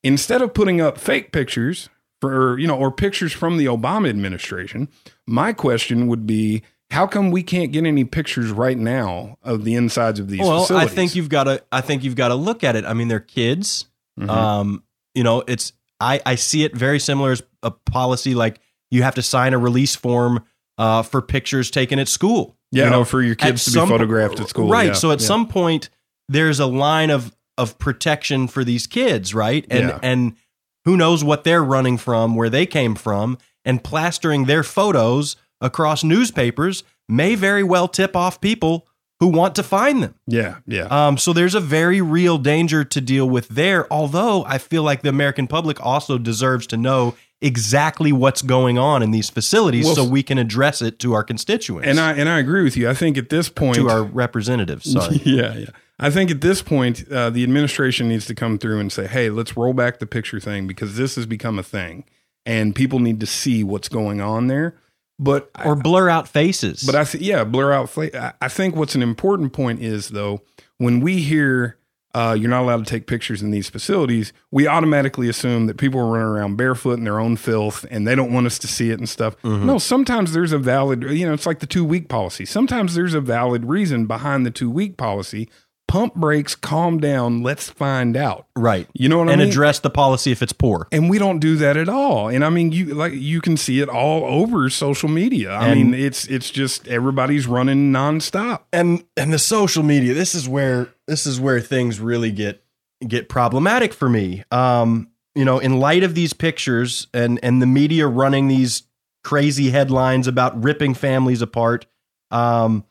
instead 0.02 0.42
of 0.42 0.52
putting 0.52 0.80
up 0.80 0.98
fake 0.98 1.30
pictures 1.30 1.88
for 2.20 2.59
you 2.59 2.66
know 2.66 2.76
or 2.76 2.90
pictures 2.92 3.33
from 3.33 3.56
the 3.56 3.66
Obama 3.66 4.09
administration 4.09 4.88
my 5.26 5.52
question 5.52 6.06
would 6.06 6.26
be 6.26 6.62
how 6.90 7.06
come 7.06 7.30
we 7.30 7.42
can't 7.42 7.70
get 7.72 7.87
any 7.87 8.04
pictures 8.04 8.50
right 8.50 8.76
now 8.76 9.37
of 9.42 9.64
the 9.64 9.74
insides 9.74 10.18
of 10.18 10.28
these 10.28 10.40
well, 10.40 10.62
facilities 10.62 10.90
I 10.90 10.94
think 10.94 11.14
you've 11.14 11.28
got 11.28 11.44
to. 11.44 11.62
I 11.70 11.80
think 11.83 12.02
you've 12.02 12.16
got 12.16 12.28
to 12.28 12.35
look 12.35 12.64
at 12.64 12.74
it. 12.74 12.85
I 12.85 12.94
mean, 12.94 13.06
they're 13.06 13.20
kids. 13.20 13.87
Mhm. 14.18 14.28
Um, 14.28 14.83
you 15.14 15.22
know, 15.22 15.44
it's. 15.46 15.72
I 16.00 16.20
I 16.26 16.35
see 16.35 16.64
it 16.64 16.74
very 16.74 16.98
similar 16.98 17.30
as 17.30 17.42
a 17.62 17.70
policy 17.70 18.35
like 18.35 18.59
you 18.90 19.04
have 19.04 19.14
to 19.14 19.22
sign 19.22 19.54
a 19.54 19.59
release 19.59 19.94
form 19.94 20.42
uh, 20.78 21.02
for 21.02 21.22
pictures 21.22 21.70
taken 21.70 21.98
at 22.00 22.09
school. 22.09 22.56
yeah 22.72 22.85
you 22.85 22.90
know, 22.90 23.04
for 23.04 23.22
your 23.22 23.37
kids 23.37 23.64
to 23.66 23.70
be 23.70 23.74
some- 23.74 23.88
photographed 23.88 24.40
at 24.40 24.48
school 24.48 24.68
right? 24.68 24.88
yeah, 24.88 24.92
so 24.94 25.12
at 25.12 25.20
yeah. 25.20 25.26
some 25.28 25.46
point, 25.46 25.90
there's 26.28 26.59
a 26.59 26.66
line 26.66 27.11
of 27.11 27.35
of 27.56 27.78
protection 27.78 28.48
for 28.48 28.64
these 28.64 28.87
kids, 28.88 29.33
right? 29.33 29.64
And 29.70 29.88
Yeah. 29.90 29.98
and 30.02 30.35
who 30.84 30.96
knows 30.96 31.22
what 31.22 31.44
they're 31.44 31.64
running 31.64 31.98
from, 31.98 32.34
where 32.34 32.50
they 32.50 32.66
came 32.66 32.94
from, 32.94 33.38
and 33.64 33.84
plastering 33.84 34.46
their 34.46 34.62
photos 34.62 35.36
across 35.60 36.02
newspapers 36.02 36.82
may 37.08 37.34
very 37.34 37.62
well 37.62 37.88
tip 37.88 38.16
off 38.16 38.40
people 38.40 38.86
who 39.18 39.26
want 39.26 39.54
to 39.54 39.62
find 39.62 40.02
them. 40.02 40.14
yeah 40.26 40.56
yeah 40.66 40.84
Um, 40.86 41.18
so 41.18 41.34
there's 41.34 41.54
a 41.54 41.60
very 41.60 42.00
real 42.00 42.38
danger 42.38 42.84
to 42.84 43.00
deal 43.02 43.28
with 43.28 43.48
there. 43.48 43.86
Although 43.92 44.44
I 44.46 44.56
feel 44.56 44.82
like 44.82 45.02
the 45.02 45.10
American 45.10 45.46
public 45.46 45.84
also 45.84 46.16
deserves 46.16 46.66
to 46.68 46.78
know 46.78 47.14
exactly 47.42 48.12
what's 48.12 48.40
going 48.40 48.78
on 48.78 49.02
in 49.02 49.10
these 49.10 49.28
facilities, 49.28 49.84
Well, 49.84 49.94
so 49.96 50.04
we 50.04 50.22
can 50.22 50.38
address 50.38 50.80
it 50.80 50.98
to 51.00 51.12
our 51.12 51.22
constituents 51.24 51.86
and 51.86 52.00
I 52.00 52.12
and 52.14 52.28
I 52.30 52.38
agree 52.38 52.62
with 52.62 52.76
you 52.78 52.88
I 52.88 52.94
think 52.94 53.18
at 53.18 53.28
this 53.28 53.50
point 53.50 53.76
to 53.76 53.90
our 53.90 54.02
representatives. 54.02 54.90
Sorry. 54.90 55.16
yeah, 55.24 55.54
yeah. 55.54 55.66
I 56.00 56.10
think 56.10 56.30
at 56.30 56.40
this 56.40 56.62
point, 56.62 57.04
uh, 57.12 57.30
the 57.30 57.42
administration 57.42 58.08
needs 58.08 58.26
to 58.26 58.34
come 58.34 58.58
through 58.58 58.80
and 58.80 58.90
say, 58.90 59.06
"Hey, 59.06 59.28
let's 59.30 59.56
roll 59.56 59.72
back 59.74 59.98
the 59.98 60.06
picture 60.06 60.40
thing 60.40 60.66
because 60.66 60.96
this 60.96 61.14
has 61.16 61.26
become 61.26 61.58
a 61.58 61.62
thing, 61.62 62.04
and 62.46 62.74
people 62.74 62.98
need 62.98 63.20
to 63.20 63.26
see 63.26 63.62
what's 63.62 63.88
going 63.88 64.20
on 64.20 64.46
there." 64.46 64.76
But 65.18 65.50
or 65.64 65.76
blur 65.76 66.08
out 66.08 66.26
faces. 66.28 66.82
but 66.82 66.94
I 66.94 67.04
th- 67.04 67.22
yeah, 67.22 67.44
blur 67.44 67.72
out. 67.72 67.90
Fla- 67.90 68.08
I- 68.14 68.32
I 68.40 68.48
think 68.48 68.74
what's 68.74 68.94
an 68.94 69.02
important 69.02 69.52
point 69.52 69.82
is 69.82 70.08
though 70.08 70.40
when 70.78 71.00
we 71.00 71.18
hear 71.20 71.76
uh, 72.14 72.34
you're 72.36 72.50
not 72.50 72.62
allowed 72.62 72.84
to 72.84 72.90
take 72.90 73.06
pictures 73.06 73.40
in 73.42 73.50
these 73.52 73.68
facilities, 73.70 74.32
we 74.50 74.66
automatically 74.66 75.28
assume 75.28 75.66
that 75.66 75.76
people 75.76 76.00
are 76.00 76.06
running 76.10 76.26
around 76.26 76.56
barefoot 76.56 76.98
in 76.98 77.04
their 77.04 77.20
own 77.20 77.36
filth 77.36 77.84
and 77.90 78.04
they 78.08 78.16
don't 78.16 78.32
want 78.32 78.46
us 78.46 78.58
to 78.58 78.66
see 78.66 78.90
it 78.90 78.98
and 78.98 79.08
stuff. 79.08 79.40
Mm-hmm. 79.42 79.64
No, 79.66 79.78
sometimes 79.78 80.32
there's 80.32 80.50
a 80.50 80.58
valid, 80.58 81.04
you 81.04 81.24
know, 81.24 81.32
it's 81.34 81.46
like 81.46 81.60
the 81.60 81.66
two 81.68 81.84
week 81.84 82.08
policy. 82.08 82.44
Sometimes 82.46 82.94
there's 82.96 83.14
a 83.14 83.20
valid 83.20 83.64
reason 83.66 84.06
behind 84.06 84.44
the 84.44 84.50
two 84.50 84.68
week 84.70 84.96
policy. 84.96 85.48
Pump 85.90 86.14
brakes, 86.14 86.55
calm 86.55 86.98
down, 87.00 87.42
let's 87.42 87.68
find 87.68 88.16
out. 88.16 88.46
Right. 88.55 88.87
You 88.94 89.09
know 89.09 89.18
what 89.18 89.29
I 89.29 89.33
mean? 89.33 89.40
and 89.40 89.50
address 89.50 89.81
the 89.81 89.90
policy 89.90 90.31
if 90.31 90.40
it's 90.40 90.53
poor. 90.53 90.87
and 90.92 91.11
we 91.11 91.18
don't 91.18 91.40
do 91.40 91.57
that 91.57 91.76
at 91.76 91.88
all. 91.88 92.29
And 92.29 92.44
I 92.44 92.48
mean, 92.48 92.70
you 92.70 92.94
like 92.94 93.12
you 93.12 93.40
can 93.40 93.57
see 93.57 93.81
it 93.81 93.88
all 93.88 94.24
over 94.24 94.70
social 94.70 95.09
media. 95.09 95.50
I 95.50 95.68
And- 95.70 95.90
mean, 95.90 96.00
it's 96.00 96.26
it's 96.29 96.50
just 96.50 96.87
everybody's 96.87 97.48
running 97.48 97.90
nonstop. 97.92 98.61
and 98.72 99.03
and 99.16 99.33
the 99.33 99.38
social 99.38 99.83
media 99.83 100.14
this 100.14 100.33
is 100.35 100.48
where 100.48 100.90
this 101.09 101.26
is 101.26 101.40
where 101.40 101.61
things 101.61 101.98
really 101.98 102.31
get 102.31 102.62
get 103.07 103.29
problematic 103.29 103.92
for 103.94 104.09
me 104.09 104.44
um 104.53 105.09
you 105.35 105.44
know 105.44 105.59
in 105.59 105.81
light 105.81 106.03
of 106.05 106.14
these 106.14 106.33
pictures 106.33 107.09
and 107.12 107.40
and 107.42 107.61
the 107.62 107.66
media 107.66 108.07
running 108.07 108.46
these 108.46 108.83
crazy 109.24 109.70
headlines 109.70 110.26
about 110.29 110.62
ripping 110.62 110.94
families 110.94 111.42
apart 111.42 111.87
um 112.31 112.85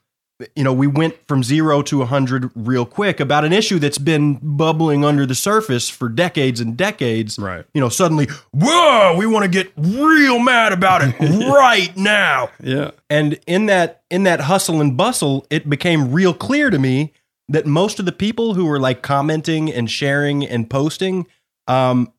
you 0.56 0.64
know 0.64 0.72
we 0.74 0.88
went 0.88 1.16
from 1.28 1.44
0 1.44 1.82
to 1.84 2.00
100 2.00 2.52
real 2.56 2.86
quick 2.86 3.20
about 3.20 3.44
an 3.46 3.52
issue 3.54 3.78
that's 3.80 3.98
been 3.98 4.40
bubbling 4.42 5.04
under 5.04 5.26
the 5.26 5.36
surface 5.36 5.90
for 5.90 6.08
decades 6.10 6.60
and 6.62 6.78
decades 6.78 7.38
Right. 7.38 7.66
you 7.74 7.82
know 7.82 7.90
suddenly 7.90 8.28
whoa 8.52 9.16
we 9.18 9.26
want 9.26 9.44
to 9.44 9.50
get 9.50 9.72
real 9.78 10.40
mad 10.40 10.72
about 10.74 11.02
it 11.04 11.16
right 11.20 11.96
now 11.98 12.50
Yeah. 12.64 12.92
and 13.10 13.40
in 13.48 13.66
that 13.66 14.04
in 14.10 14.24
that 14.24 14.42
hustle 14.42 14.82
and 14.82 14.98
bustle, 14.98 15.46
it 15.52 15.70
became 15.70 16.12
real 16.12 16.34
clear 16.34 16.70
to 16.72 16.80
me 16.80 17.14
that 17.48 17.66
most 17.68 18.00
of 18.00 18.06
the 18.06 18.12
people 18.12 18.54
who 18.56 18.66
were 18.66 18.80
like 18.80 19.02
commenting 19.04 19.72
and 19.72 19.90
sharing 19.90 20.44
and 20.46 20.68
posting 20.70 21.28
um, 21.68 22.12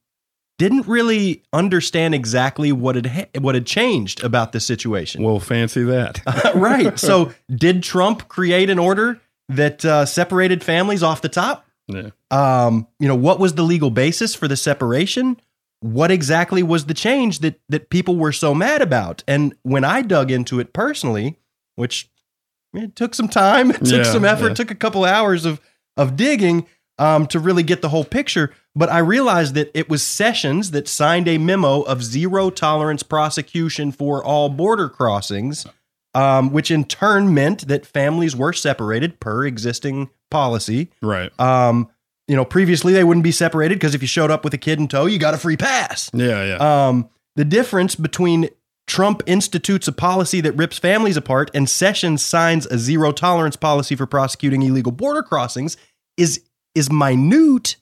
didn't 0.60 0.86
really 0.86 1.42
understand 1.54 2.14
exactly 2.14 2.70
what 2.70 2.94
had 2.94 3.06
ha- 3.06 3.26
what 3.40 3.54
had 3.54 3.64
changed 3.64 4.22
about 4.22 4.52
the 4.52 4.60
situation. 4.60 5.22
Well, 5.22 5.40
fancy 5.40 5.82
that. 5.84 6.20
right. 6.54 6.98
So, 6.98 7.32
did 7.48 7.82
Trump 7.82 8.28
create 8.28 8.68
an 8.68 8.78
order 8.78 9.18
that 9.48 9.82
uh, 9.86 10.04
separated 10.04 10.62
families 10.62 11.02
off 11.02 11.22
the 11.22 11.30
top? 11.30 11.64
yeah. 11.88 12.10
um, 12.30 12.86
you 13.00 13.08
know, 13.08 13.16
what 13.16 13.40
was 13.40 13.54
the 13.54 13.62
legal 13.62 13.90
basis 13.90 14.34
for 14.34 14.46
the 14.46 14.56
separation? 14.56 15.40
What 15.80 16.10
exactly 16.10 16.62
was 16.62 16.84
the 16.84 16.94
change 16.94 17.38
that 17.38 17.58
that 17.70 17.88
people 17.88 18.16
were 18.16 18.30
so 18.32 18.54
mad 18.54 18.82
about? 18.82 19.24
And 19.26 19.54
when 19.62 19.82
I 19.82 20.02
dug 20.02 20.30
into 20.30 20.60
it 20.60 20.74
personally, 20.74 21.36
which 21.76 22.10
it 22.74 22.94
took 22.94 23.14
some 23.14 23.28
time, 23.28 23.70
it 23.70 23.78
took 23.84 24.04
Yeah, 24.04 24.12
some 24.12 24.26
effort, 24.26 24.48
yeah. 24.48 24.54
took 24.54 24.70
a 24.70 24.74
couple 24.74 25.06
hours 25.06 25.46
of 25.46 25.58
of 25.96 26.16
digging 26.16 26.66
um, 26.98 27.26
to 27.28 27.40
really 27.40 27.62
get 27.62 27.80
the 27.80 27.88
whole 27.88 28.04
picture. 28.04 28.52
But 28.74 28.88
I 28.88 28.98
realized 28.98 29.54
that 29.54 29.70
it 29.74 29.88
was 29.88 30.02
Sessions 30.02 30.70
that 30.70 30.86
signed 30.86 31.26
a 31.26 31.38
memo 31.38 31.82
of 31.82 32.04
zero 32.04 32.50
tolerance 32.50 33.02
prosecution 33.02 33.90
for 33.90 34.22
all 34.22 34.48
border 34.48 34.88
crossings, 34.88 35.66
um, 36.14 36.52
which 36.52 36.70
in 36.70 36.84
turn 36.84 37.34
meant 37.34 37.66
that 37.66 37.84
families 37.84 38.36
were 38.36 38.52
separated 38.52 39.18
per 39.18 39.44
existing 39.44 40.10
policy. 40.30 40.90
Right. 41.02 41.38
Um, 41.40 41.88
you 42.28 42.36
know, 42.36 42.44
previously 42.44 42.92
they 42.92 43.02
wouldn't 43.02 43.24
be 43.24 43.32
separated 43.32 43.74
because 43.74 43.96
if 43.96 44.02
you 44.02 44.08
showed 44.08 44.30
up 44.30 44.44
with 44.44 44.54
a 44.54 44.58
kid 44.58 44.78
in 44.78 44.86
tow, 44.86 45.06
you 45.06 45.18
got 45.18 45.34
a 45.34 45.38
free 45.38 45.56
pass. 45.56 46.10
Yeah. 46.14 46.44
Yeah. 46.44 46.88
Um, 46.88 47.10
the 47.34 47.44
difference 47.44 47.96
between 47.96 48.50
Trump 48.86 49.22
institutes 49.26 49.88
a 49.88 49.92
policy 49.92 50.40
that 50.40 50.52
rips 50.52 50.78
families 50.78 51.16
apart 51.16 51.50
and 51.54 51.68
Sessions 51.68 52.24
signs 52.24 52.66
a 52.66 52.78
zero 52.78 53.10
tolerance 53.12 53.56
policy 53.56 53.96
for 53.96 54.06
prosecuting 54.06 54.62
illegal 54.62 54.92
border 54.92 55.22
crossings 55.22 55.76
is 56.16 56.44
is 56.74 56.90
minute. 56.90 57.76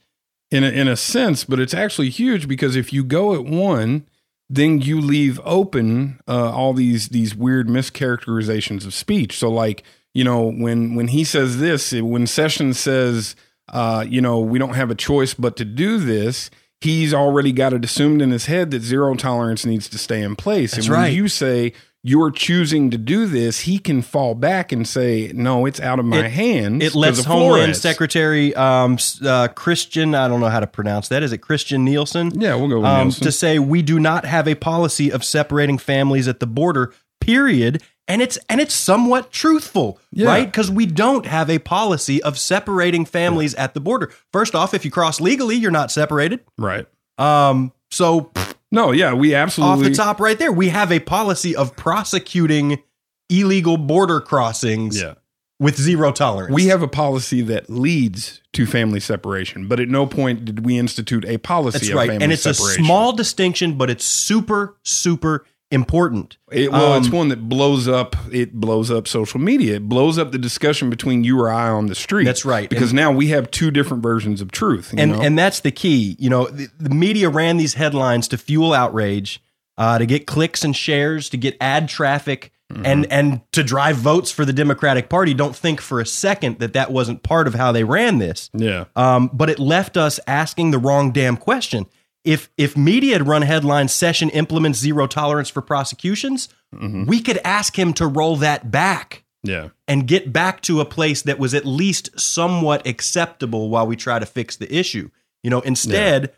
In 0.51 0.65
a, 0.65 0.69
in 0.69 0.89
a 0.89 0.97
sense, 0.97 1.45
but 1.45 1.61
it's 1.61 1.75
actually 1.75 2.11
huge 2.11 2.49
because 2.49 2.77
if 2.77 2.93
you 2.93 3.05
go 3.05 3.35
at 3.35 3.45
one, 3.45 4.07
then 4.51 4.81
you 4.81 5.01
leave 5.01 5.41
open 5.45 6.21
uh, 6.27 6.51
all 6.53 6.73
these 6.73 7.09
these 7.09 7.35
weird 7.35 7.69
mischaracterizations 7.69 8.87
of 8.87 8.95
speech. 8.95 9.39
So, 9.39 9.51
like 9.51 9.85
you 10.15 10.25
know, 10.25 10.51
when 10.51 10.95
when 10.95 11.09
he 11.09 11.25
says 11.25 11.59
this, 11.59 11.93
when 11.93 12.27
Sessions 12.27 12.79
says, 12.79 13.37
uh, 13.69 14.05
you 14.09 14.21
know, 14.21 14.41
we 14.41 14.59
don't 14.59 14.75
have 14.75 14.91
a 14.91 14.95
choice 14.95 15.35
but 15.35 15.57
to 15.57 15.65
do 15.65 15.99
this. 15.99 16.51
He's 16.81 17.13
already 17.13 17.51
got 17.51 17.73
it 17.73 17.85
assumed 17.85 18.23
in 18.23 18.31
his 18.31 18.47
head 18.47 18.71
that 18.71 18.83
zero 18.83 19.13
tolerance 19.17 19.67
needs 19.67 19.89
to 19.89 19.99
stay 19.99 20.23
in 20.23 20.37
place. 20.37 20.73
That's 20.73 20.87
and 20.87 20.93
when 20.93 21.03
right. 21.03 21.13
you 21.13 21.27
say 21.27 21.73
you're 22.05 22.31
choosing 22.31 22.91
to 22.91 22.99
do 22.99 23.27
this, 23.27 23.61
he 23.61 23.79
can 23.79 24.03
fall 24.03 24.35
back 24.35 24.71
and 24.73 24.87
say, 24.87 25.33
"No, 25.35 25.67
it's 25.67 25.81
out 25.81 25.99
of 25.99 26.05
my 26.05 26.19
It- 26.25 26.31
hands." 26.31 26.85
It 26.85 26.95
lets 26.95 27.25
Homeland 27.25 27.77
Secretary 27.77 28.55
um, 28.55 28.99
uh, 29.25 29.49
Christian, 29.49 30.15
I 30.15 30.29
don't 30.29 30.41
know 30.41 30.49
how 30.49 30.61
to 30.61 30.67
pronounce 30.67 31.09
that. 31.09 31.23
Is 31.23 31.33
it 31.33 31.39
Christian 31.39 31.85
Nielsen? 31.85 32.41
Yeah, 32.41 32.55
we'll 32.55 32.69
go 32.69 32.77
with 32.77 32.87
um, 32.87 33.09
Nielsen. 33.09 33.25
to 33.25 33.33
say 33.33 33.59
we 33.59 33.83
do 33.83 33.99
not 33.99 34.25
have 34.25 34.47
a 34.47 34.55
policy 34.55 35.11
of 35.13 35.25
separating 35.25 35.77
families 35.79 36.29
at 36.29 36.41
the 36.41 36.47
border. 36.47 36.93
Period. 37.21 37.83
And 38.11 38.23
it's 38.23 38.39
and 38.49 38.59
it's 38.59 38.73
somewhat 38.73 39.31
truthful, 39.33 39.99
Yeah. 40.13 40.29
right? 40.29 40.47
Because 40.51 40.71
we 40.71 40.87
don't 40.87 41.27
have 41.27 41.51
a 41.51 41.59
policy 41.59 42.23
of 42.23 42.39
separating 42.39 43.05
families 43.05 43.55
at 43.57 43.75
the 43.75 43.81
border. 43.81 44.11
First 44.33 44.55
off, 44.55 44.73
if 44.73 44.85
you 44.87 44.91
cross 44.91 45.21
legally, 45.21 45.57
you're 45.57 45.71
not 45.71 45.91
separated. 45.91 46.41
right. 46.57 46.87
Um, 47.19 47.73
so 47.91 48.31
No, 48.71 48.93
yeah, 48.93 49.15
we 49.15 49.35
absolutely 49.35 49.87
off 49.87 49.91
the 49.91 49.97
top, 49.97 50.21
right 50.21 50.39
there, 50.39 50.53
we 50.53 50.69
have 50.69 50.93
a 50.93 51.01
policy 51.01 51.57
of 51.57 51.75
prosecuting 51.77 52.83
illegal 53.31 53.77
border 53.77 54.21
crossings 54.21 55.01
Yeah. 55.01 55.15
with 55.61 55.77
zero 55.79 56.13
tolerance. 56.13 56.55
We 56.55 56.67
have 56.67 56.83
a 56.83 56.89
policy 56.89 57.41
that 57.43 57.69
leads 57.71 58.41
to 58.53 58.67
family 58.67 59.01
separation, 59.01 59.69
but 59.69 59.81
at 59.81 59.89
no 59.89 60.07
point 60.07 60.45
did 60.45 60.65
we 60.65 60.79
institute 60.79 61.25
a 61.27 61.39
policy 61.39 61.79
that's 61.79 61.89
of 61.91 61.95
right, 61.97 62.11
and 62.11 62.33
it's 62.33 62.43
separation. 62.43 62.83
a 62.83 62.87
small 62.87 63.13
distinction, 63.13 63.77
but 63.79 63.91
it's 63.91 64.05
super 64.05 64.77
super 64.85 65.45
important. 65.71 66.37
It, 66.51 66.73
well, 66.73 66.95
it's 66.97 67.09
um, 67.09 67.13
one 67.13 67.29
that 67.29 67.49
blows 67.49 67.89
up. 67.89 68.17
It 68.33 68.55
blows 68.55 68.91
up 68.91 69.07
social 69.07 69.41
media. 69.41 69.77
It 69.77 69.89
blows 69.89 70.19
up 70.19 70.33
the 70.33 70.39
discussion 70.39 70.89
between 70.91 71.25
you 71.25 71.39
or 71.41 71.51
I 71.51 71.69
on 71.69 71.87
the 71.87 71.95
street. 71.95 72.25
That's 72.25 72.45
right. 72.45 72.69
Because 72.69 72.93
now 72.93 73.13
we 73.13 73.29
have 73.29 73.51
two 73.51 73.71
different 73.71 74.03
versions 74.03 74.41
of 74.41 74.51
truth. 74.51 74.93
you 74.93 74.99
and 75.01 75.13
know? 75.13 75.21
and 75.21 75.39
that's 75.39 75.61
the 75.61 75.71
key. 75.71 76.17
You 76.19 76.31
know, 76.31 76.47
the, 76.47 76.69
the 76.79 76.91
media 76.91 77.29
ran 77.29 77.57
these 77.59 77.75
headlines 77.75 78.29
to 78.29 78.39
fuel 78.39 78.73
outrage, 78.73 79.43
uh, 79.77 79.99
to 79.99 80.07
get 80.07 80.27
clicks 80.27 80.65
and 80.65 80.75
shares, 80.75 81.29
to 81.31 81.37
get 81.37 81.57
ad 81.61 81.89
traffic, 81.89 82.53
Mm-hmm. 82.71 82.85
and 82.85 83.11
and 83.11 83.41
to 83.53 83.65
drive 83.65 83.97
votes 83.97 84.31
for 84.31 84.45
the 84.45 84.53
Democratic 84.53 85.09
Party. 85.09 85.33
Don't 85.33 85.57
think 85.57 85.81
for 85.81 86.01
a 86.03 86.05
second 86.07 86.59
that 86.59 86.75
that 86.75 86.93
wasn't 86.93 87.23
part 87.23 87.47
of 87.47 87.55
how 87.55 87.73
they 87.73 87.83
ran 87.83 88.19
this. 88.19 88.51
yeah, 88.53 88.85
Um, 88.95 89.31
but 89.33 89.49
it 89.49 89.59
left 89.59 89.97
us 89.97 90.21
asking 90.27 90.73
the 90.73 90.79
wrong 90.79 91.11
damn 91.11 91.39
question. 91.39 91.87
If 92.29 92.51
if 92.59 92.77
media 92.77 93.15
had 93.15 93.27
run 93.27 93.43
headlines, 93.43 93.93
session 93.93 94.29
implements 94.31 94.79
zero 94.79 95.07
tolerance 95.07 95.49
for 95.49 95.63
prosecutions, 95.63 96.49
Mm-hmm. 96.75 97.07
we 97.07 97.23
could 97.23 97.39
ask 97.45 97.79
him 97.79 97.95
to 97.95 98.07
roll 98.07 98.37
that 98.37 98.71
back 98.71 99.25
yeah, 99.43 99.69
and 99.87 100.07
get 100.07 100.35
back 100.35 100.61
to 100.63 100.81
a 100.83 100.85
place 100.85 101.23
that 101.23 101.39
was 101.39 101.55
at 101.55 101.65
least 101.65 102.11
somewhat 102.21 102.87
acceptable 102.87 103.71
while 103.71 103.87
we 103.87 103.97
try 103.97 104.19
to 104.19 104.27
fix 104.27 104.57
the 104.57 104.71
issue. 104.71 105.09
You 105.43 105.49
know, 105.49 105.61
instead, 105.61 106.35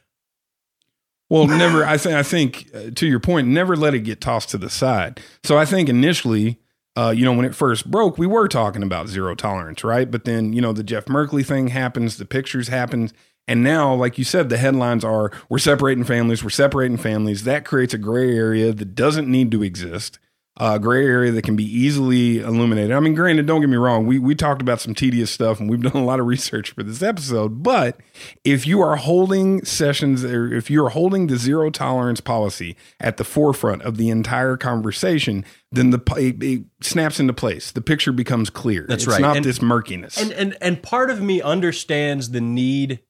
Well, 1.29 1.49
never. 1.49 1.85
I 1.85 1.97
think. 1.97 2.15
I 2.15 2.23
think 2.23 2.71
uh, 2.73 2.91
to 2.95 3.07
your 3.09 3.19
point, 3.19 3.49
never 3.49 3.75
let 3.77 3.93
it 3.95 4.01
get 4.01 4.21
tossed 4.21 4.51
to 4.51 4.59
the 4.59 4.71
side. 4.71 5.21
So 5.43 5.59
I 5.59 5.65
think 5.65 5.89
initially, 5.89 6.61
uh, 6.97 7.13
you 7.17 7.25
know, 7.25 7.33
when 7.33 7.45
it 7.45 7.55
first 7.55 7.91
broke, 7.91 8.17
we 8.19 8.27
were 8.29 8.47
talking 8.47 8.83
about 8.85 9.09
zero 9.09 9.35
tolerance, 9.35 9.83
right? 9.83 10.09
But 10.09 10.25
then, 10.27 10.53
you 10.53 10.61
know, 10.61 10.73
the 10.73 10.85
Jeff 10.85 11.07
Merkley 11.07 11.45
thing 11.45 11.69
happens, 11.69 12.19
the 12.19 12.25
pictures 12.25 12.69
happens, 12.69 13.13
and 13.51 13.63
now, 13.63 13.93
like 13.95 14.17
you 14.17 14.25
said, 14.25 14.49
the 14.49 14.57
headlines 14.57 15.05
are 15.05 15.31
we're 15.49 15.59
separating 15.59 16.05
families, 16.05 16.43
we're 16.43 16.51
separating 16.51 16.97
families. 16.97 17.45
That 17.45 17.65
creates 17.65 17.93
a 17.93 17.99
gray 17.99 18.35
area 18.37 18.73
that 18.73 18.95
doesn't 18.95 19.29
need 19.29 19.51
to 19.51 19.63
exist. 19.63 20.19
A 20.63 20.79
gray 20.79 21.07
area 21.07 21.31
that 21.33 21.43
can 21.43 21.57
be 21.57 21.65
easily 21.65 22.41
illuminated. 22.41 22.93
I 22.93 23.01
mean, 23.01 23.15
granted, 23.15 23.47
don't 23.47 23.63
get 23.63 23.71
me 23.71 23.79
wrong. 23.79 24.07
We 24.07 24.19
we 24.19 24.35
talked 24.35 24.61
about 24.61 24.79
some 24.79 24.95
tedious 24.95 25.31
stuff, 25.31 25.59
and 25.59 25.71
we've 25.71 25.81
done 25.91 25.97
a 25.97 26.05
lot 26.05 26.21
of 26.21 26.27
research 26.27 26.73
for 26.73 26.83
this 26.83 27.03
episode. 27.03 27.63
But 27.63 27.99
if 28.45 28.67
you 28.67 28.83
are 28.83 28.97
holding 28.97 29.65
Sessions, 29.65 30.23
or 30.23 30.53
if 30.53 30.69
you 30.69 30.85
are 30.85 30.91
holding 30.91 31.29
the 31.29 31.39
zero 31.39 31.71
tolerance 31.71 32.21
policy 32.21 32.77
at 32.99 33.17
the 33.17 33.25
forefront 33.25 33.81
of 33.83 33.97
the 33.97 34.11
entire 34.11 34.59
conversation, 34.59 35.47
then 35.73 35.91
the 35.91 36.01
it, 36.19 36.43
it 36.43 36.65
snaps 36.83 37.19
into 37.21 37.33
place. 37.33 37.71
The 37.73 37.81
picture 37.81 38.13
becomes 38.13 38.51
clear. 38.51 38.85
That's 38.87 39.05
it's 39.05 39.13
right. 39.13 39.21
Not 39.23 39.37
And- 39.37 39.45
this 39.47 39.63
murkiness. 39.63 40.21
and 40.21 40.31
and 40.33 40.59
and 40.61 40.83
part 40.83 41.11
of 41.11 41.23
me 41.23 41.41
understands 41.41 42.33
the 42.33 42.41
need 42.43 43.01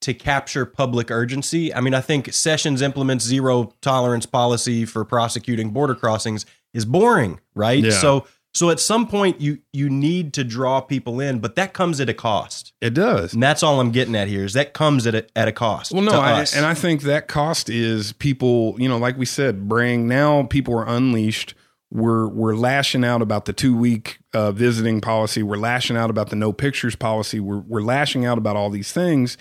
to 0.00 0.14
capture 0.14 0.64
public 0.64 1.10
urgency. 1.10 1.74
I 1.74 1.80
mean, 1.80 1.94
I 1.94 2.00
think 2.00 2.32
Sessions 2.32 2.82
implements 2.82 3.24
zero 3.24 3.74
tolerance 3.80 4.26
policy 4.26 4.84
for 4.84 5.04
prosecuting 5.04 5.70
border 5.70 5.94
crossings 5.94 6.46
is 6.72 6.84
boring, 6.84 7.40
right? 7.54 7.82
Yeah. 7.84 7.90
So 7.90 8.26
so 8.52 8.70
at 8.70 8.80
some 8.80 9.06
point 9.06 9.40
you 9.40 9.58
you 9.72 9.88
need 9.88 10.32
to 10.34 10.42
draw 10.42 10.80
people 10.80 11.20
in, 11.20 11.38
but 11.38 11.54
that 11.54 11.72
comes 11.72 12.00
at 12.00 12.08
a 12.08 12.14
cost. 12.14 12.72
it 12.80 12.94
does. 12.94 13.34
And 13.34 13.42
that's 13.42 13.62
all 13.62 13.78
I'm 13.78 13.92
getting 13.92 14.16
at 14.16 14.26
here 14.26 14.44
is 14.44 14.54
that 14.54 14.72
comes 14.72 15.06
at 15.06 15.14
a, 15.14 15.26
at 15.36 15.46
a 15.46 15.52
cost. 15.52 15.92
Well, 15.92 16.02
no, 16.02 16.18
I, 16.18 16.44
and 16.56 16.66
I 16.66 16.74
think 16.74 17.02
that 17.02 17.28
cost 17.28 17.70
is 17.70 18.12
people, 18.14 18.74
you 18.78 18.88
know, 18.88 18.98
like 18.98 19.16
we 19.16 19.26
said, 19.26 19.68
bring 19.68 20.08
now 20.08 20.44
people 20.44 20.74
are 20.74 20.88
unleashed 20.88 21.54
We're 21.92 22.28
we're 22.28 22.56
lashing 22.56 23.04
out 23.04 23.20
about 23.22 23.44
the 23.44 23.52
two 23.52 23.76
week 23.76 24.18
uh, 24.32 24.52
visiting 24.52 25.00
policy. 25.00 25.42
We're 25.42 25.56
lashing 25.56 25.96
out 25.96 26.08
about 26.10 26.30
the 26.30 26.36
no 26.36 26.52
pictures 26.52 26.96
policy. 26.96 27.40
We're 27.40 27.60
we're 27.60 27.82
lashing 27.82 28.24
out 28.24 28.38
about 28.38 28.56
all 28.56 28.70
these 28.70 28.92
things. 28.92 29.36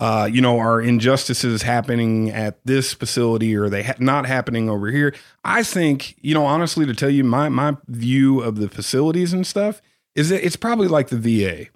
Uh, 0.00 0.28
you 0.30 0.40
know, 0.40 0.58
are 0.58 0.80
injustices 0.80 1.62
happening 1.62 2.28
at 2.28 2.58
this 2.64 2.92
facility 2.92 3.56
or 3.56 3.64
are 3.64 3.70
they 3.70 3.84
ha- 3.84 3.94
not 3.98 4.26
happening 4.26 4.68
over 4.68 4.90
here? 4.90 5.14
I 5.44 5.62
think, 5.62 6.16
you 6.20 6.34
know, 6.34 6.44
honestly, 6.46 6.84
to 6.84 6.94
tell 6.94 7.10
you 7.10 7.22
my 7.22 7.48
my 7.48 7.76
view 7.86 8.40
of 8.40 8.56
the 8.56 8.68
facilities 8.68 9.32
and 9.32 9.46
stuff 9.46 9.80
is 10.14 10.30
that 10.30 10.44
it's 10.44 10.56
probably 10.56 10.88
like 10.88 11.08
the 11.08 11.16
VA. 11.16 11.66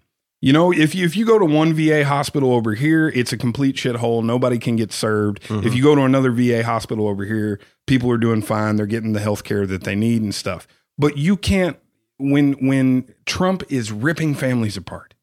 You 0.41 0.53
know, 0.53 0.73
if 0.73 0.95
you 0.95 1.05
if 1.05 1.17
you 1.17 1.27
go 1.27 1.39
to 1.39 1.45
one 1.45 1.75
VA 1.75 2.05
hospital 2.05 2.53
over 2.53 2.75
here, 2.75 3.09
it's 3.09 3.33
a 3.33 3.37
complete 3.37 3.77
shithole. 3.77 4.25
Nobody 4.25 4.59
can 4.59 4.77
get 4.77 4.93
served. 4.93 5.43
Mm-hmm. 5.43 5.67
If 5.67 5.75
you 5.75 5.83
go 5.83 5.95
to 5.95 6.03
another 6.03 6.31
VA 6.31 6.63
hospital 6.63 7.09
over 7.09 7.25
here, 7.25 7.59
people 7.87 8.11
are 8.11 8.19
doing 8.19 8.43
fine. 8.43 8.77
They're 8.77 8.87
getting 8.87 9.15
the 9.15 9.21
health 9.21 9.43
care 9.43 9.67
that 9.67 9.83
they 9.83 9.97
need 9.97 10.23
and 10.23 10.35
stuff. 10.35 10.69
But 10.97 11.17
you 11.17 11.37
can't 11.37 11.77
when 12.19 12.53
when 12.55 13.13
Trump 13.27 13.65
is 13.69 13.91
ripping 13.91 14.35
families 14.35 14.77
apart 14.77 15.15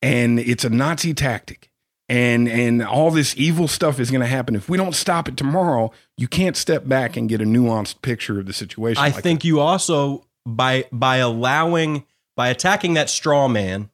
and 0.00 0.38
it's 0.38 0.64
a 0.64 0.70
Nazi 0.70 1.12
tactic 1.12 1.70
and 2.08 2.48
and 2.48 2.82
all 2.82 3.10
this 3.10 3.34
evil 3.36 3.66
stuff 3.68 3.98
is 3.98 4.10
going 4.10 4.20
to 4.20 4.26
happen 4.26 4.54
if 4.54 4.68
we 4.68 4.76
don't 4.76 4.94
stop 4.94 5.28
it 5.28 5.36
tomorrow, 5.36 5.90
you 6.16 6.28
can't 6.28 6.56
step 6.56 6.86
back 6.86 7.16
and 7.16 7.28
get 7.28 7.40
a 7.40 7.44
nuanced 7.44 8.02
picture 8.02 8.38
of 8.40 8.46
the 8.46 8.52
situation. 8.52 9.02
I 9.02 9.08
like 9.08 9.22
think 9.22 9.44
you 9.44 9.60
also 9.60 10.26
by 10.46 10.84
by 10.92 11.16
allowing 11.18 12.04
by 12.36 12.48
attacking 12.48 12.94
that 12.94 13.08
straw 13.08 13.48
man 13.48 13.90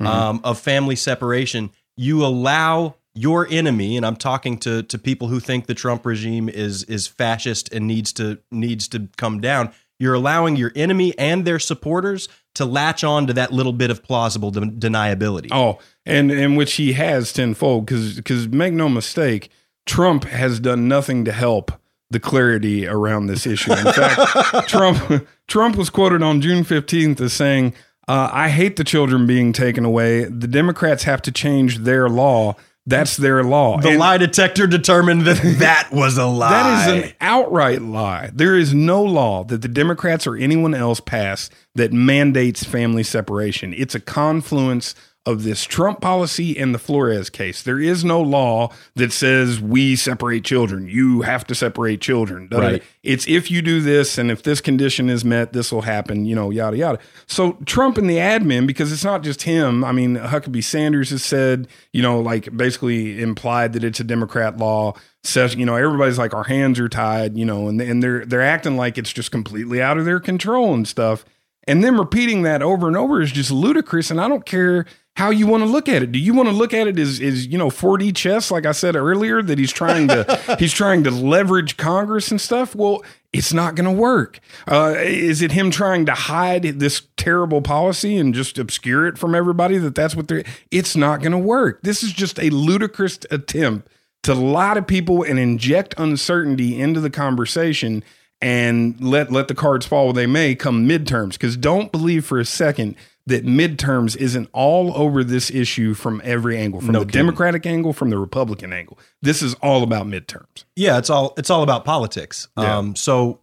Mhm. 0.00 0.06
um, 0.06 0.40
of 0.44 0.58
family 0.58 0.96
separation, 0.96 1.68
you 1.94 2.24
allow 2.24 2.94
your 3.14 3.46
enemy, 3.50 3.98
and 3.98 4.06
I'm 4.06 4.16
talking 4.16 4.56
to 4.60 4.82
to 4.84 4.98
people 4.98 5.28
who 5.28 5.40
think 5.40 5.66
the 5.66 5.74
Trump 5.74 6.06
regime 6.06 6.48
is 6.48 6.84
is 6.84 7.06
fascist 7.06 7.70
and 7.74 7.86
needs 7.86 8.12
to 8.14 8.38
needs 8.50 8.88
to 8.88 9.08
come 9.18 9.40
down. 9.42 9.70
You're 9.98 10.14
allowing 10.14 10.56
your 10.56 10.72
enemy 10.74 11.12
and 11.18 11.44
their 11.44 11.58
supporters 11.58 12.28
to 12.54 12.64
latch 12.64 13.04
on 13.04 13.26
to 13.26 13.32
that 13.34 13.52
little 13.52 13.72
bit 13.72 13.90
of 13.90 14.02
plausible 14.02 14.50
de- 14.50 14.60
deniability. 14.60 15.48
Oh, 15.50 15.78
and 16.04 16.30
and 16.30 16.56
which 16.56 16.74
he 16.74 16.92
has 16.94 17.32
tenfold 17.32 17.86
because 17.86 18.16
because 18.16 18.48
make 18.48 18.72
no 18.74 18.88
mistake, 18.88 19.50
Trump 19.86 20.24
has 20.24 20.60
done 20.60 20.88
nothing 20.88 21.24
to 21.24 21.32
help 21.32 21.72
the 22.10 22.20
clarity 22.20 22.86
around 22.86 23.26
this 23.26 23.46
issue. 23.46 23.72
In 23.72 23.92
fact, 23.92 24.68
Trump 24.68 25.26
Trump 25.46 25.76
was 25.76 25.90
quoted 25.90 26.22
on 26.22 26.40
June 26.40 26.64
fifteenth 26.64 27.20
as 27.20 27.32
saying, 27.32 27.74
uh, 28.08 28.30
"I 28.32 28.48
hate 28.48 28.76
the 28.76 28.84
children 28.84 29.26
being 29.26 29.52
taken 29.52 29.84
away. 29.84 30.24
The 30.24 30.48
Democrats 30.48 31.04
have 31.04 31.22
to 31.22 31.32
change 31.32 31.78
their 31.78 32.08
law. 32.08 32.56
That's 32.90 33.16
their 33.16 33.42
law." 33.42 33.80
The 33.80 33.90
And- 33.90 33.98
lie 33.98 34.18
detector 34.18 34.66
determined 34.66 35.22
that 35.22 35.40
that 35.60 35.88
was 35.92 36.18
a 36.18 36.26
lie. 36.26 36.50
That 36.50 36.88
is 36.98 37.04
an 37.04 37.12
outright 37.20 37.80
lie. 37.82 38.30
There 38.34 38.56
is 38.56 38.74
no 38.74 39.02
law 39.02 39.44
that 39.44 39.62
the 39.62 39.68
Democrats 39.68 40.26
or 40.26 40.36
anyone 40.36 40.74
else 40.74 41.00
pass 41.00 41.48
that 41.74 41.92
mandates 41.92 42.64
family 42.64 43.02
separation. 43.02 43.72
It's 43.76 43.94
a 43.94 44.00
confluence 44.00 44.94
of 45.26 45.42
this 45.44 45.64
Trump 45.64 46.00
policy 46.00 46.58
and 46.58 46.74
the 46.74 46.78
Flores 46.78 47.28
case. 47.28 47.62
There 47.62 47.78
is 47.78 48.04
no 48.04 48.22
law 48.22 48.72
that 48.94 49.12
says 49.12 49.60
we 49.60 49.94
separate 49.94 50.44
children. 50.44 50.88
You 50.88 51.20
have 51.22 51.46
to 51.48 51.54
separate 51.54 52.00
children. 52.00 52.48
Right. 52.50 52.82
It's 53.02 53.28
if 53.28 53.50
you 53.50 53.60
do 53.60 53.82
this 53.82 54.16
and 54.16 54.30
if 54.30 54.42
this 54.42 54.62
condition 54.62 55.10
is 55.10 55.22
met, 55.22 55.52
this 55.52 55.70
will 55.70 55.82
happen, 55.82 56.24
you 56.24 56.34
know, 56.34 56.48
yada, 56.48 56.76
yada. 56.76 56.98
So 57.26 57.52
Trump 57.66 57.98
and 57.98 58.08
the 58.08 58.16
admin, 58.16 58.66
because 58.66 58.92
it's 58.92 59.04
not 59.04 59.22
just 59.22 59.42
him. 59.42 59.84
I 59.84 59.92
mean, 59.92 60.16
Huckabee 60.16 60.64
Sanders 60.64 61.10
has 61.10 61.22
said, 61.22 61.68
you 61.92 62.00
know, 62.00 62.18
like 62.18 62.56
basically 62.56 63.20
implied 63.20 63.74
that 63.74 63.84
it's 63.84 64.00
a 64.00 64.04
Democrat 64.04 64.56
law. 64.56 64.94
Says, 65.22 65.54
you 65.54 65.66
know, 65.66 65.76
everybody's 65.76 66.16
like, 66.16 66.32
our 66.32 66.44
hands 66.44 66.80
are 66.80 66.88
tied, 66.88 67.36
you 67.36 67.44
know, 67.44 67.68
and, 67.68 67.78
and 67.78 68.02
they're, 68.02 68.24
they're 68.24 68.40
acting 68.40 68.78
like 68.78 68.96
it's 68.96 69.12
just 69.12 69.30
completely 69.30 69.82
out 69.82 69.98
of 69.98 70.06
their 70.06 70.18
control 70.18 70.72
and 70.72 70.88
stuff. 70.88 71.26
And 71.64 71.84
them 71.84 71.98
repeating 71.98 72.42
that 72.42 72.62
over 72.62 72.88
and 72.88 72.96
over 72.96 73.20
is 73.20 73.32
just 73.32 73.50
ludicrous. 73.50 74.10
And 74.10 74.20
I 74.20 74.28
don't 74.28 74.46
care 74.46 74.86
how 75.16 75.30
you 75.30 75.46
want 75.46 75.62
to 75.62 75.68
look 75.68 75.88
at 75.88 76.02
it. 76.02 76.12
Do 76.12 76.18
you 76.18 76.32
want 76.32 76.48
to 76.48 76.54
look 76.54 76.72
at 76.72 76.86
it 76.86 76.98
as, 76.98 77.20
as 77.20 77.46
you 77.46 77.58
know 77.58 77.68
4D 77.68 78.16
chess, 78.16 78.50
like 78.50 78.64
I 78.64 78.72
said 78.72 78.96
earlier, 78.96 79.42
that 79.42 79.58
he's 79.58 79.72
trying 79.72 80.08
to 80.08 80.56
he's 80.58 80.72
trying 80.72 81.04
to 81.04 81.10
leverage 81.10 81.76
Congress 81.76 82.30
and 82.30 82.40
stuff? 82.40 82.74
Well, 82.74 83.04
it's 83.32 83.52
not 83.52 83.74
going 83.74 83.84
to 83.84 84.00
work. 84.00 84.40
Uh, 84.66 84.94
is 84.96 85.42
it 85.42 85.52
him 85.52 85.70
trying 85.70 86.06
to 86.06 86.14
hide 86.14 86.62
this 86.62 87.02
terrible 87.16 87.60
policy 87.60 88.16
and 88.16 88.34
just 88.34 88.58
obscure 88.58 89.06
it 89.06 89.18
from 89.18 89.34
everybody 89.34 89.78
that 89.78 89.94
that's 89.94 90.16
what 90.16 90.28
they're? 90.28 90.44
It's 90.70 90.96
not 90.96 91.20
going 91.20 91.32
to 91.32 91.38
work. 91.38 91.82
This 91.82 92.02
is 92.02 92.12
just 92.12 92.38
a 92.38 92.50
ludicrous 92.50 93.18
attempt 93.30 93.88
to 94.22 94.34
lie 94.34 94.74
to 94.74 94.82
people 94.82 95.22
and 95.22 95.38
inject 95.38 95.94
uncertainty 95.98 96.80
into 96.80 97.00
the 97.00 97.10
conversation 97.10 98.02
and 98.42 99.00
let 99.00 99.30
let 99.30 99.48
the 99.48 99.54
cards 99.54 99.86
fall 99.86 100.06
where 100.06 100.14
they 100.14 100.26
may 100.26 100.54
come 100.54 100.88
midterms 100.88 101.32
because 101.32 101.56
don't 101.56 101.92
believe 101.92 102.24
for 102.24 102.38
a 102.40 102.44
second 102.44 102.96
that 103.26 103.44
midterms 103.44 104.16
isn't 104.16 104.48
all 104.52 104.92
over 104.96 105.22
this 105.22 105.50
issue 105.50 105.92
from 105.94 106.20
every 106.24 106.56
angle 106.56 106.80
from 106.80 106.92
No 106.92 107.00
the 107.00 107.04
kidding. 107.06 107.20
democratic 107.26 107.66
angle 107.66 107.92
from 107.92 108.10
the 108.10 108.18
republican 108.18 108.72
angle 108.72 108.98
this 109.20 109.42
is 109.42 109.54
all 109.54 109.82
about 109.82 110.06
midterms 110.06 110.64
yeah, 110.74 110.96
it's 110.98 111.10
all 111.10 111.34
it's 111.36 111.50
all 111.50 111.62
about 111.62 111.84
politics. 111.84 112.48
Yeah. 112.56 112.78
Um, 112.78 112.96
so 112.96 113.40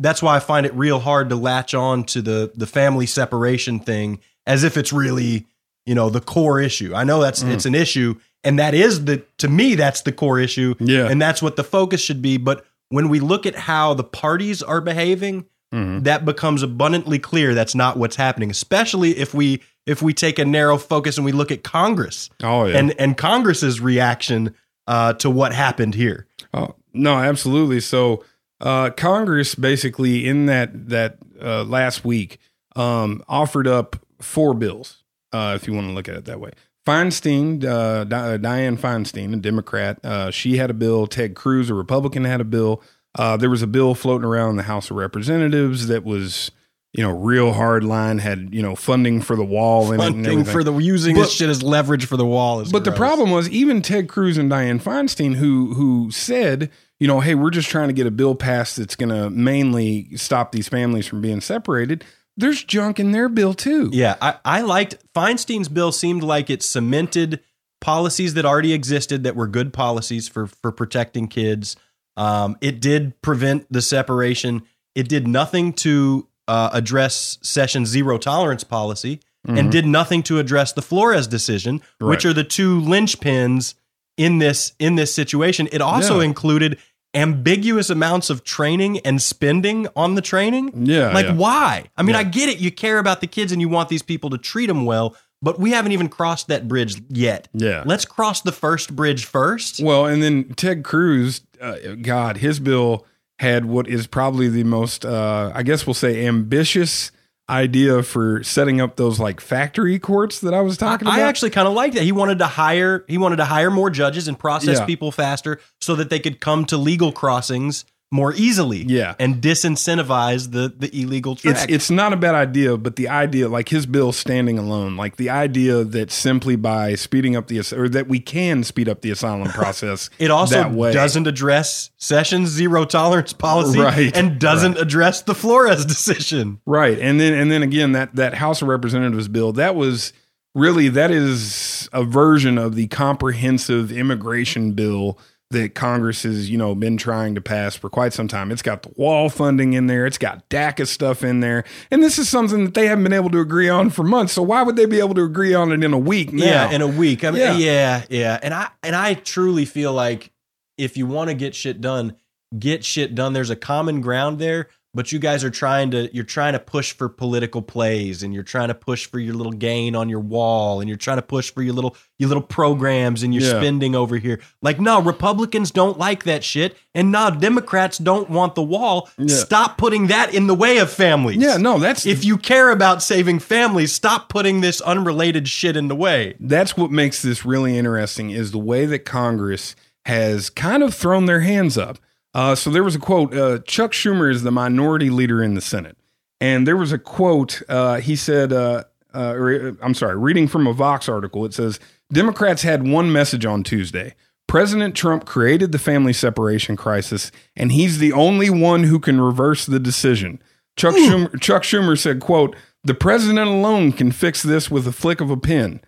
that's 0.00 0.22
why 0.22 0.34
I 0.34 0.40
find 0.40 0.66
it 0.66 0.74
real 0.74 0.98
hard 0.98 1.28
to 1.28 1.36
latch 1.36 1.72
on 1.74 2.02
to 2.04 2.20
the 2.22 2.50
the 2.54 2.66
family 2.66 3.06
separation 3.06 3.78
thing 3.78 4.18
as 4.46 4.64
if 4.64 4.76
it's 4.76 4.92
really 4.92 5.46
you 5.86 5.94
know 5.94 6.10
the 6.10 6.20
core 6.20 6.60
issue. 6.60 6.92
I 6.94 7.04
know 7.04 7.20
that's 7.20 7.44
Mm. 7.44 7.52
it's 7.54 7.66
an 7.66 7.74
issue, 7.76 8.16
and 8.42 8.58
that 8.58 8.74
is 8.74 9.04
the 9.04 9.22
to 9.38 9.48
me 9.48 9.76
that's 9.76 10.02
the 10.02 10.10
core 10.12 10.40
issue, 10.40 10.74
Yeah. 10.80 11.06
and 11.08 11.22
that's 11.22 11.40
what 11.40 11.54
the 11.56 11.62
focus 11.64 12.00
should 12.00 12.20
be. 12.22 12.36
But 12.38 12.64
when 12.90 13.08
we 13.08 13.18
look 13.20 13.46
at 13.46 13.54
how 13.54 13.94
the 13.94 14.04
parties 14.04 14.62
are 14.62 14.80
behaving, 14.80 15.46
Mhm. 15.72 16.02
that 16.04 16.24
becomes 16.24 16.62
abundantly 16.64 17.18
clear 17.18 17.54
that's 17.54 17.74
not 17.76 17.96
what's 17.96 18.16
happening. 18.16 18.50
Especially 18.50 19.16
if 19.16 19.32
we 19.32 19.62
if 19.86 20.02
we 20.02 20.12
take 20.12 20.38
a 20.38 20.44
narrow 20.44 20.76
focus 20.76 21.16
and 21.16 21.24
we 21.24 21.32
look 21.32 21.50
at 21.50 21.62
Congress 21.64 22.28
oh 22.42 22.66
yeah 22.66 22.76
and 22.76 22.92
and 23.00 23.16
Congress's 23.16 23.80
reaction 23.80 24.54
uh, 24.88 25.12
to 25.14 25.30
what 25.30 25.52
happened 25.54 25.94
here. 25.94 26.26
Oh, 26.52 26.74
no, 26.92 27.14
absolutely. 27.18 27.78
So 27.80 28.24
uh, 28.60 28.90
Congress 28.90 29.54
basically 29.54 30.26
in 30.26 30.46
that 30.46 30.88
that 30.88 31.18
uh, 31.40 31.62
last 31.62 32.04
week 32.04 32.38
um, 32.76 33.22
offered 33.28 33.68
up 33.68 33.96
four 34.20 34.52
bills, 34.54 35.04
uh, 35.32 35.52
if 35.60 35.66
you 35.68 35.72
want 35.74 35.86
to 35.86 35.92
look 35.92 36.08
at 36.08 36.16
it 36.16 36.24
that 36.24 36.40
way. 36.40 36.50
Feinstein, 36.86 37.64
uh, 37.64 38.04
Di- 38.04 38.34
uh, 38.34 38.38
Dianne 38.38 38.78
Feinstein, 38.78 39.34
a 39.34 39.36
Democrat, 39.36 39.98
uh, 40.04 40.30
she 40.30 40.56
had 40.56 40.70
a 40.70 40.74
bill. 40.74 41.06
Ted 41.06 41.34
Cruz, 41.34 41.70
a 41.70 41.74
Republican, 41.74 42.24
had 42.24 42.40
a 42.40 42.44
bill. 42.44 42.82
Uh, 43.18 43.36
there 43.36 43.50
was 43.50 43.62
a 43.62 43.66
bill 43.66 43.94
floating 43.94 44.24
around 44.24 44.50
in 44.50 44.56
the 44.56 44.62
House 44.64 44.90
of 44.90 44.96
Representatives 44.96 45.88
that 45.88 46.04
was, 46.04 46.50
you 46.92 47.02
know, 47.02 47.10
real 47.10 47.52
hard 47.52 47.84
line, 47.84 48.18
had 48.18 48.54
you 48.54 48.62
know 48.62 48.74
funding 48.74 49.20
for 49.20 49.36
the 49.36 49.44
wall 49.44 49.92
in 49.92 50.00
it 50.00 50.04
and 50.06 50.14
Funding 50.14 50.32
everything. 50.32 50.52
for 50.52 50.64
the 50.64 50.72
using 50.78 51.14
But- 51.16 51.22
this 51.22 51.32
shit 51.32 51.48
as 51.50 51.62
leverage 51.62 52.06
for 52.06 52.16
the 52.16 52.24
wall 52.26 52.60
is 52.60 52.72
But 52.72 52.84
the 52.84 52.92
problem 52.92 53.30
was 53.30 53.48
even 53.50 53.82
Ted 53.82 54.08
Cruz 54.08 54.38
and 54.38 54.50
Dianne 54.50 54.80
Feinstein, 54.82 55.34
who 55.34 55.74
who 55.74 56.10
said, 56.10 56.70
you 56.98 57.06
know, 57.08 57.20
hey, 57.20 57.34
we're 57.34 57.50
just 57.50 57.68
trying 57.68 57.88
to 57.88 57.94
get 57.94 58.06
a 58.06 58.10
bill 58.10 58.34
passed 58.34 58.76
that's 58.76 58.96
going 58.96 59.08
to 59.10 59.28
mainly 59.30 60.08
stop 60.16 60.52
these 60.52 60.68
families 60.68 61.06
from 61.06 61.20
being 61.20 61.40
separated. 61.40 62.04
There's 62.36 62.64
junk 62.64 62.98
in 62.98 63.12
their 63.12 63.28
bill 63.28 63.54
too. 63.54 63.90
Yeah, 63.92 64.16
I, 64.20 64.36
I 64.44 64.60
liked 64.62 64.96
Feinstein's 65.14 65.68
bill. 65.68 65.92
Seemed 65.92 66.22
like 66.22 66.48
it 66.50 66.62
cemented 66.62 67.40
policies 67.80 68.34
that 68.34 68.44
already 68.44 68.72
existed 68.72 69.24
that 69.24 69.36
were 69.36 69.46
good 69.46 69.72
policies 69.72 70.28
for 70.28 70.46
for 70.46 70.72
protecting 70.72 71.28
kids. 71.28 71.76
Um, 72.16 72.56
it 72.60 72.80
did 72.80 73.20
prevent 73.22 73.70
the 73.72 73.82
separation. 73.82 74.62
It 74.94 75.08
did 75.08 75.26
nothing 75.28 75.72
to 75.74 76.28
uh, 76.48 76.70
address 76.72 77.38
Sessions' 77.42 77.88
zero 77.88 78.18
tolerance 78.18 78.64
policy, 78.64 79.20
and 79.46 79.70
did 79.72 79.86
nothing 79.86 80.22
to 80.24 80.38
address 80.38 80.72
the 80.72 80.82
Flores 80.82 81.26
decision, 81.26 81.80
which 82.00 82.24
are 82.24 82.32
the 82.32 82.44
two 82.44 82.80
linchpins 82.80 83.74
in 84.16 84.38
this 84.38 84.72
in 84.78 84.96
this 84.96 85.14
situation. 85.14 85.68
It 85.72 85.80
also 85.80 86.18
Yeah. 86.20 86.26
included 86.26 86.78
ambiguous 87.14 87.90
amounts 87.90 88.30
of 88.30 88.44
training 88.44 89.00
and 89.00 89.20
spending 89.20 89.88
on 89.96 90.14
the 90.14 90.22
training. 90.22 90.86
Yeah, 90.86 91.12
Like, 91.12 91.26
yeah. 91.26 91.34
why? 91.34 91.84
I 91.96 92.02
mean, 92.02 92.14
Yeah. 92.14 92.20
I 92.20 92.24
get 92.24 92.48
it. 92.48 92.58
You 92.58 92.70
care 92.70 92.98
about 92.98 93.20
the 93.20 93.26
kids 93.26 93.52
and 93.52 93.60
you 93.60 93.68
want 93.68 93.88
these 93.88 94.02
people 94.02 94.30
to 94.30 94.38
treat 94.38 94.66
them 94.66 94.84
well, 94.84 95.16
but 95.42 95.58
we 95.58 95.70
haven't 95.72 95.92
even 95.92 96.08
crossed 96.08 96.48
that 96.48 96.68
bridge 96.68 97.00
yet. 97.08 97.48
Yeah. 97.52 97.82
Let's 97.84 98.04
cross 98.04 98.42
the 98.42 98.52
first 98.52 98.94
bridge 98.94 99.24
first. 99.24 99.80
Well, 99.82 100.06
and 100.06 100.22
then 100.22 100.52
Ted 100.54 100.84
Cruz, 100.84 101.42
uh, 101.60 101.76
God, 102.00 102.36
his 102.38 102.60
bill 102.60 103.06
had 103.38 103.64
what 103.64 103.88
is 103.88 104.06
probably 104.06 104.48
the 104.48 104.64
most, 104.64 105.04
uh, 105.04 105.50
I 105.54 105.62
guess 105.62 105.86
we'll 105.86 105.94
say, 105.94 106.26
ambitious 106.26 107.10
idea 107.50 108.02
for 108.02 108.42
setting 108.44 108.80
up 108.80 108.96
those 108.96 109.18
like 109.20 109.40
factory 109.40 109.98
courts 109.98 110.40
that 110.40 110.54
I 110.54 110.60
was 110.60 110.76
talking 110.76 111.06
about. 111.08 111.18
I 111.18 111.22
actually 111.22 111.50
kind 111.50 111.66
of 111.68 111.74
like 111.74 111.92
that. 111.94 112.02
He 112.04 112.12
wanted 112.12 112.38
to 112.38 112.46
hire 112.46 113.04
he 113.08 113.18
wanted 113.18 113.36
to 113.36 113.44
hire 113.44 113.70
more 113.70 113.90
judges 113.90 114.28
and 114.28 114.38
process 114.38 114.78
Yeah. 114.78 114.86
people 114.86 115.10
faster 115.12 115.60
so 115.80 115.96
that 115.96 116.08
they 116.10 116.20
could 116.20 116.40
come 116.40 116.64
to 116.66 116.76
legal 116.76 117.12
crossings 117.12 117.84
more 118.12 118.34
easily. 118.34 118.82
Yeah. 118.82 119.14
And 119.20 119.40
disincentivize 119.40 120.50
the 120.50 120.72
the 120.76 120.90
illegal 120.98 121.34
it's 121.34 121.42
track. 121.42 121.70
it's 121.70 121.90
not 121.90 122.12
a 122.12 122.16
bad 122.16 122.34
idea, 122.34 122.76
but 122.76 122.96
the 122.96 123.08
idea, 123.08 123.48
like 123.48 123.68
his 123.68 123.86
bill 123.86 124.12
standing 124.12 124.58
alone, 124.58 124.96
like 124.96 125.16
the 125.16 125.30
idea 125.30 125.84
that 125.84 126.10
simply 126.10 126.56
by 126.56 126.94
speeding 126.96 127.36
up 127.36 127.46
the 127.46 127.60
or 127.76 127.88
that 127.88 128.08
we 128.08 128.18
can 128.20 128.64
speed 128.64 128.88
up 128.88 129.02
the 129.02 129.10
asylum 129.10 129.48
process, 129.52 130.10
It 130.18 130.30
also 130.30 130.70
doesn't 130.92 131.26
address 131.26 131.90
Sessions' 131.98 132.48
zero 132.50 132.84
tolerance 132.84 133.32
policy 133.32 133.78
Right, 133.80 134.16
and 134.16 134.40
doesn't 134.40 134.76
address 134.78 135.22
the 135.22 135.34
Flores 135.34 135.84
decision. 135.86 136.60
right, 136.66 136.98
and 136.98 137.20
then 137.20 137.32
and 137.34 137.50
then 137.50 137.62
again 137.62 137.92
that 137.92 138.16
that 138.16 138.34
House 138.34 138.60
of 138.62 138.68
Representatives 138.68 139.28
bill 139.28 139.52
that 139.52 139.76
was 139.76 140.12
really 140.54 140.88
that 140.88 141.12
is 141.12 141.88
a 141.92 142.02
version 142.02 142.58
of 142.58 142.74
the 142.74 142.88
comprehensive 142.88 143.92
immigration 143.92 144.72
bill 144.72 145.16
that 145.50 145.74
Congress 145.74 146.22
has 146.22 146.48
you 146.48 146.56
know 146.56 146.74
been 146.74 146.96
trying 146.96 147.34
to 147.34 147.40
pass 147.40 147.74
for 147.76 147.90
quite 147.90 148.12
some 148.12 148.28
time. 148.28 148.52
It's 148.52 148.62
got 148.62 148.82
the 148.82 148.92
wall 148.96 149.28
funding 149.28 149.72
in 149.72 149.86
there, 149.86 150.06
it's 150.06 150.18
got 150.18 150.48
DACA 150.48 150.86
stuff 150.86 151.22
in 151.24 151.40
there, 151.40 151.64
and 151.90 152.02
this 152.02 152.18
is 152.18 152.28
something 152.28 152.64
that 152.64 152.74
they 152.74 152.86
haven't 152.86 153.04
been 153.04 153.12
able 153.12 153.30
to 153.30 153.40
agree 153.40 153.68
on 153.68 153.90
for 153.90 154.02
months. 154.04 154.32
So 154.32 154.42
why 154.42 154.62
would 154.62 154.76
they 154.76 154.86
be 154.86 155.00
able 155.00 155.14
to 155.14 155.22
agree 155.24 155.54
on 155.54 155.72
it 155.72 155.82
in 155.82 155.92
a 155.92 155.98
week? 155.98 156.32
Now? 156.32 156.44
Yeah, 156.44 156.70
in 156.70 156.82
a 156.82 156.86
week. 156.88 157.24
I 157.24 157.30
mean, 157.32 157.40
Yeah. 157.40 157.56
yeah. 157.56 158.04
yeah, 158.08 158.38
And 158.42 158.54
I 158.54 158.68
and 158.82 158.94
I 158.94 159.14
truly 159.14 159.64
feel 159.64 159.92
like 159.92 160.30
if 160.78 160.96
you 160.96 161.06
want 161.06 161.28
to 161.30 161.34
get 161.34 161.54
shit 161.54 161.80
done, 161.80 162.16
get 162.56 162.84
shit 162.84 163.14
done. 163.14 163.32
There's 163.32 163.50
a 163.50 163.56
common 163.56 164.00
ground 164.00 164.38
there, 164.38 164.68
but 164.92 165.12
you 165.12 165.18
guys 165.18 165.44
are 165.44 165.50
trying 165.50 165.90
to 165.92 166.12
you're 166.14 166.24
trying 166.24 166.52
to 166.52 166.58
push 166.58 166.92
for 166.92 167.08
political 167.08 167.62
plays 167.62 168.22
and 168.22 168.34
you're 168.34 168.42
trying 168.42 168.68
to 168.68 168.74
push 168.74 169.06
for 169.06 169.18
your 169.20 169.34
little 169.34 169.52
gain 169.52 169.94
on 169.94 170.08
your 170.08 170.20
wall 170.20 170.80
and 170.80 170.88
you're 170.88 170.96
trying 170.98 171.18
to 171.18 171.22
push 171.22 171.52
for 171.52 171.62
your 171.62 171.72
little 171.74 171.96
your 172.18 172.28
little 172.28 172.42
programs 172.42 173.22
and 173.22 173.32
your 173.32 173.42
Yeah. 173.44 173.60
spending 173.60 173.94
over 173.94 174.16
here. 174.16 174.40
Like 174.62 174.80
no, 174.80 175.00
Republicans 175.00 175.70
don't 175.70 175.98
like 175.98 176.24
that 176.24 176.42
shit 176.42 176.76
and 176.94 177.12
no, 177.12 177.30
Democrats 177.30 177.98
don't 177.98 178.28
want 178.28 178.54
the 178.56 178.62
wall. 178.62 179.08
Yeah. 179.16 179.34
Stop 179.36 179.78
putting 179.78 180.08
that 180.08 180.34
in 180.34 180.46
the 180.48 180.54
way 180.54 180.78
of 180.78 180.90
families. 180.90 181.38
yeah, 181.38 181.56
no, 181.56 181.78
that's 181.78 182.04
If 182.06 182.24
you 182.24 182.36
care 182.36 182.70
about 182.70 183.02
saving 183.02 183.38
families, 183.38 183.92
stop 183.92 184.28
putting 184.28 184.60
this 184.60 184.80
unrelated 184.80 185.46
shit 185.48 185.76
in 185.76 185.88
the 185.88 185.94
way. 185.96 186.34
that's 186.40 186.76
what 186.76 186.90
makes 186.90 187.22
this 187.22 187.44
really 187.44 187.78
interesting 187.78 188.30
is 188.30 188.50
the 188.50 188.58
way 188.58 188.86
that 188.86 189.04
Congress 189.04 189.76
has 190.06 190.50
kind 190.50 190.82
of 190.82 190.94
thrown 190.94 191.26
their 191.26 191.40
hands 191.40 191.78
up. 191.78 191.98
Uh, 192.34 192.54
so 192.54 192.70
there 192.70 192.84
was 192.84 192.94
a 192.94 192.98
quote. 192.98 193.34
Uh, 193.34 193.58
Chuck 193.66 193.92
Schumer 193.92 194.30
is 194.30 194.42
the 194.42 194.52
minority 194.52 195.10
leader 195.10 195.42
in 195.42 195.54
the 195.54 195.60
Senate, 195.60 195.96
and 196.40 196.66
there 196.66 196.76
was 196.76 196.92
a 196.92 196.98
quote. 196.98 197.62
Uh, 197.68 197.96
he 197.96 198.14
said, 198.14 198.52
uh, 198.52 198.84
uh, 199.14 199.34
or, 199.34 199.76
"I'm 199.82 199.94
sorry." 199.94 200.16
Reading 200.16 200.46
from 200.46 200.66
a 200.66 200.72
Vox 200.72 201.08
article, 201.08 201.44
it 201.44 201.54
says 201.54 201.80
Democrats 202.12 202.62
had 202.62 202.86
one 202.86 203.10
message 203.12 203.44
on 203.44 203.62
Tuesday. 203.62 204.14
President 204.46 204.96
Trump 204.96 205.26
created 205.26 205.70
the 205.70 205.78
family 205.78 206.12
separation 206.12 206.76
crisis, 206.76 207.30
and 207.54 207.70
he's 207.70 207.98
the 207.98 208.12
only 208.12 208.50
one 208.50 208.82
who 208.82 208.98
can 208.98 209.20
reverse 209.20 209.64
the 209.64 209.78
decision. 209.78 210.42
Chuck 210.76 210.94
Schumer, 210.94 211.40
Chuck 211.40 211.62
Schumer 211.62 211.96
said, 211.96 212.20
quote, 212.20 212.56
the 212.82 212.94
president 212.94 213.48
alone 213.48 213.92
can 213.92 214.10
fix 214.10 214.42
this 214.42 214.70
with 214.70 214.86
a 214.88 214.92
flick 214.92 215.20
of 215.20 215.30
a 215.30 215.36
pen 215.36 215.80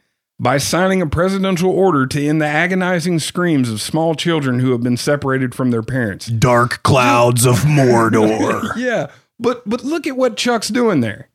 by 0.43 0.59
signing 0.59 1.01
a 1.01 1.07
presidential 1.07 1.71
order 1.71 2.05
to 2.05 2.27
end 2.27 2.43
the 2.43 2.47
agonizing 2.47 3.21
screams 3.21 3.71
of 3.71 3.81
small 3.81 4.17
children 4.17 4.59
who 4.59 4.73
have 4.73 4.83
been 4.83 4.97
separated 4.97 5.55
from 5.55 5.71
their 5.71 5.85
parents. 5.85 6.27
Dark 6.27 6.83
clouds 6.83 7.47
of 7.47 7.61
Mordor. 7.61 8.77
Yeah, 8.77 9.11
but 9.39 9.63
but 9.69 9.85
look 9.85 10.07
at 10.07 10.17
what 10.17 10.37
Chuck's 10.37 10.69
doing 10.69 11.01
there. 11.01 11.29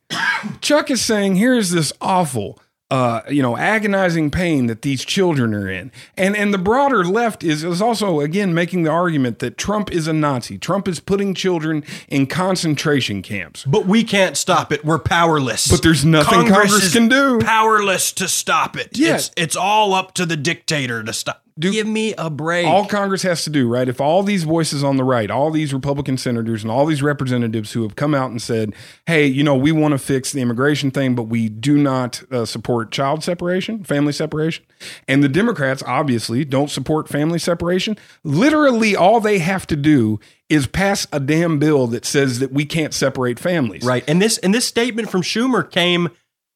Chuck 0.60 0.90
is 0.90 1.00
saying, 1.00 1.36
"Here's 1.36 1.70
this 1.70 1.92
awful, 2.00 2.60
uh, 2.90 3.20
you 3.28 3.42
know, 3.42 3.56
agonizing 3.56 4.30
pain 4.30 4.66
that 4.66 4.82
these 4.82 5.04
children 5.04 5.52
are 5.54 5.68
in," 5.68 5.92
and 6.16 6.34
and 6.36 6.54
the 6.54 6.58
broader 6.58 7.04
left 7.04 7.44
is 7.44 7.62
is 7.64 7.82
also 7.82 8.20
again 8.20 8.54
making 8.54 8.84
the 8.84 8.90
argument 8.90 9.40
that 9.40 9.58
Trump 9.58 9.92
is 9.92 10.06
a 10.06 10.12
Nazi. 10.12 10.56
Trump 10.56 10.88
is 10.88 10.98
putting 11.00 11.34
children 11.34 11.84
in 12.08 12.26
concentration 12.26 13.20
camps. 13.22 13.64
but 13.64 13.86
we 13.86 14.04
can't 14.04 14.36
stop 14.36 14.72
it. 14.72 14.84
We're 14.84 14.98
powerless. 14.98 15.68
But 15.68 15.82
there's 15.82 16.04
nothing 16.04 16.48
Congress 16.48 16.84
is 16.84 16.92
can 16.92 17.08
do. 17.08 17.38
Powerless 17.40 18.12
to 18.12 18.28
stop 18.28 18.76
it. 18.76 18.96
Yeah. 18.96 19.16
It's, 19.16 19.30
it's 19.36 19.56
all 19.56 19.92
up 19.94 20.14
to 20.14 20.24
the 20.24 20.36
dictator 20.36 21.02
to 21.02 21.12
stop. 21.12 21.42
Give 21.58 21.86
me 21.86 22.14
a 22.16 22.30
break. 22.30 22.66
all 22.66 22.86
Congress 22.86 23.22
has 23.22 23.44
to 23.44 23.50
do, 23.50 23.68
right? 23.68 23.88
If 23.88 24.00
all 24.00 24.22
these 24.22 24.44
voices 24.44 24.84
on 24.84 24.96
the 24.96 25.04
right, 25.04 25.30
all 25.30 25.50
these 25.50 25.74
Republican 25.74 26.16
senators 26.16 26.62
and 26.62 26.70
all 26.70 26.86
these 26.86 27.02
representatives 27.02 27.72
who 27.72 27.82
have 27.82 27.96
come 27.96 28.14
out 28.14 28.30
and 28.30 28.40
said, 28.40 28.74
hey, 29.06 29.26
you 29.26 29.42
know, 29.42 29.56
we 29.56 29.72
want 29.72 29.92
to 29.92 29.98
fix 29.98 30.32
the 30.32 30.40
immigration 30.40 30.90
thing, 30.90 31.14
but 31.14 31.24
we 31.24 31.48
do 31.48 31.76
not 31.76 32.22
uh, 32.32 32.44
support 32.44 32.92
child 32.92 33.24
separation, 33.24 33.82
family 33.82 34.12
separation. 34.12 34.64
And 35.08 35.22
the 35.22 35.28
Democrats 35.28 35.82
obviously 35.84 36.44
don't 36.44 36.70
support 36.70 37.08
family 37.08 37.38
separation. 37.38 37.96
Literally, 38.22 38.94
all 38.94 39.20
they 39.20 39.38
have 39.38 39.66
to 39.68 39.76
do 39.76 40.20
is 40.48 40.66
pass 40.66 41.06
a 41.12 41.20
damn 41.20 41.58
bill 41.58 41.86
that 41.88 42.04
says 42.04 42.38
that 42.38 42.52
we 42.52 42.64
can't 42.64 42.94
separate 42.94 43.38
families. 43.38 43.84
right. 43.84 44.04
And 44.08 44.22
this 44.22 44.38
and 44.38 44.54
this 44.54 44.64
statement 44.64 45.10
from 45.10 45.22
Schumer 45.22 45.68
came 45.68 46.08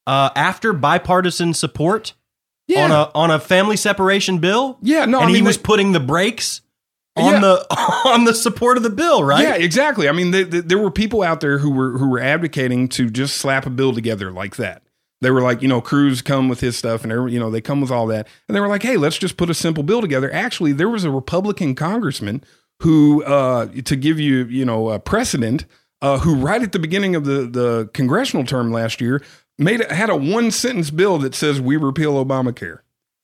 uh, 0.07 0.31
after 0.35 0.73
bipartisan 0.73 1.55
support 1.55 2.15
Yeah. 2.73 2.85
on 2.85 2.91
a 2.91 3.11
on 3.15 3.31
a 3.31 3.39
family 3.39 3.77
separation 3.77 4.39
bill. 4.39 4.79
Yeah, 4.83 5.05
no, 5.07 5.21
and 5.21 5.31
I 5.31 5.37
he 5.37 5.43
was 5.43 5.57
they- 5.57 5.63
putting 5.63 5.93
the 5.93 6.01
brakes 6.01 6.61
on 7.17 7.35
Yeah. 7.35 7.41
the 7.41 7.67
on 8.07 8.25
the 8.25 8.35
support 8.35 8.77
of 8.77 8.83
the 8.83 8.91
bill, 8.91 9.23
right? 9.23 9.43
Yeah, 9.43 9.55
exactly. 9.55 10.09
I 10.09 10.13
mean, 10.13 10.33
th 10.33 10.51
th 10.51 10.65
there 10.65 10.79
were 10.79 10.91
people 10.91 11.23
out 11.23 11.41
there 11.41 11.59
who 11.59 11.71
were 11.71 11.99
who 11.99 12.09
were 12.09 12.21
advocating 12.21 12.89
to 12.91 13.11
just 13.11 13.37
slap 13.37 13.67
a 13.67 13.71
bill 13.71 13.93
together 13.93 14.31
like 14.33 14.57
that. 14.57 14.83
They 15.21 15.31
were 15.31 15.43
like, 15.43 15.63
you 15.63 15.69
know, 15.69 15.81
Cruz 15.81 16.21
come 16.21 16.49
with 16.49 16.61
his 16.61 16.77
stuff, 16.77 17.05
and 17.05 17.31
you 17.33 17.39
know 17.39 17.51
they 17.51 17.61
come 17.61 17.81
with 17.81 17.91
all 17.93 18.07
that, 18.09 18.27
and 18.49 18.57
they 18.57 18.61
were 18.61 18.67
like, 18.69 18.83
hey, 18.83 18.97
let's 18.97 19.19
just 19.19 19.37
put 19.37 19.51
a 19.51 19.55
simple 19.55 19.83
bill 19.85 20.01
together. 20.01 20.33
Actually, 20.33 20.73
there 20.73 20.89
was 20.89 21.05
a 21.05 21.11
Republican 21.11 21.75
congressman 21.77 22.43
who, 22.81 23.23
uh, 23.23 23.67
to 23.85 23.95
give 23.95 24.19
you, 24.19 24.45
you 24.47 24.65
know, 24.65 24.89
a 24.91 24.99
precedent, 24.99 25.65
uh, 26.01 26.19
who 26.19 26.35
right 26.35 26.61
at 26.63 26.73
the 26.73 26.81
beginning 26.81 27.15
of 27.15 27.25
the 27.25 27.47
the 27.47 27.89
congressional 27.95 28.45
term 28.45 28.73
last 28.73 29.01
year 29.01 29.23
made 29.59 29.91
had 29.91 30.11
a 30.11 30.17
one 30.17 30.51
sentence 30.51 30.91
bill 30.91 31.19
that 31.19 31.35
says 31.35 31.61
we 31.61 31.77
repeal 31.77 32.23
Obamacare. 32.25 32.81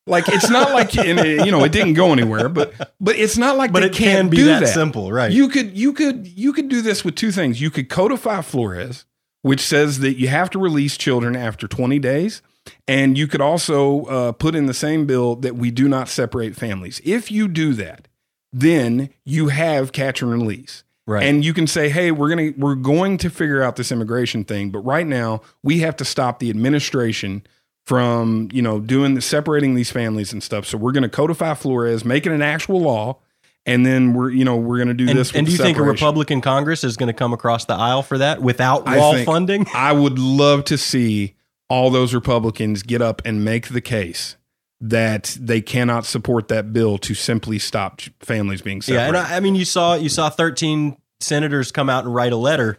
Like 0.07 0.29
it's 0.29 0.49
not 0.49 0.73
like 0.73 0.97
and 0.97 1.19
it, 1.21 1.45
you 1.45 1.53
know 1.53 1.63
it 1.65 1.73
didn't 1.73 1.95
go 1.95 2.13
anywhere, 2.13 2.49
but 2.49 2.73
but 3.01 3.17
it's 3.17 3.37
not 3.37 3.57
like 3.57 3.73
But 3.73 3.81
they 3.81 3.87
it 3.87 3.93
can 3.93 4.29
be 4.29 4.39
do 4.39 4.47
that 4.47 4.69
simple, 4.69 5.13
right. 5.13 5.31
You 5.31 5.49
could 5.49 5.77
you 5.77 5.93
could 5.93 6.27
you 6.27 6.53
could 6.53 6.69
do 6.69 6.81
this 6.81 7.05
with 7.05 7.15
two 7.15 7.31
things. 7.31 7.61
You 7.61 7.71
could 7.71 7.91
codify 7.91 8.41
Flores, 8.41 9.05
which 9.43 9.61
says 9.61 9.99
that 10.01 10.19
you 10.19 10.29
have 10.29 10.49
to 10.51 10.59
release 10.59 10.97
children 10.97 11.37
after 11.37 11.69
20 11.69 11.99
days, 11.99 12.41
and 12.87 13.19
you 13.19 13.27
could 13.27 13.43
also 13.43 14.05
uh, 14.07 14.33
put 14.33 14.55
in 14.55 14.67
the 14.67 14.75
same 14.75 15.05
bill 15.07 15.37
that 15.37 15.57
we 15.57 15.71
do 15.71 15.89
not 15.89 16.09
separate 16.09 16.57
families. 16.57 17.03
If 17.05 17.31
you 17.31 17.47
do 17.47 17.75
that, 17.75 18.09
then 18.53 19.11
you 19.25 19.49
have 19.49 19.93
catch 19.93 20.23
and 20.23 20.33
release. 20.33 20.85
Right. 21.09 21.25
And 21.25 21.43
you 21.43 21.55
can 21.55 21.67
say, 21.67 21.89
"Hey, 21.89 22.11
we're 22.11 22.29
going 22.29 22.53
to 22.53 22.61
we're 22.61 22.75
going 22.75 23.17
to 23.19 23.31
figure 23.31 23.63
out 23.63 23.77
this 23.77 23.91
immigration 23.91 24.45
thing, 24.45 24.69
but 24.69 24.81
right 24.81 25.07
now 25.07 25.41
we 25.63 25.79
have 25.79 25.97
to 25.97 26.05
stop 26.05 26.39
the 26.39 26.51
administration 26.51 27.47
from, 27.87 28.51
you 28.53 28.61
know, 28.61 28.79
doing 28.79 29.15
the 29.15 29.23
separating 29.23 29.75
these 29.75 29.91
families 29.91 30.35
and 30.35 30.43
stuff. 30.43 30.67
So 30.67 30.77
we're 30.77 30.93
going 30.93 31.05
to 31.05 31.09
codify 31.09 31.55
Flores, 31.55 32.05
make 32.05 32.27
it 32.27 32.33
an 32.33 32.43
actual 32.43 32.83
law, 32.83 33.17
and 33.65 33.87
then 33.87 34.13
we're, 34.13 34.29
you 34.29 34.45
know, 34.45 34.57
we're 34.57 34.77
going 34.77 34.89
to 34.89 34.95
do 34.95 35.09
and, 35.09 35.19
this. 35.19 35.35
and 35.35 35.47
do 35.47 35.53
you 35.53 35.57
think 35.57 35.79
a. 35.79 35.83
Republican 35.83 36.43
Congress 36.43 36.85
is 36.85 36.99
going 36.99 37.07
to 37.07 37.15
come 37.15 37.33
across 37.33 37.65
the 37.65 37.73
aisle 37.73 38.03
for 38.03 38.19
that 38.19 38.43
without 38.43 38.87
I 38.87 38.99
wall 38.99 39.25
funding? 39.25 39.67
I 39.73 39.93
would 39.93 40.19
love 40.19 40.65
to 40.65 40.77
see 40.77 41.37
all 41.71 41.89
those 41.89 42.13
Republicans 42.13 42.83
get 42.83 43.01
up 43.01 43.23
and 43.25 43.43
make 43.43 43.69
the 43.69 43.81
case 43.81 44.37
that 44.81 45.37
they 45.41 45.61
cannot 45.61 46.07
support 46.07 46.49
that 46.49 46.73
bill 46.73 46.99
to 46.99 47.15
simply 47.15 47.59
stop 47.59 48.01
families 48.21 48.63
being 48.63 48.81
separated. 48.81 49.03
Yeah, 49.03 49.09
and 49.09 49.17
I, 49.17 49.37
I 49.37 49.41
mean, 49.41 49.55
you 49.55 49.65
saw 49.65 49.95
you 49.95 50.09
saw 50.09 50.31
13 50.31 50.97
senators 51.21 51.73
come 51.73 51.91
out 51.91 52.05
and 52.05 52.15
write 52.15 52.33
a 52.33 52.37
letter 52.37 52.79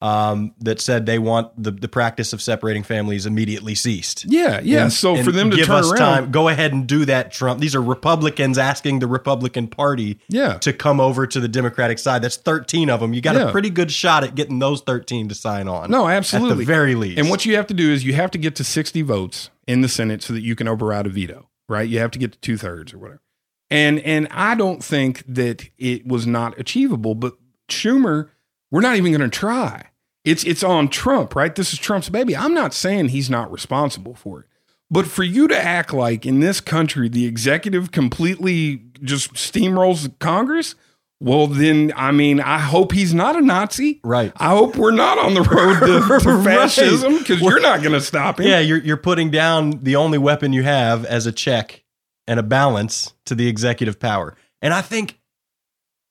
um, 0.00 0.54
that 0.60 0.80
said 0.80 1.06
they 1.06 1.18
want 1.18 1.60
the, 1.60 1.72
the 1.72 1.88
practice 1.88 2.32
of 2.32 2.40
separating 2.40 2.84
families 2.84 3.26
immediately 3.26 3.74
ceased. 3.74 4.24
yeah, 4.28 4.60
yeah. 4.62 4.82
And- 4.84 4.92
so 4.92 5.16
and 5.16 5.24
for 5.24 5.32
them 5.32 5.50
to 5.50 5.56
give 5.56 5.66
turn 5.66 5.76
us 5.76 5.90
around, 5.90 5.98
time, 5.98 6.30
go 6.30 6.46
ahead 6.48 6.72
and 6.72 6.86
do 6.86 7.04
that, 7.06 7.32
Trump. 7.32 7.58
These 7.60 7.74
are 7.74 7.82
Republicans 7.82 8.58
asking 8.58 9.00
the 9.00 9.08
Republican 9.08 9.66
Party 9.66 10.20
yeah, 10.28 10.58
to 10.58 10.72
come 10.72 11.00
over 11.00 11.26
to 11.26 11.40
the 11.40 11.48
Democratic 11.48 11.98
side. 11.98 12.22
That's 12.22 12.36
13 12.36 12.90
of 12.90 13.00
them. 13.00 13.12
You 13.12 13.20
got 13.20 13.34
Yeah. 13.34 13.48
a 13.48 13.50
pretty 13.50 13.70
good 13.70 13.90
shot 13.90 14.22
at 14.22 14.36
getting 14.36 14.60
those 14.60 14.82
13 14.82 15.30
to 15.30 15.34
sign 15.34 15.66
on. 15.66 15.90
no, 15.90 16.06
at 16.06 16.18
absolutely. 16.18 16.58
the 16.58 16.64
very 16.64 16.94
least. 16.94 17.18
And 17.18 17.28
what 17.28 17.44
you 17.44 17.56
have 17.56 17.66
to 17.68 17.74
do 17.74 17.90
is 17.90 18.04
you 18.04 18.12
have 18.12 18.30
to 18.32 18.38
get 18.38 18.54
to 18.56 18.64
60 18.64 19.02
votes 19.02 19.50
in 19.68 19.82
the 19.82 19.88
Senate 19.88 20.22
so 20.22 20.32
that 20.32 20.40
you 20.40 20.56
can 20.56 20.66
override 20.66 21.06
a 21.06 21.10
veto, 21.10 21.48
right? 21.68 21.88
You 21.88 22.00
have 22.00 22.10
to 22.12 22.18
get 22.18 22.32
to 22.32 22.38
two 22.40 22.56
thirds 22.56 22.92
or 22.92 22.98
whatever. 22.98 23.22
And 23.70 24.00
and 24.00 24.26
I 24.30 24.54
don't 24.54 24.82
think 24.82 25.22
that 25.28 25.68
it 25.76 26.06
was 26.06 26.26
not 26.26 26.58
achievable, 26.58 27.14
but 27.14 27.34
Schumer, 27.68 28.30
we're 28.70 28.80
not 28.80 28.96
even 28.96 29.12
going 29.12 29.30
to 29.30 29.38
try. 29.38 29.90
It's 30.24 30.42
it's 30.44 30.64
on 30.64 30.88
Trump, 30.88 31.36
right? 31.36 31.54
This 31.54 31.72
is 31.72 31.78
Trump's 31.78 32.08
baby. 32.08 32.34
I'm 32.34 32.54
not 32.54 32.72
saying 32.72 33.08
he's 33.08 33.28
not 33.28 33.52
responsible 33.52 34.14
for 34.14 34.40
it. 34.40 34.46
But 34.90 35.06
for 35.06 35.22
you 35.22 35.46
to 35.48 35.56
act 35.56 35.92
like 35.92 36.24
in 36.24 36.40
this 36.40 36.62
country 36.62 37.10
the 37.10 37.26
executive 37.26 37.92
completely 37.92 38.84
just 39.02 39.34
steamrolls 39.34 40.18
Congress, 40.18 40.74
well 41.20 41.46
then 41.46 41.92
I 41.96 42.12
mean, 42.12 42.40
I 42.40 42.58
hope 42.58 42.92
he's 42.92 43.12
not 43.12 43.36
a 43.36 43.40
Nazi. 43.40 44.00
Right. 44.04 44.32
I 44.36 44.50
hope 44.50 44.76
we're 44.76 44.92
not 44.92 45.18
on 45.18 45.34
the 45.34 45.42
road 45.42 45.80
to, 45.80 46.18
to 46.24 46.44
fascism 46.44 47.18
because 47.18 47.40
you're 47.40 47.60
not 47.60 47.80
going 47.80 47.92
to 47.92 48.00
stop 48.00 48.38
him. 48.40 48.46
yeah, 48.46 48.60
you're 48.60 48.78
you're 48.78 48.96
putting 48.96 49.30
down 49.30 49.82
the 49.82 49.96
only 49.96 50.18
weapon 50.18 50.52
you 50.52 50.62
have 50.62 51.04
as 51.04 51.26
a 51.26 51.32
check 51.32 51.84
and 52.26 52.38
a 52.38 52.42
balance 52.42 53.14
to 53.26 53.34
the 53.34 53.48
executive 53.48 53.98
power. 53.98 54.36
And 54.62 54.72
I 54.72 54.82
think 54.82 55.18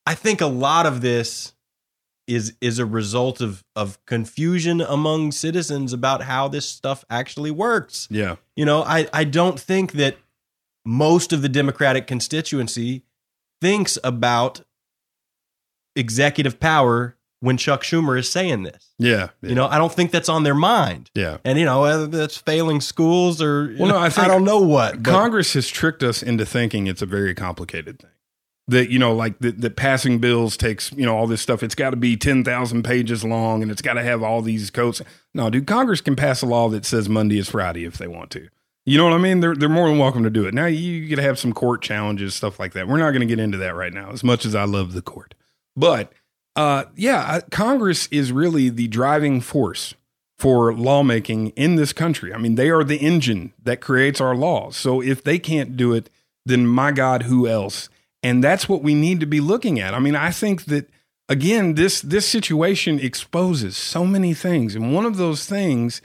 I 0.05 0.15
think 0.15 0.41
a 0.41 0.47
lot 0.47 0.85
of 0.85 1.01
this 1.01 1.53
is 2.27 2.55
is 2.59 2.79
a 2.79 2.85
result 2.85 3.39
of 3.39 3.63
of 3.75 4.03
confusion 4.05 4.81
among 4.81 5.31
citizens 5.31 5.93
about 5.93 6.23
how 6.23 6.47
this 6.47 6.67
stuff 6.67 7.05
actually 7.09 7.51
works. 7.51 8.07
Yeah. 8.11 8.35
You 8.55 8.65
know, 8.65 8.83
I 8.83 9.07
I 9.13 9.23
don't 9.23 9.59
think 9.59 9.93
that 9.93 10.17
most 10.85 11.33
of 11.33 11.41
the 11.41 11.49
Democratic 11.49 12.07
constituency 12.07 13.03
thinks 13.61 13.97
about 14.03 14.61
executive 15.97 16.59
power 16.59 17.15
when 17.39 17.57
Chuck 17.57 17.83
Schumer 17.83 18.17
is 18.17 18.29
saying 18.29 18.63
this. 18.63 18.93
Yeah. 18.97 19.29
You 19.41 19.55
know, 19.55 19.67
I 19.67 19.77
don't 19.77 19.93
think 19.93 20.11
that's 20.11 20.29
on 20.29 20.43
their 20.43 20.55
mind. 20.55 21.11
Yeah. 21.13 21.37
And 21.43 21.59
you 21.59 21.65
know, 21.65 21.81
whether 21.81 22.07
that's 22.07 22.37
failing 22.37 22.81
schools 22.81 23.41
or 23.41 23.75
Well, 23.77 23.89
no, 23.89 23.97
I 23.97 24.09
think 24.09 24.27
don't 24.27 24.43
know 24.43 24.59
what. 24.59 25.03
Congress 25.03 25.53
has 25.53 25.67
tricked 25.67 26.03
us 26.03 26.23
into 26.23 26.45
thinking 26.45 26.87
it's 26.87 27.01
a 27.01 27.05
very 27.05 27.35
complicated 27.35 27.99
thing. 27.99 28.11
That 28.69 28.89
you 28.89 28.99
know, 28.99 29.15
like 29.15 29.39
that, 29.39 29.61
that 29.61 29.77
passing 29.77 30.19
bills 30.19 30.57
takes 30.57 30.91
you 30.91 31.05
know 31.05 31.15
all 31.15 31.25
this 31.25 31.41
stuff. 31.41 31.63
It's 31.63 31.75
got 31.75 31.91
to 31.91 31.95
be 31.95 32.17
ten 32.17 32.43
thousand 32.43 32.83
pages 32.83 33.23
long, 33.23 33.61
and 33.61 33.71
it's 33.71 33.81
got 33.81 33.93
to 33.93 34.03
have 34.03 34.21
all 34.21 34.41
these 34.41 34.69
codes. 34.69 35.01
No, 35.33 35.49
dude, 35.49 35.67
Congress 35.67 36.01
can 36.01 36.17
pass 36.17 36.41
a 36.41 36.45
law 36.45 36.67
that 36.69 36.83
says 36.83 37.07
Monday 37.07 37.37
is 37.37 37.49
Friday 37.49 37.85
if 37.85 37.97
they 37.97 38.09
want 38.09 38.29
to. 38.31 38.49
You 38.85 38.97
know 38.97 39.05
what 39.05 39.13
I 39.13 39.19
mean? 39.19 39.39
They're 39.39 39.55
they're 39.55 39.69
more 39.69 39.87
than 39.87 39.99
welcome 39.99 40.23
to 40.23 40.29
do 40.29 40.45
it. 40.47 40.53
Now 40.53 40.65
you 40.65 41.07
get 41.07 41.15
to 41.15 41.21
have 41.21 41.39
some 41.39 41.53
court 41.53 41.81
challenges, 41.81 42.35
stuff 42.35 42.59
like 42.59 42.73
that. 42.73 42.89
We're 42.89 42.97
not 42.97 43.11
going 43.11 43.21
to 43.21 43.25
get 43.25 43.39
into 43.39 43.57
that 43.59 43.73
right 43.73 43.93
now. 43.93 44.11
As 44.11 44.23
much 44.23 44.45
as 44.45 44.53
I 44.53 44.65
love 44.65 44.91
the 44.91 45.01
court, 45.01 45.33
but 45.77 46.11
uh, 46.57 46.85
yeah, 46.95 47.39
Congress 47.51 48.07
is 48.11 48.31
really 48.31 48.69
the 48.69 48.87
driving 48.87 49.39
force 49.39 49.93
for 50.39 50.73
lawmaking 50.73 51.49
in 51.49 51.75
this 51.75 51.93
country. 51.93 52.33
I 52.33 52.37
mean, 52.37 52.55
they 52.55 52.69
are 52.69 52.83
the 52.83 52.97
engine 52.97 53.53
that 53.63 53.79
creates 53.79 54.19
our 54.19 54.35
laws. 54.35 54.75
So 54.75 55.01
if 55.01 55.23
they 55.23 55.39
can't 55.39 55.77
do 55.77 55.93
it, 55.93 56.09
then 56.45 56.67
my 56.67 56.91
God, 56.91 57.23
who 57.23 57.47
else? 57.47 57.89
And 58.23 58.43
that's 58.43 58.67
what 58.67 58.83
we 58.83 58.95
need 58.95 59.19
to 59.19 59.25
be 59.25 59.39
looking 59.39 59.79
at. 59.79 59.93
I 59.93 59.99
mean, 59.99 60.15
I 60.15 60.31
think 60.31 60.65
that 60.65 60.89
again, 61.29 61.75
this 61.75 62.01
this 62.01 62.27
situation 62.27 62.99
exposes 62.99 63.77
so 63.77 64.05
many 64.05 64.33
things, 64.33 64.75
and 64.75 64.93
one 64.93 65.05
of 65.05 65.17
those 65.17 65.45
things 65.45 66.01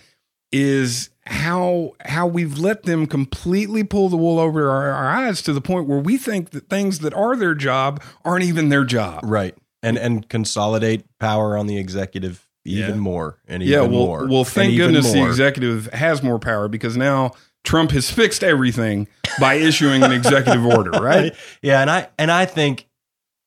is 0.50 1.10
how 1.24 1.92
how 2.04 2.26
we've 2.26 2.58
let 2.58 2.82
them 2.82 3.06
completely 3.06 3.84
pull 3.84 4.08
the 4.08 4.16
wool 4.16 4.38
over 4.38 4.68
our, 4.68 4.90
our 4.90 5.10
eyes 5.10 5.40
to 5.42 5.52
the 5.52 5.60
point 5.60 5.88
where 5.88 5.98
we 5.98 6.18
think 6.18 6.50
that 6.50 6.68
things 6.68 6.98
that 6.98 7.14
are 7.14 7.36
their 7.36 7.54
job 7.54 8.02
aren't 8.24 8.44
even 8.44 8.68
their 8.68 8.84
job. 8.84 9.20
right. 9.24 9.56
And 9.82 9.98
and 9.98 10.28
consolidate 10.28 11.04
power 11.18 11.56
on 11.56 11.66
the 11.66 11.76
executive 11.78 12.46
even 12.64 12.90
Yeah. 12.90 12.94
more 13.00 13.38
and 13.48 13.62
Yeah, 13.62 13.78
even 13.78 13.90
well, 13.92 14.06
more. 14.06 14.26
well, 14.28 14.44
thank 14.44 14.76
goodness 14.76 15.10
the 15.12 15.24
executive 15.26 15.86
has 15.92 16.22
more 16.22 16.38
power 16.38 16.68
because 16.68 16.96
now 16.96 17.32
Trump 17.64 17.90
has 17.90 18.08
fixed 18.10 18.44
everything 18.44 19.08
by 19.40 19.54
issuing 19.54 20.02
an 20.04 20.12
executive 20.12 20.64
order, 20.64 20.90
right? 21.02 21.34
Yeah, 21.62 21.80
and 21.80 21.90
I 21.90 22.08
and 22.18 22.30
I 22.30 22.46
think 22.46 22.86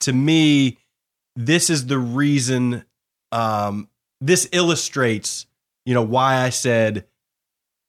to 0.01 0.11
me, 0.11 0.77
this 1.37 1.69
is 1.69 1.85
the 1.87 1.97
reason. 1.97 2.83
Um, 3.31 3.87
this 4.21 4.47
illustrates, 4.51 5.45
you 5.85 5.93
know, 5.93 6.01
why 6.03 6.37
I 6.41 6.49
said 6.49 7.05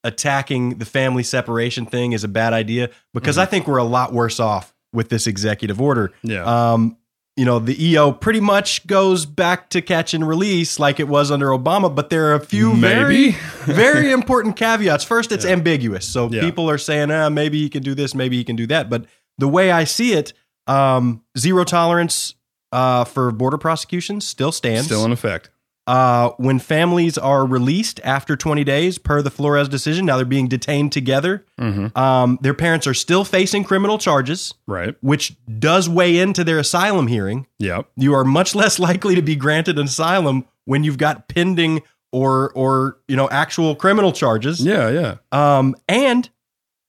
attacking 0.04 0.78
the 0.78 0.84
family 0.84 1.22
separation 1.22 1.86
thing 1.86 2.12
is 2.12 2.22
a 2.24 2.28
bad 2.28 2.52
idea 2.52 2.90
because 3.12 3.38
I 3.38 3.46
think 3.46 3.66
we're 3.66 3.78
a 3.78 3.84
lot 3.84 4.12
worse 4.12 4.38
off 4.38 4.72
with 4.92 5.08
this 5.08 5.26
executive 5.26 5.80
order. 5.80 6.12
Yeah, 6.22 6.44
Um, 6.72 6.96
you 7.36 7.44
know, 7.44 7.58
the 7.58 7.76
EO 7.90 8.12
pretty 8.12 8.40
much 8.40 8.86
goes 8.86 9.26
back 9.26 9.68
to 9.70 9.82
catch 9.82 10.14
and 10.14 10.26
release 10.26 10.78
like 10.78 10.98
it 10.98 11.06
was 11.06 11.30
under 11.30 11.48
Obama, 11.48 11.94
but 11.94 12.08
there 12.08 12.26
are 12.30 12.34
a 12.34 12.40
few 12.44 12.72
Maybe. 12.72 13.30
very, 13.30 13.30
very 13.74 14.10
important 14.10 14.56
caveats. 14.56 15.04
First, 15.04 15.32
it's 15.32 15.44
ambiguous. 15.44 16.08
So 16.08 16.30
Yeah. 16.30 16.40
people 16.40 16.68
are 16.70 16.78
saying, 16.78 17.10
ah, 17.10 17.28
maybe 17.28 17.58
he 17.60 17.68
can 17.68 17.82
do 17.82 17.94
this, 17.94 18.14
maybe 18.14 18.36
he 18.38 18.44
can 18.44 18.56
do 18.56 18.66
that. 18.68 18.88
But 18.88 19.04
the 19.38 19.48
way 19.48 19.70
I 19.70 19.84
see 19.84 20.14
it, 20.14 20.32
um, 20.66 21.22
zero 21.38 21.64
tolerance 21.64 22.34
uh, 22.72 23.04
for 23.04 23.30
border 23.32 23.58
prosecutions 23.58 24.26
still 24.26 24.50
stands. 24.50 24.86
still 24.86 25.04
in 25.04 25.12
effect. 25.12 25.50
Uh, 25.86 26.30
when 26.38 26.58
families 26.58 27.16
are 27.16 27.46
released 27.46 28.00
after 28.02 28.36
20 28.36 28.64
days, 28.64 28.98
per 28.98 29.22
the 29.22 29.30
Flores 29.30 29.68
decision, 29.68 30.06
now 30.06 30.16
they're 30.16 30.24
being 30.24 30.48
detained 30.48 30.92
together. 30.92 31.44
Mm-hmm. 31.60 31.96
Um, 31.96 32.38
their 32.42 32.54
parents 32.54 32.86
are 32.86 32.94
still 32.94 33.24
facing 33.24 33.64
criminal 33.64 33.98
charges, 33.98 34.54
Right. 34.66 34.96
which 35.00 35.34
does 35.58 35.88
weigh 35.88 36.18
into 36.18 36.42
their 36.44 36.58
asylum 36.58 37.06
hearing 37.06 37.46
Yep. 37.58 37.86
you 37.96 38.14
are 38.14 38.24
much 38.24 38.54
less 38.62 38.78
likely 38.78 39.14
to 39.14 39.22
be 39.22 39.36
granted 39.36 39.78
an 39.78 39.84
asylum 39.86 40.44
when 40.64 40.82
you've 40.84 40.98
got 40.98 41.28
pending 41.28 41.82
or 42.12 42.50
or 42.54 42.98
you 43.08 43.16
know 43.16 43.28
actual 43.30 43.74
criminal 43.76 44.10
charges. 44.12 44.60
Yeah. 44.64 44.88
Yeah. 44.90 45.16
Um, 45.32 45.74
and 45.88 46.28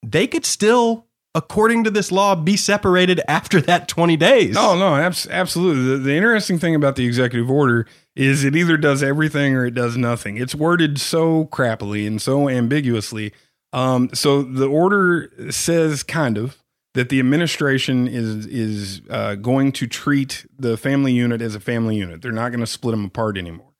they 0.04 0.26
could 0.28 0.46
still, 0.46 1.06
according 1.36 1.84
to 1.84 1.92
this 1.92 2.12
law, 2.12 2.36
be 2.36 2.56
separated 2.56 3.20
after 3.28 3.60
that 3.62 3.88
twenty 3.88 4.16
days. 4.16 4.56
Oh 4.58 4.78
no, 4.78 4.96
abs- 4.96 5.28
absolutely. 5.30 5.84
The, 5.84 5.98
the 5.98 6.16
interesting 6.16 6.60
thing 6.60 6.76
about 6.76 6.96
the 6.96 7.06
executive 7.06 7.50
order 7.52 7.88
is 8.18 8.44
it 8.44 8.56
either 8.56 8.78
does 8.78 9.04
everything 9.04 9.56
or 9.56 9.66
it 9.66 9.76
does 9.76 9.96
nothing. 9.96 10.38
It's 10.38 10.56
worded 10.56 11.00
so 11.00 11.46
crappily 11.46 12.08
and 12.08 12.20
so 12.20 12.50
ambiguously. 12.50 13.32
Um, 13.74 14.10
so 14.14 14.42
the 14.42 14.68
order 14.68 15.32
says 15.52 16.02
kind 16.02 16.36
of 16.36 16.58
that 16.96 17.10
the 17.10 17.20
administration 17.20 18.08
is 18.08 18.48
is 18.48 19.02
uh, 19.12 19.36
going 19.36 19.72
to 19.74 19.86
treat 19.86 20.48
the 20.58 20.78
family 20.78 21.14
unit 21.14 21.44
as 21.44 21.54
a 21.54 21.60
family 21.60 21.96
unit. 21.96 22.24
They're 22.24 22.32
not 22.32 22.50
going 22.50 22.62
to 22.62 22.68
split 22.68 22.94
them 22.94 23.06
apart 23.06 23.38
anymore. 23.38 23.74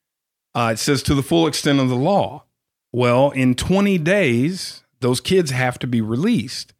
Uh, 0.54 0.70
it 0.72 0.78
says 0.78 1.02
to 1.04 1.16
the 1.16 1.22
full 1.22 1.48
extent 1.48 1.80
of 1.80 1.88
the 1.88 1.96
law. 1.96 2.44
Well, 2.92 3.30
in 3.32 3.54
20 3.54 3.98
days, 3.98 4.84
those 5.00 5.20
kids 5.20 5.50
have 5.50 5.80
to 5.80 5.86
be 5.88 6.00
released. 6.00 6.74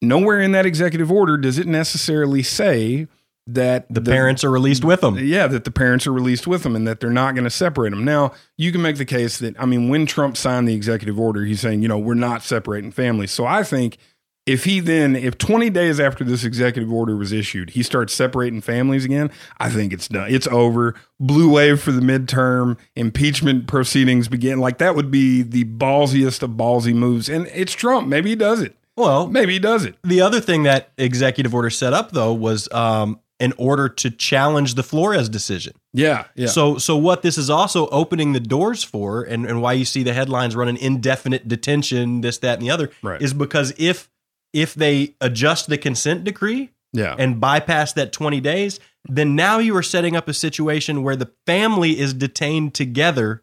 Nowhere 0.00 0.40
in 0.40 0.52
that 0.52 0.66
executive 0.66 1.12
order 1.12 1.36
does 1.36 1.58
it 1.58 1.66
necessarily 1.66 2.42
say 2.42 3.08
that 3.46 3.86
the, 3.92 4.00
parents 4.00 4.44
are 4.44 4.50
released 4.50 4.84
with 4.84 5.00
them. 5.00 5.18
yeah, 5.18 5.46
that 5.48 5.64
the 5.64 5.70
parents 5.70 6.06
are 6.06 6.12
released 6.12 6.46
with 6.46 6.62
them 6.62 6.76
and 6.76 6.86
that 6.86 7.00
they're 7.00 7.10
not 7.10 7.34
going 7.34 7.44
to 7.44 7.50
separate 7.50 7.90
them. 7.90 8.04
Now, 8.04 8.32
you 8.56 8.70
can 8.70 8.82
make 8.82 8.96
the 8.96 9.04
case 9.04 9.38
that, 9.38 9.58
I 9.60 9.66
mean, 9.66 9.88
when 9.88 10.06
Trump 10.06 10.36
signed 10.36 10.68
the 10.68 10.74
executive 10.74 11.18
order, 11.18 11.44
he's 11.44 11.60
saying, 11.60 11.82
you 11.82 11.88
know, 11.88 11.98
we're 11.98 12.14
not 12.14 12.42
separating 12.42 12.92
families. 12.92 13.32
So 13.32 13.44
I 13.44 13.64
think 13.64 13.98
if 14.46 14.64
he 14.64 14.80
then, 14.80 15.14
if 15.16 15.38
20 15.38 15.70
days 15.70 16.00
after 16.00 16.24
this 16.24 16.44
executive 16.44 16.92
order 16.92 17.16
was 17.16 17.32
issued, 17.32 17.70
he 17.70 17.82
starts 17.82 18.12
separating 18.12 18.60
families 18.60 19.04
again, 19.04 19.30
I 19.58 19.70
think 19.70 19.92
it's 19.92 20.08
done. 20.08 20.28
It's 20.32 20.46
over. 20.48 20.94
Blue 21.20 21.50
wave 21.52 21.80
for 21.80 21.92
the 21.92 22.00
midterm, 22.00 22.76
impeachment 22.96 23.66
proceedings 23.66 24.28
begin. 24.28 24.58
Like 24.60 24.78
that 24.78 24.94
would 24.94 25.10
be 25.10 25.42
the 25.42 25.64
ballsiest 25.64 26.42
of 26.42 26.50
ballsy 26.50 26.94
moves. 26.94 27.28
And 27.28 27.48
it's 27.54 27.72
Trump. 27.72 28.08
Maybe 28.08 28.30
he 28.30 28.36
does 28.36 28.60
it. 28.62 28.76
Well, 28.96 29.26
Maybe 29.26 29.54
he 29.54 29.58
does 29.58 29.86
it. 29.86 29.96
the 30.04 30.20
other 30.20 30.38
thing 30.40 30.64
that 30.64 30.90
executive 30.98 31.54
order 31.54 31.70
set 31.70 31.94
up 31.94 32.12
though 32.12 32.34
was 32.34 32.70
um, 32.72 33.20
in 33.42 33.52
order 33.58 33.88
to 33.88 34.08
challenge 34.10 34.74
the 34.74 34.82
Flores 34.82 35.28
decision. 35.28 35.72
Yeah. 35.92 36.26
Yeah. 36.36 36.46
So, 36.46 36.78
so 36.78 36.96
what 36.96 37.22
this 37.22 37.36
is 37.36 37.50
also 37.50 37.88
opening 37.88 38.32
the 38.32 38.40
doors 38.40 38.84
for, 38.84 39.22
and, 39.24 39.44
and 39.44 39.60
why 39.60 39.72
you 39.72 39.84
see 39.84 40.02
the 40.02 40.12
headlines 40.14 40.54
running 40.54 40.76
indefinite 40.76 41.48
detention, 41.48 42.20
this, 42.20 42.38
that, 42.38 42.58
and 42.58 42.62
the 42.66 42.70
other, 42.70 42.90
Right. 43.02 43.20
is 43.20 43.34
because 43.34 43.74
if 43.78 44.08
if 44.52 44.74
they 44.74 45.14
adjust 45.20 45.68
the 45.68 45.78
consent 45.78 46.24
decree 46.24 46.70
yeah. 46.92 47.16
and 47.18 47.40
bypass 47.40 47.94
that 47.94 48.12
20 48.12 48.38
days, 48.40 48.78
then 49.08 49.34
now 49.34 49.58
you 49.58 49.74
are 49.76 49.82
setting 49.82 50.14
up 50.14 50.28
a 50.28 50.34
situation 50.34 51.02
where 51.02 51.16
the 51.16 51.30
family 51.46 51.98
is 51.98 52.12
detained 52.14 52.74
together 52.74 53.42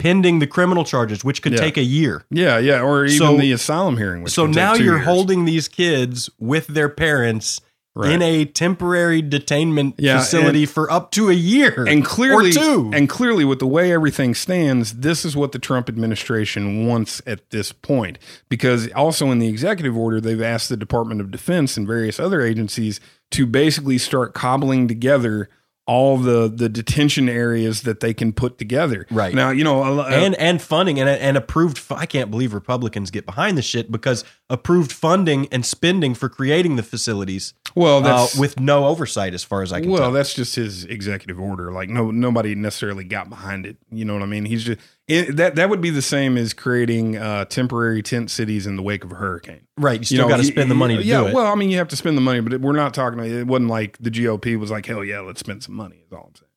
pending 0.00 0.40
the 0.40 0.46
criminal 0.46 0.84
charges, 0.84 1.24
which 1.24 1.42
could 1.42 1.52
Yeah. 1.52 1.60
take 1.60 1.76
a 1.76 1.82
year. 1.82 2.24
yeah. 2.30 2.58
Yeah. 2.58 2.82
Or 2.82 3.04
even 3.04 3.18
So- 3.18 3.36
the 3.38 3.52
asylum 3.52 3.96
hearing. 3.96 4.26
So 4.28 4.46
now 4.46 4.74
you're 4.74 4.96
years. 4.96 5.06
holding 5.06 5.44
these 5.44 5.68
kids 5.68 6.28
with 6.38 6.66
their 6.68 6.88
parents 6.88 7.60
Right. 7.98 8.12
in 8.12 8.22
a 8.22 8.44
temporary 8.44 9.22
detainment 9.22 9.94
Yeah, 9.98 10.20
facility 10.20 10.66
for 10.66 10.88
up 10.90 11.10
to 11.12 11.28
a 11.30 11.32
year 11.34 11.84
and 11.88 12.04
clearly 12.04 12.52
and 12.96 13.08
clearly 13.08 13.44
with 13.44 13.58
the 13.58 13.66
way 13.66 13.90
everything 13.92 14.36
stands 14.36 14.94
this 15.00 15.24
is 15.24 15.36
what 15.36 15.50
the 15.50 15.58
trump 15.58 15.88
administration 15.88 16.86
wants 16.86 17.20
at 17.26 17.50
this 17.50 17.72
point 17.72 18.18
because 18.48 18.88
also 18.92 19.32
in 19.32 19.40
the 19.40 19.48
executive 19.48 19.96
order 19.96 20.20
they've 20.20 20.40
asked 20.42 20.68
the 20.68 20.76
department 20.76 21.20
of 21.20 21.32
defense 21.32 21.76
and 21.76 21.88
various 21.88 22.20
other 22.20 22.40
agencies 22.40 23.00
to 23.32 23.46
basically 23.46 23.98
start 23.98 24.32
cobbling 24.32 24.86
together 24.86 25.48
all 25.86 26.18
the 26.18 26.48
the 26.54 26.68
detention 26.68 27.30
areas 27.30 27.80
that 27.80 28.00
they 28.00 28.12
can 28.12 28.30
put 28.30 28.58
together 28.58 29.06
Right. 29.10 29.32
now 29.34 29.48
you 29.48 29.64
know 29.64 30.02
and 30.02 30.34
and 30.34 30.60
funding 30.60 31.00
and 31.00 31.08
and 31.08 31.34
approved. 31.38 31.80
I 31.90 32.04
can't 32.04 32.30
believe 32.30 32.52
Republicans 32.52 33.10
get 33.10 33.24
behind 33.24 33.56
this 33.56 33.64
shit 33.64 33.90
because 33.90 34.22
approved 34.50 34.92
funding 34.92 35.48
and 35.50 35.64
spending 35.64 36.14
for 36.14 36.28
creating 36.28 36.76
the 36.76 36.82
facilities 36.82 37.54
well 37.74 38.04
uh, 38.06 38.26
with 38.38 38.58
no 38.58 38.86
oversight, 38.86 39.34
as 39.34 39.44
far 39.44 39.62
as 39.62 39.72
I 39.72 39.80
can 39.80 39.84
tell. 39.88 39.92
well 39.94 40.02
tell. 40.02 40.12
that's 40.12 40.34
just 40.34 40.54
his 40.54 40.84
executive 40.84 41.40
order 41.40 41.70
like 41.72 41.88
no 41.88 42.10
nobody 42.10 42.54
necessarily 42.54 43.04
got 43.04 43.28
behind 43.28 43.66
it 43.66 43.76
you 43.90 44.04
know 44.04 44.14
what 44.14 44.22
i 44.22 44.26
mean 44.26 44.44
he's 44.44 44.64
just 44.64 44.80
it, 45.06 45.36
that 45.36 45.56
that 45.56 45.70
would 45.70 45.80
be 45.80 45.90
the 45.90 46.02
same 46.02 46.36
as 46.36 46.52
creating 46.52 47.16
uh, 47.16 47.44
temporary 47.46 48.02
tent 48.02 48.30
cities 48.30 48.66
in 48.66 48.76
the 48.76 48.82
wake 48.82 49.04
of 49.04 49.12
a 49.12 49.14
hurricane 49.14 49.66
right, 49.78 50.00
you 50.00 50.04
still 50.04 50.28
got 50.28 50.36
to 50.38 50.44
spend 50.44 50.70
the 50.70 50.74
money 50.74 50.96
to 50.96 51.02
yeah, 51.02 51.20
do 51.22 51.26
it. 51.28 51.34
well, 51.34 51.46
I 51.46 51.54
mean, 51.54 51.70
you 51.70 51.78
have 51.78 51.88
to 51.88 51.96
spend 51.96 52.16
the 52.16 52.20
money, 52.22 52.40
but 52.40 52.52
it- 52.52 52.60
we're 52.60 52.72
not 52.72 52.92
talking. 52.94 53.18
It 53.20 53.46
wasn't 53.46 53.70
like 53.70 53.96
the 53.98 54.10
GOP 54.10 54.58
was 54.58 54.70
like, 54.70 54.84
"Hell 54.86 55.04
yeah, 55.04 55.20
let's 55.20 55.40
spend 55.40 55.62
some 55.62 55.74
money." 55.74 56.02
Is 56.04 56.12
all 56.12 56.26
I'm 56.28 56.34
saying. 56.34 56.50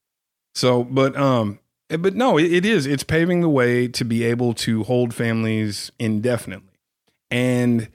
So, 0.56 0.84
but 0.84 1.16
um, 1.16 1.60
eh, 1.90 1.98
but 1.98 2.16
no, 2.16 2.38
it, 2.38 2.52
it 2.52 2.66
is. 2.66 2.86
It's 2.86 3.04
paving 3.04 3.40
the 3.42 3.50
way 3.50 3.88
to 3.90 4.04
be 4.04 4.24
able 4.26 4.54
to 4.56 4.84
hold 4.84 5.14
families 5.14 5.92
indefinitely, 6.00 6.80
and 7.30 7.88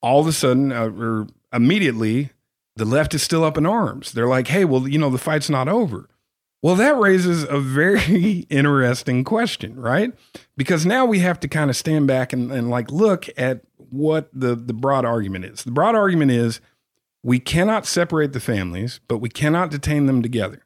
all 0.00 0.20
of 0.20 0.26
a 0.26 0.32
sudden, 0.32 0.72
uh, 0.72 0.88
or 0.88 1.26
immediately, 1.52 2.30
the 2.76 2.84
left 2.84 3.14
is 3.14 3.22
still 3.22 3.44
up 3.44 3.56
in 3.56 3.66
arms. 3.66 4.12
They're 4.12 4.28
like, 4.28 4.48
"Hey, 4.48 4.64
well, 4.64 4.88
you 4.88 4.98
know, 4.98 5.10
the 5.10 5.18
fight's 5.18 5.50
not 5.50 5.68
over." 5.68 6.08
Well, 6.62 6.74
that 6.76 6.98
raises 6.98 7.44
a 7.44 7.60
very 7.60 8.40
interesting 8.50 9.24
question, 9.24 9.78
right? 9.78 10.12
Because 10.56 10.84
now 10.84 11.06
we 11.06 11.20
have 11.20 11.38
to 11.40 11.48
kind 11.48 11.70
of 11.70 11.76
stand 11.76 12.06
back 12.06 12.32
and, 12.32 12.50
and 12.50 12.70
like 12.70 12.90
look 12.90 13.28
at 13.36 13.60
what 13.76 14.28
the, 14.32 14.56
the 14.56 14.72
broad 14.72 15.04
argument 15.04 15.44
is. 15.44 15.62
The 15.62 15.70
broad 15.70 15.94
argument 15.94 16.32
is 16.32 16.60
we 17.22 17.38
cannot 17.38 17.86
separate 17.86 18.32
the 18.32 18.40
families, 18.40 19.00
but 19.06 19.18
we 19.18 19.28
cannot 19.28 19.70
detain 19.70 20.06
them 20.06 20.22
together. 20.22 20.65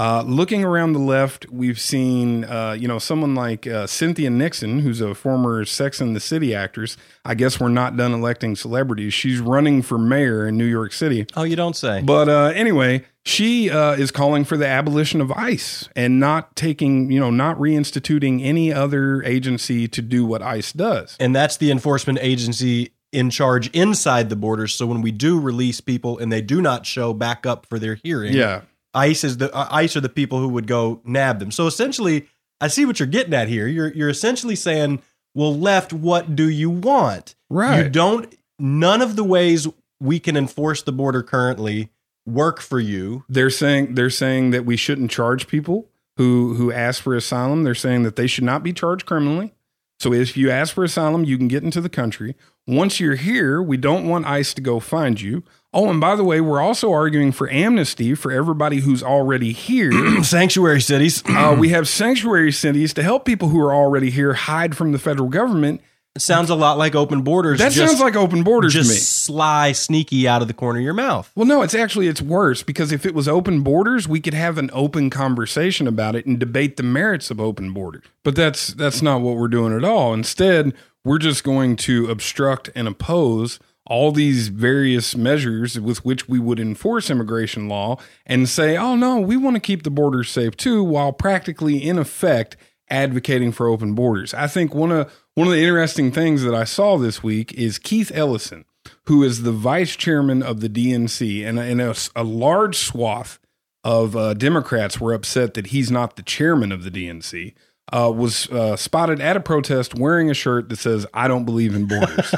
Uh, 0.00 0.22
looking 0.26 0.64
around 0.64 0.94
the 0.94 0.98
left, 0.98 1.44
we've 1.50 1.78
seen, 1.78 2.44
uh, 2.44 2.72
you 2.72 2.88
know, 2.88 2.98
someone 2.98 3.34
like 3.34 3.66
uh, 3.66 3.86
Cynthia 3.86 4.30
Nixon, 4.30 4.78
who's 4.78 5.02
a 5.02 5.14
former 5.14 5.62
Sex 5.66 6.00
and 6.00 6.16
the 6.16 6.20
City 6.20 6.54
actress. 6.54 6.96
I 7.22 7.34
guess 7.34 7.60
we're 7.60 7.68
not 7.68 7.98
done 7.98 8.14
electing 8.14 8.56
celebrities. 8.56 9.12
She's 9.12 9.40
running 9.40 9.82
for 9.82 9.98
mayor 9.98 10.46
in 10.48 10.56
New 10.56 10.64
York 10.64 10.94
City. 10.94 11.26
Oh, 11.36 11.42
you 11.42 11.54
don't 11.54 11.76
say. 11.76 12.00
But 12.02 12.30
uh, 12.30 12.52
anyway, 12.54 13.04
she 13.26 13.68
uh, 13.68 13.92
is 13.92 14.10
calling 14.10 14.46
for 14.46 14.56
the 14.56 14.66
abolition 14.66 15.20
of 15.20 15.30
ICE 15.32 15.86
and 15.94 16.18
not 16.18 16.56
taking, 16.56 17.12
you 17.12 17.20
know, 17.20 17.30
not 17.30 17.58
reinstituting 17.58 18.42
any 18.42 18.72
other 18.72 19.22
agency 19.24 19.86
to 19.88 20.00
do 20.00 20.24
what 20.24 20.40
ICE 20.40 20.72
does. 20.72 21.14
And 21.20 21.36
that's 21.36 21.58
the 21.58 21.70
enforcement 21.70 22.20
agency 22.22 22.94
in 23.12 23.28
charge 23.28 23.68
inside 23.70 24.30
the 24.30 24.36
borders. 24.36 24.72
So 24.72 24.86
when 24.86 25.02
we 25.02 25.10
do 25.10 25.38
release 25.38 25.82
people 25.82 26.16
and 26.16 26.32
they 26.32 26.40
do 26.40 26.62
not 26.62 26.86
show 26.86 27.12
back 27.12 27.44
up 27.44 27.66
for 27.66 27.78
their 27.78 27.96
hearing, 28.02 28.32
Yeah. 28.32 28.62
ICE 28.94 29.24
is 29.24 29.36
the 29.38 29.54
uh, 29.54 29.68
ICE 29.70 29.96
are 29.96 30.00
the 30.00 30.08
people 30.08 30.38
who 30.40 30.48
would 30.48 30.66
go 30.66 31.00
nab 31.04 31.38
them. 31.38 31.50
So 31.50 31.66
essentially, 31.66 32.28
I 32.60 32.68
see 32.68 32.84
what 32.84 32.98
you're 32.98 33.06
getting 33.06 33.34
at 33.34 33.48
here. 33.48 33.66
You're 33.66 33.92
you're 33.92 34.08
essentially 34.08 34.56
saying, 34.56 35.02
well, 35.34 35.56
left, 35.56 35.92
what 35.92 36.34
do 36.34 36.48
you 36.48 36.70
want? 36.70 37.34
Right. 37.48 37.84
You 37.84 37.90
don't. 37.90 38.34
None 38.58 39.00
of 39.00 39.16
the 39.16 39.24
ways 39.24 39.66
we 40.00 40.18
can 40.18 40.36
enforce 40.36 40.82
the 40.82 40.92
border 40.92 41.22
currently 41.22 41.90
work 42.26 42.60
for 42.60 42.80
you. 42.80 43.24
They're 43.28 43.50
saying 43.50 43.94
they're 43.94 44.10
saying 44.10 44.50
that 44.50 44.64
we 44.64 44.76
shouldn't 44.76 45.10
charge 45.10 45.46
people 45.46 45.88
who 46.16 46.54
who 46.54 46.72
ask 46.72 47.02
for 47.02 47.14
asylum. 47.14 47.64
They're 47.64 47.74
saying 47.74 48.02
that 48.02 48.16
they 48.16 48.26
should 48.26 48.44
not 48.44 48.62
be 48.62 48.72
charged 48.72 49.06
criminally. 49.06 49.54
So 49.98 50.14
if 50.14 50.34
you 50.36 50.50
ask 50.50 50.74
for 50.74 50.82
asylum, 50.82 51.24
you 51.24 51.36
can 51.36 51.48
get 51.48 51.62
into 51.62 51.80
the 51.80 51.90
country. 51.90 52.34
Once 52.66 53.00
you're 53.00 53.16
here, 53.16 53.62
we 53.62 53.76
don't 53.76 54.08
want 54.08 54.26
ICE 54.26 54.54
to 54.54 54.62
go 54.62 54.80
find 54.80 55.20
you. 55.20 55.44
Oh, 55.72 55.88
and 55.88 56.00
by 56.00 56.16
the 56.16 56.24
way, 56.24 56.40
we're 56.40 56.60
also 56.60 56.92
arguing 56.92 57.30
for 57.30 57.48
amnesty 57.50 58.14
for 58.16 58.32
everybody 58.32 58.80
who's 58.80 59.02
already 59.02 59.52
here. 59.52 59.92
Sanctuary 60.24 60.80
cities. 60.80 61.22
uh, 61.28 61.56
we 61.58 61.68
have 61.68 61.86
sanctuary 61.88 62.50
cities 62.50 62.92
to 62.94 63.02
help 63.04 63.24
people 63.24 63.48
who 63.50 63.60
are 63.60 63.72
already 63.72 64.10
here 64.10 64.32
hide 64.34 64.76
from 64.76 64.90
the 64.92 64.98
federal 64.98 65.28
government. 65.28 65.80
It 66.16 66.22
sounds 66.22 66.50
a 66.50 66.56
lot 66.56 66.76
like 66.76 66.96
open 66.96 67.22
borders. 67.22 67.60
That 67.60 67.70
just- 67.70 67.86
sounds 67.88 68.00
like 68.00 68.16
open 68.16 68.42
borders 68.42 68.72
just 68.72 68.88
to 68.90 68.94
me. 68.94 68.98
sly, 68.98 69.70
sneaky 69.70 70.26
out 70.26 70.42
of 70.42 70.48
the 70.48 70.54
corner 70.54 70.80
of 70.80 70.84
your 70.84 70.92
mouth. 70.92 71.30
Well, 71.36 71.46
no, 71.46 71.62
it's 71.62 71.74
actually 71.74 72.08
it's 72.08 72.20
worse 72.20 72.64
because 72.64 72.90
if 72.90 73.06
it 73.06 73.14
was 73.14 73.28
open 73.28 73.60
borders, 73.62 74.08
we 74.08 74.18
could 74.18 74.34
have 74.34 74.58
an 74.58 74.70
open 74.72 75.08
conversation 75.08 75.86
about 75.86 76.16
it 76.16 76.26
and 76.26 76.40
debate 76.40 76.78
the 76.78 76.82
merits 76.82 77.30
of 77.30 77.40
open 77.40 77.72
borders. 77.72 78.02
But 78.24 78.34
that's 78.34 78.74
that's 78.74 79.02
not 79.02 79.20
what 79.20 79.36
we're 79.36 79.46
doing 79.46 79.72
at 79.72 79.84
all. 79.84 80.12
Instead, 80.12 80.74
we're 81.04 81.18
just 81.20 81.44
going 81.44 81.76
to 81.76 82.10
obstruct 82.10 82.70
and 82.74 82.88
oppose 82.88 83.60
all 83.86 84.12
these 84.12 84.48
various 84.48 85.16
measures 85.16 85.78
with 85.80 86.04
which 86.04 86.28
we 86.28 86.38
would 86.38 86.60
enforce 86.60 87.10
immigration 87.10 87.68
law 87.68 87.98
and 88.26 88.48
say, 88.48 88.76
"Oh 88.76 88.96
no, 88.96 89.18
we 89.18 89.36
want 89.36 89.56
to 89.56 89.60
keep 89.60 89.82
the 89.82 89.90
borders 89.90 90.30
safe 90.30 90.56
too," 90.56 90.82
while 90.82 91.12
practically 91.12 91.78
in 91.78 91.98
effect 91.98 92.56
advocating 92.90 93.52
for 93.52 93.68
open 93.68 93.94
borders. 93.94 94.34
I 94.34 94.46
think 94.46 94.74
one 94.74 94.92
of 94.92 95.12
one 95.34 95.46
of 95.46 95.52
the 95.52 95.62
interesting 95.62 96.12
things 96.12 96.42
that 96.42 96.54
I 96.54 96.64
saw 96.64 96.98
this 96.98 97.22
week 97.22 97.52
is 97.54 97.78
Keith 97.78 98.10
Ellison, 98.14 98.64
who 99.06 99.22
is 99.22 99.42
the 99.42 99.52
vice 99.52 99.96
chairman 99.96 100.42
of 100.42 100.60
the 100.60 100.68
DNC, 100.68 101.46
and, 101.46 101.58
and 101.58 101.80
a, 101.80 101.94
a 102.14 102.24
large 102.24 102.76
swath 102.76 103.38
of 103.82 104.14
uh, 104.14 104.34
Democrats 104.34 105.00
were 105.00 105.14
upset 105.14 105.54
that 105.54 105.68
he's 105.68 105.90
not 105.90 106.16
the 106.16 106.22
chairman 106.22 106.72
of 106.72 106.84
the 106.84 106.90
DNC. 106.90 107.54
Uh, 107.92 108.12
was 108.14 108.48
uh, 108.50 108.76
spotted 108.76 109.20
at 109.20 109.36
a 109.36 109.40
protest 109.40 109.96
wearing 109.96 110.30
a 110.30 110.34
shirt 110.34 110.68
that 110.68 110.76
says 110.76 111.06
"I 111.12 111.26
don't 111.28 111.44
believe 111.44 111.74
in 111.74 111.86
borders." 111.86 112.34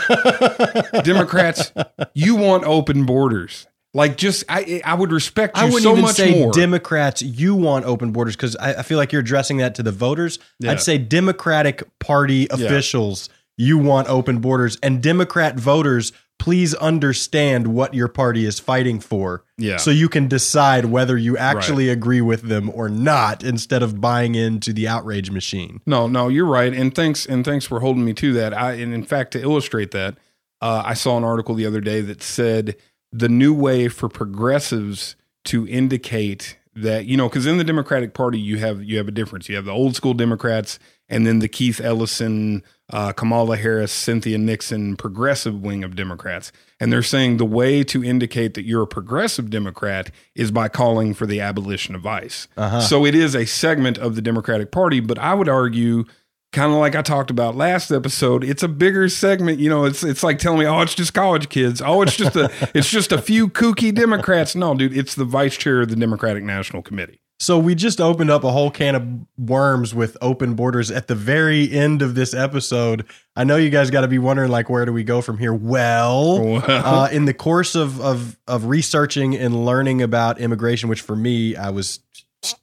Democrats, 1.05 1.73
you 2.15 2.37
want 2.37 2.65
open 2.65 3.05
borders. 3.05 3.67
Like, 3.95 4.17
just 4.17 4.45
I, 4.49 4.81
I 4.85 4.95
would 4.95 5.13
respect 5.13 5.57
you 5.59 5.65
I 5.65 5.67
wouldn't 5.67 5.83
so 5.83 5.91
even 5.93 6.03
much 6.03 6.17
say 6.17 6.41
more. 6.41 6.53
Democrats, 6.53 7.21
you 7.21 7.55
want 7.55 7.85
open 7.85 8.13
borders 8.13 8.35
because 8.35 8.57
I, 8.57 8.75
I 8.75 8.83
feel 8.83 8.97
like 8.97 9.13
you're 9.13 9.21
addressing 9.21 9.59
that 9.59 9.75
to 9.75 9.83
the 9.83 9.93
voters. 9.93 10.39
Yeah. 10.59 10.71
I'd 10.71 10.81
say 10.81 10.97
Democratic 10.97 11.83
Party 11.99 12.49
officials, 12.51 13.29
you 13.59 13.77
want 13.77 14.09
open 14.09 14.39
borders. 14.39 14.79
And 14.83 15.03
Democrat 15.03 15.61
voters, 15.61 16.13
please 16.43 16.75
understand 16.75 17.69
what 17.69 17.95
your 17.95 18.09
party 18.09 18.45
is 18.45 18.59
fighting 18.59 18.99
for. 18.99 19.45
Yeah. 19.59 19.77
So 19.77 19.93
you 19.93 20.09
can 20.09 20.27
decide 20.27 20.87
whether 20.87 21.17
you 21.17 21.39
actually 21.39 21.89
agree 21.89 22.21
with 22.21 22.43
them 22.43 22.69
or 22.75 22.89
not 22.89 23.45
instead 23.45 23.81
of 23.81 24.01
buying 24.01 24.35
into 24.35 24.73
the 24.73 24.89
outrage 24.89 25.31
machine. 25.31 25.81
No, 25.87 26.09
no, 26.09 26.27
you're 26.27 26.45
right, 26.45 26.75
and 26.75 26.93
thanks 26.93 27.25
and 27.27 27.45
thanks 27.45 27.65
for 27.65 27.79
holding 27.79 28.05
me 28.05 28.13
to 28.15 28.33
that. 28.33 28.53
I 28.53 28.73
and 28.73 28.93
in 28.93 29.05
fact 29.05 29.31
to 29.35 29.41
illustrate 29.41 29.93
that, 29.93 30.17
uh, 30.61 30.83
I 30.85 30.95
saw 30.95 31.17
an 31.17 31.23
article 31.23 31.55
the 31.55 31.65
other 31.65 31.81
day 31.81 32.01
that 32.01 32.25
said 32.25 32.75
the 33.13 33.29
new 33.29 33.55
way 33.55 33.87
for 33.87 34.09
progressives 34.09 35.15
to 35.45 35.69
indicate 35.69 36.59
that 36.75 37.05
you 37.05 37.17
know 37.17 37.29
because 37.29 37.47
in 37.47 37.57
the 37.57 37.63
Democratic 37.65 38.15
Party 38.15 38.41
you 38.41 38.59
have 38.59 38.83
you 38.83 38.99
have 38.99 39.07
a 39.07 39.13
difference. 39.13 39.49
You 39.49 39.55
have 39.55 39.67
the 39.67 39.71
old 39.71 39.95
school 39.95 40.13
Democrats 40.13 40.81
and 41.09 41.25
then 41.25 41.39
the 41.39 41.49
Keith 41.49 41.81
Ellison, 41.81 42.65
uh, 42.93 43.13
Kamala 43.13 43.57
Harris, 43.57 43.91
Cynthia 43.91 44.39
Nixon 44.39 44.97
progressive 44.97 45.61
wing 45.63 45.83
of 45.83 45.97
Democrats, 45.97 46.53
and 46.79 46.93
they're 46.93 47.03
saying 47.03 47.39
the 47.39 47.45
way 47.45 47.83
to 47.85 48.05
indicate 48.05 48.55
that 48.55 48.65
you're 48.65 48.83
a 48.83 48.87
progressive 48.87 49.51
Democrat 49.51 50.11
is 50.35 50.51
by 50.51 50.69
calling 50.69 51.15
for 51.15 51.27
the 51.27 51.41
abolition 51.41 51.95
of 51.95 52.05
ICE. 52.07 52.49
So 52.81 53.07
it 53.07 53.15
is 53.15 53.35
a 53.35 53.47
segment 53.47 53.99
of 53.99 54.15
the 54.15 54.23
Democratic 54.23 54.71
Party, 54.71 55.01
but 55.01 55.19
I 55.19 55.35
would 55.35 55.49
argue 55.49 56.05
kind 56.53 56.71
of 56.71 56.79
like 56.79 56.95
I 56.95 57.01
talked 57.01 57.31
about 57.31 57.57
last 57.57 57.91
episode, 57.91 58.45
it's 58.45 58.63
a 58.63 58.69
bigger 58.69 59.09
segment. 59.09 59.59
You 59.59 59.71
know, 59.71 59.87
it's 59.87 60.05
it's 60.05 60.23
like 60.23 60.39
telling 60.39 60.59
me, 60.59 60.67
oh, 60.67 60.83
it's 60.83 60.95
just 60.95 61.15
college 61.15 61.49
kids. 61.49 61.81
Oh, 61.81 62.03
it's 62.03 62.15
just 62.17 62.37
a 62.37 62.51
it's 62.75 62.91
just 62.91 63.11
a 63.11 63.17
few 63.23 63.49
kooky 63.49 63.95
Democrats. 63.95 64.55
No, 64.55 64.75
dude, 64.75 64.95
it's 64.95 65.15
the 65.15 65.25
vice 65.25 65.57
chair 65.57 65.81
of 65.81 65.89
the 65.89 65.97
Democratic 65.97 66.45
National 66.45 66.83
Committee. 66.83 67.22
So 67.43 67.59
we 67.59 67.75
just 67.75 68.01
opened 68.01 68.31
up 68.31 68.45
a 68.45 68.53
whole 68.53 68.71
can 68.71 68.95
of 68.95 69.05
worms 69.37 69.93
with 69.93 70.17
open 70.23 70.55
borders 70.55 70.93
at 70.93 71.09
the 71.09 71.17
very 71.17 71.69
end 71.73 72.01
of 72.01 72.15
this 72.15 72.35
episode. 72.35 73.05
I 73.35 73.43
know 73.43 73.57
you 73.57 73.69
guys 73.69 73.91
got 73.91 74.03
to 74.03 74.09
be 74.09 74.21
wondering, 74.21 74.49
like, 74.53 74.71
where 74.71 74.85
do 74.85 74.93
we 74.93 75.03
go 75.03 75.21
from 75.21 75.39
here? 75.39 75.53
Well, 75.53 76.41
Well. 76.41 76.65
uh, 76.69 77.09
in 77.11 77.25
the 77.25 77.35
course 77.35 77.75
of, 77.75 78.01
of 78.01 78.39
of 78.47 78.67
researching 78.67 79.37
and 79.37 79.67
learning 79.67 80.03
about 80.03 80.39
immigration, 80.39 80.89
which 80.89 81.01
for 81.01 81.17
me 81.17 81.57
I 81.57 81.71
was 81.71 81.99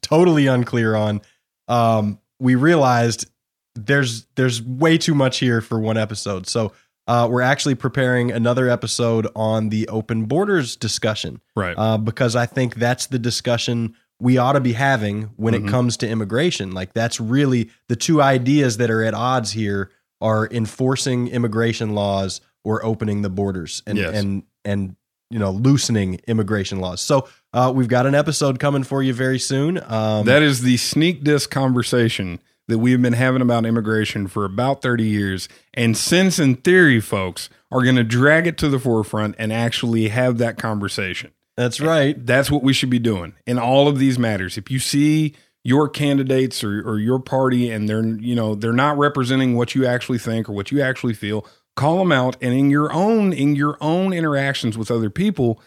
totally 0.00 0.46
unclear 0.46 0.94
on, 0.96 1.20
um, 1.68 2.18
we 2.38 2.54
realized 2.54 3.28
there's 3.74 4.24
there's 4.36 4.62
way 4.62 4.96
too 4.96 5.14
much 5.14 5.40
here 5.40 5.60
for 5.60 5.78
one 5.78 5.98
episode. 5.98 6.46
So 6.46 6.72
uh, 7.06 7.28
we're 7.30 7.42
actually 7.42 7.74
preparing 7.74 8.32
another 8.32 8.66
episode 8.70 9.26
on 9.36 9.68
the 9.68 9.88
open 9.88 10.24
borders 10.24 10.74
discussion 10.74 11.42
Right. 11.54 11.74
uh, 11.76 11.98
because 11.98 12.34
I 12.34 12.46
think 12.46 12.76
that's 12.76 13.08
the 13.08 13.18
discussion 13.18 13.94
we 14.20 14.36
ought 14.38 14.52
to 14.52 14.60
be 14.60 14.74
having 14.74 15.30
when 15.36 15.54
Mhm. 15.54 15.66
it 15.66 15.70
comes 15.70 15.96
to 15.98 16.08
immigration. 16.08 16.72
Like 16.72 16.92
that's 16.92 17.18
really 17.20 17.70
the 17.88 17.96
two 17.96 18.20
ideas 18.22 18.76
that 18.76 18.90
are 18.90 19.02
at 19.02 19.14
odds 19.14 19.52
here 19.52 19.90
are 20.20 20.46
enforcing 20.50 21.28
immigration 21.28 21.94
laws 21.94 22.40
or 22.64 22.84
opening 22.84 23.22
the 23.22 23.30
borders 23.30 23.82
and 23.86 23.96
Yes. 23.98 24.14
and 24.14 24.42
and 24.64 24.96
you 25.30 25.38
know 25.38 25.50
loosening 25.50 26.20
immigration 26.28 26.80
laws. 26.80 27.00
So 27.00 27.28
uh, 27.54 27.72
we've 27.74 27.88
got 27.88 28.06
an 28.06 28.14
episode 28.14 28.58
coming 28.58 28.82
for 28.84 29.02
you 29.02 29.14
very 29.14 29.38
soon. 29.38 29.80
Um, 29.88 30.26
that 30.26 30.42
is 30.42 30.60
the 30.62 30.76
sneak 30.76 31.24
disc 31.24 31.50
conversation 31.50 32.40
that 32.68 32.78
we 32.78 32.92
have 32.92 33.02
been 33.02 33.14
having 33.14 33.40
about 33.42 33.64
immigration 33.66 34.28
for 34.28 34.44
about 34.44 34.82
30 34.82 35.04
years. 35.04 35.48
And 35.74 35.96
Sense 35.96 36.38
and 36.38 36.62
Theory 36.62 37.00
folks 37.00 37.48
are 37.72 37.82
going 37.82 37.96
to 37.96 38.04
drag 38.04 38.46
it 38.46 38.56
to 38.58 38.68
the 38.68 38.78
forefront 38.78 39.34
and 39.38 39.52
actually 39.52 40.08
have 40.08 40.38
that 40.38 40.56
conversation. 40.58 41.30
That's 41.56 41.80
right. 41.80 42.14
That's 42.24 42.50
what 42.50 42.62
we 42.62 42.72
should 42.72 42.90
be 42.90 42.98
doing 42.98 43.34
in 43.46 43.58
all 43.58 43.88
of 43.88 43.98
these 43.98 44.18
matters. 44.18 44.56
If 44.56 44.70
you 44.70 44.78
see 44.78 45.34
your 45.62 45.88
candidates 45.88 46.64
or, 46.64 46.80
or 46.88 46.98
your 46.98 47.18
party 47.18 47.70
and 47.70 47.88
they're 47.88 48.04
you 48.04 48.34
know 48.34 48.54
they're 48.54 48.72
not 48.72 48.96
representing 48.96 49.56
what 49.56 49.74
you 49.74 49.86
actually 49.86 50.18
think 50.18 50.48
or 50.48 50.52
what 50.52 50.70
you 50.70 50.80
actually 50.80 51.14
feel, 51.14 51.46
call 51.76 51.98
them 51.98 52.12
out. 52.12 52.36
And 52.40 52.54
in 52.54 52.70
your 52.70 52.92
own 52.92 53.32
in 53.32 53.56
your 53.56 53.76
own 53.80 54.12
interactions 54.12 54.78
with 54.78 54.90
other 54.90 55.10
people, 55.10 55.60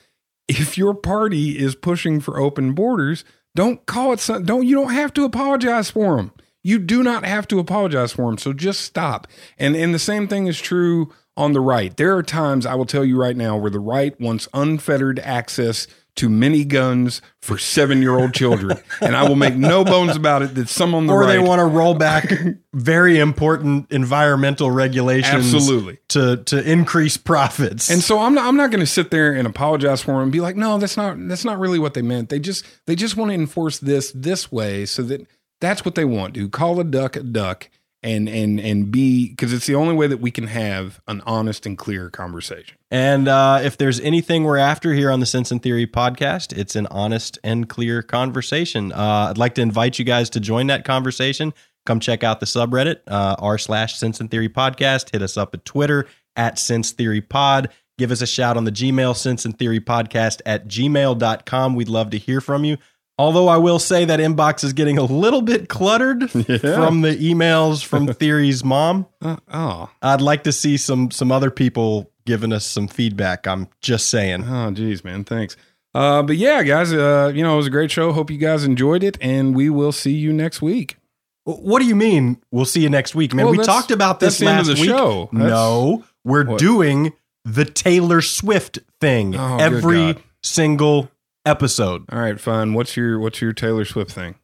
if 0.47 0.77
your 0.77 0.93
party 0.93 1.57
is 1.59 1.75
pushing 1.75 2.19
for 2.19 2.39
open 2.39 2.73
borders, 2.73 3.23
don't 3.55 3.85
call 3.85 4.13
it. 4.13 4.19
Some, 4.19 4.45
don't 4.45 4.65
you 4.65 4.75
don't 4.75 4.93
have 4.93 5.13
to 5.13 5.25
apologize 5.25 5.91
for 5.91 6.17
them. 6.17 6.31
You 6.63 6.79
do 6.79 7.03
not 7.03 7.25
have 7.25 7.47
to 7.49 7.59
apologize 7.59 8.13
for 8.13 8.29
them. 8.29 8.37
So 8.37 8.53
just 8.53 8.81
stop. 8.81 9.27
And 9.57 9.75
and 9.75 9.93
the 9.93 9.99
same 9.99 10.27
thing 10.27 10.47
is 10.47 10.59
true 10.59 11.11
on 11.35 11.53
the 11.53 11.61
right. 11.61 11.95
There 11.95 12.15
are 12.15 12.23
times 12.23 12.65
I 12.65 12.75
will 12.75 12.85
tell 12.85 13.03
you 13.03 13.19
right 13.19 13.35
now 13.35 13.57
where 13.57 13.71
the 13.71 13.79
right 13.79 14.19
wants 14.19 14.47
unfettered 14.53 15.19
access 15.19 15.87
to 16.15 16.29
miniguns 16.29 17.21
for 17.41 17.57
seven 17.57 18.01
year 18.01 18.17
old 18.17 18.33
children. 18.33 18.77
and 19.01 19.15
I 19.15 19.27
will 19.27 19.35
make 19.35 19.55
no 19.55 19.83
bones 19.83 20.15
about 20.15 20.43
it 20.43 20.53
that 20.55 20.69
some 20.69 20.93
on 20.93 21.07
the 21.07 21.13
or 21.13 21.21
right. 21.21 21.33
they 21.33 21.39
want 21.39 21.59
to 21.59 21.65
roll 21.65 21.95
back 21.95 22.31
very 22.73 23.17
important 23.17 23.91
environmental 23.91 24.69
regulations 24.69 25.53
Absolutely. 25.53 25.97
to 26.09 26.37
to 26.37 26.71
increase 26.71 27.17
profits. 27.17 27.89
And 27.89 28.03
so 28.03 28.19
I'm 28.19 28.35
not 28.35 28.45
I'm 28.45 28.57
not 28.57 28.69
going 28.69 28.81
to 28.81 28.85
sit 28.85 29.09
there 29.09 29.33
and 29.33 29.47
apologize 29.47 30.01
for 30.01 30.13
them 30.13 30.23
and 30.23 30.31
be 30.31 30.41
like, 30.41 30.55
no, 30.55 30.77
that's 30.77 30.97
not 30.97 31.17
that's 31.27 31.45
not 31.45 31.57
really 31.57 31.79
what 31.79 31.95
they 31.95 32.03
meant. 32.03 32.29
They 32.29 32.39
just 32.39 32.63
they 32.85 32.95
just 32.95 33.17
want 33.17 33.29
to 33.29 33.35
enforce 33.35 33.79
this 33.79 34.11
this 34.11 34.51
way 34.51 34.85
so 34.85 35.01
that 35.03 35.25
that's 35.59 35.83
what 35.83 35.95
they 35.95 36.05
want 36.05 36.35
to 36.35 36.47
call 36.49 36.79
a 36.79 36.83
duck 36.83 37.15
a 37.15 37.23
duck 37.23 37.69
and 38.03 38.27
and 38.29 38.59
and 38.59 38.91
be 38.91 39.29
because 39.29 39.53
it's 39.53 39.65
the 39.65 39.75
only 39.75 39.93
way 39.93 40.07
that 40.07 40.17
we 40.19 40.31
can 40.31 40.47
have 40.47 41.01
an 41.07 41.21
honest 41.25 41.65
and 41.65 41.77
clear 41.77 42.09
conversation. 42.09 42.77
And 42.91 43.27
uh, 43.27 43.61
if 43.63 43.77
there's 43.77 43.99
anything 43.99 44.43
we're 44.43 44.57
after 44.57 44.93
here 44.93 45.09
on 45.09 45.19
the 45.19 45.25
Sense 45.25 45.51
and 45.51 45.61
Theory 45.61 45.87
podcast, 45.87 46.57
it's 46.57 46.75
an 46.75 46.87
honest 46.87 47.39
and 47.43 47.67
clear 47.67 48.03
conversation. 48.03 48.91
Uh, 48.91 49.27
I'd 49.29 49.37
like 49.37 49.55
to 49.55 49.61
invite 49.61 49.97
you 49.99 50.05
guys 50.05 50.29
to 50.31 50.39
join 50.39 50.67
that 50.67 50.85
conversation. 50.85 51.53
Come 51.85 51.99
check 51.99 52.23
out 52.23 52.39
the 52.39 52.45
subreddit, 52.45 53.01
uh, 53.07 53.35
r 53.39 53.57
slash 53.57 53.97
Sense 53.97 54.19
and 54.19 54.29
Theory 54.29 54.49
podcast. 54.49 55.11
Hit 55.11 55.21
us 55.21 55.37
up 55.37 55.53
at 55.53 55.65
Twitter 55.65 56.07
at 56.35 56.57
Sense 56.59 56.91
Theory 56.91 57.21
Pod. 57.21 57.69
Give 57.97 58.11
us 58.11 58.21
a 58.21 58.27
shout 58.27 58.57
on 58.57 58.63
the 58.63 58.71
Gmail, 58.71 59.15
Sense 59.15 59.45
and 59.45 59.57
Theory 59.57 59.79
podcast 59.79 60.41
at 60.45 60.67
gmail.com. 60.67 61.75
We'd 61.75 61.89
love 61.89 62.09
to 62.09 62.17
hear 62.17 62.41
from 62.41 62.65
you. 62.65 62.77
Although 63.17 63.47
I 63.47 63.57
will 63.57 63.77
say 63.79 64.05
that 64.05 64.19
inbox 64.19 64.63
is 64.63 64.73
getting 64.73 64.97
a 64.97 65.03
little 65.03 65.41
bit 65.43 65.69
cluttered 65.69 66.31
from 66.31 67.01
the 67.01 67.15
emails 67.21 67.85
from 67.85 68.07
Theory's 68.13 68.63
mom. 68.63 69.05
Uh, 69.21 69.37
oh, 69.53 69.89
I'd 70.01 70.21
like 70.21 70.43
to 70.45 70.51
see 70.51 70.77
some 70.77 71.11
some 71.11 71.31
other 71.31 71.51
people 71.51 72.09
giving 72.25 72.51
us 72.51 72.65
some 72.65 72.87
feedback. 72.87 73.45
I'm 73.47 73.67
just 73.81 74.09
saying. 74.09 74.45
oh, 74.47 74.71
geez, 74.71 75.03
man, 75.03 75.23
thanks. 75.25 75.55
Uh, 75.93 76.23
but 76.23 76.37
yeah, 76.37 76.63
guys, 76.63 76.91
uh, 76.91 77.31
you 77.35 77.43
know 77.43 77.53
it 77.53 77.57
was 77.57 77.67
a 77.67 77.71
great 77.71 77.91
show. 77.91 78.11
Hope 78.13 78.31
you 78.31 78.37
guys 78.39 78.63
enjoyed 78.63 79.03
it, 79.03 79.17
and 79.21 79.55
we 79.55 79.69
will 79.69 79.91
see 79.91 80.13
you 80.13 80.33
next 80.33 80.61
week. 80.61 80.97
What 81.45 81.79
do 81.81 81.85
you 81.85 81.95
mean? 81.95 82.41
We'll 82.51 82.65
see 82.65 82.81
you 82.81 82.89
next 82.89 83.13
week, 83.13 83.33
man. 83.33 83.45
Well, 83.45 83.55
we 83.55 83.63
talked 83.63 83.91
about 83.91 84.19
this 84.21 84.41
last 84.41 84.69
week. 84.69 84.85
show. 84.85 85.29
No, 85.31 86.03
we're 86.23 86.45
What? 86.45 86.57
doing 86.57 87.13
the 87.45 87.65
Taylor 87.65 88.21
Swift 88.21 88.79
thing 89.01 89.35
Oh, 89.35 89.57
every 89.57 90.15
single 90.41 91.09
episode. 91.45 92.05
All 92.11 92.19
right, 92.19 92.39
fine. 92.39 92.73
What's 92.73 92.95
your 92.97 93.19
what's 93.19 93.41
your 93.41 93.53
Taylor 93.53 93.85
Swift 93.85 94.11
thing? 94.11 94.35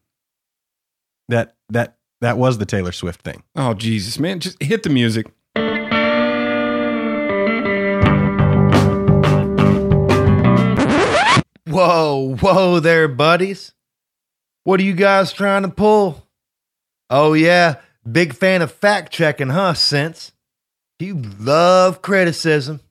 That 1.28 1.56
that 1.70 1.98
that 2.22 2.38
was 2.38 2.58
the 2.58 2.66
Taylor 2.66 2.92
Swift 2.92 3.22
thing. 3.22 3.44
Oh 3.56 3.74
Jesus, 3.74 4.20
man, 4.20 4.40
just 4.40 4.62
hit 4.62 4.84
the 4.84 4.90
music. 4.90 5.32
Whoa, 11.70 12.36
whoa 12.42 12.80
there, 12.80 13.08
buddies. 13.08 13.74
What 14.64 14.80
are 14.80 14.84
you 14.84 14.94
guys 14.94 15.32
trying 15.32 15.62
to 15.62 15.70
pull? 15.70 16.28
Oh, 17.12 17.34
yeah, 17.34 17.76
big 18.12 18.34
fan 18.34 18.62
of 18.62 18.72
fact 18.72 19.14
checking, 19.14 19.50
huh, 19.50 19.76
Sense? 19.76 20.32
You 21.00 21.22
love 21.40 22.02
criticism. 22.02 22.82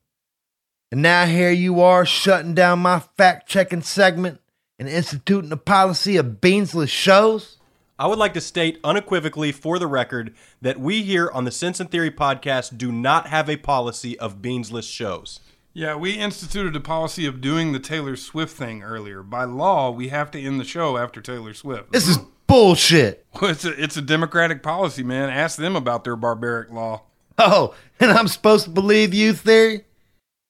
And 0.91 1.03
now 1.03 1.27
here 1.27 1.51
you 1.51 1.83
are 1.83 2.07
shutting 2.07 2.55
down 2.55 2.79
my 2.79 3.01
fact 3.01 3.47
checking 3.47 3.83
segment 3.83 4.41
and 4.79 4.89
instituting 4.89 5.53
a 5.53 5.57
policy 5.59 6.17
of 6.17 6.41
beansless 6.41 6.89
shows? 6.89 7.59
I 7.99 8.07
would 8.07 8.19
like 8.19 8.33
to 8.35 8.41
state 8.41 8.79
unequivocally 8.83 9.53
for 9.53 9.79
the 9.79 9.87
record 9.87 10.35
that 10.63 10.81
we 10.81 11.03
here 11.03 11.31
on 11.35 11.45
the 11.45 11.51
Sense 11.51 11.79
and 11.79 11.91
Theory 11.91 12.11
podcast 12.11 12.79
do 12.79 12.91
not 12.91 13.27
have 13.27 13.51
a 13.51 13.57
policy 13.57 14.19
of 14.19 14.41
beansless 14.41 14.91
shows. 14.91 15.41
Yeah, 15.75 15.95
we 15.95 16.13
instituted 16.13 16.75
a 16.75 16.81
policy 16.81 17.27
of 17.27 17.43
doing 17.43 17.73
the 17.73 17.81
Taylor 17.81 18.17
Swift 18.17 18.57
thing 18.57 18.83
earlier. 18.83 19.23
By 19.23 19.45
law, 19.45 19.91
we 19.91 20.09
have 20.09 20.31
to 20.31 20.41
end 20.41 20.59
the 20.59 20.65
show 20.65 20.97
after 20.97 21.21
Taylor 21.21 21.53
Swift. 21.53 21.93
This 21.93 22.09
is 22.09 22.19
bullshit. 22.47 23.27
Well, 23.41 23.53
it's 23.53 23.65
a, 23.65 23.81
it's 23.81 23.97
a 23.97 24.03
democratic 24.03 24.63
policy, 24.65 25.05
man. 25.05 25.29
Ask 25.29 25.59
them 25.59 25.77
about 25.77 26.03
their 26.03 26.17
barbaric 26.17 26.71
law. 26.71 27.03
Oh, 27.37 27.75
and 28.01 28.11
I'm 28.11 28.27
supposed 28.27 28.65
to 28.65 28.71
believe 28.71 29.15
you, 29.15 29.33
Theory? 29.33 29.85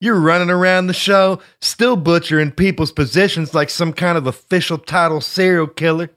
You're 0.00 0.20
running 0.20 0.50
around 0.50 0.86
the 0.86 0.92
show, 0.92 1.40
still 1.60 1.96
butchering 1.96 2.52
people's 2.52 2.92
positions 2.92 3.52
like 3.52 3.68
some 3.68 3.92
kind 3.92 4.16
of 4.16 4.26
official 4.26 4.78
title 4.78 5.20
serial 5.20 5.66
killer. 5.66 6.10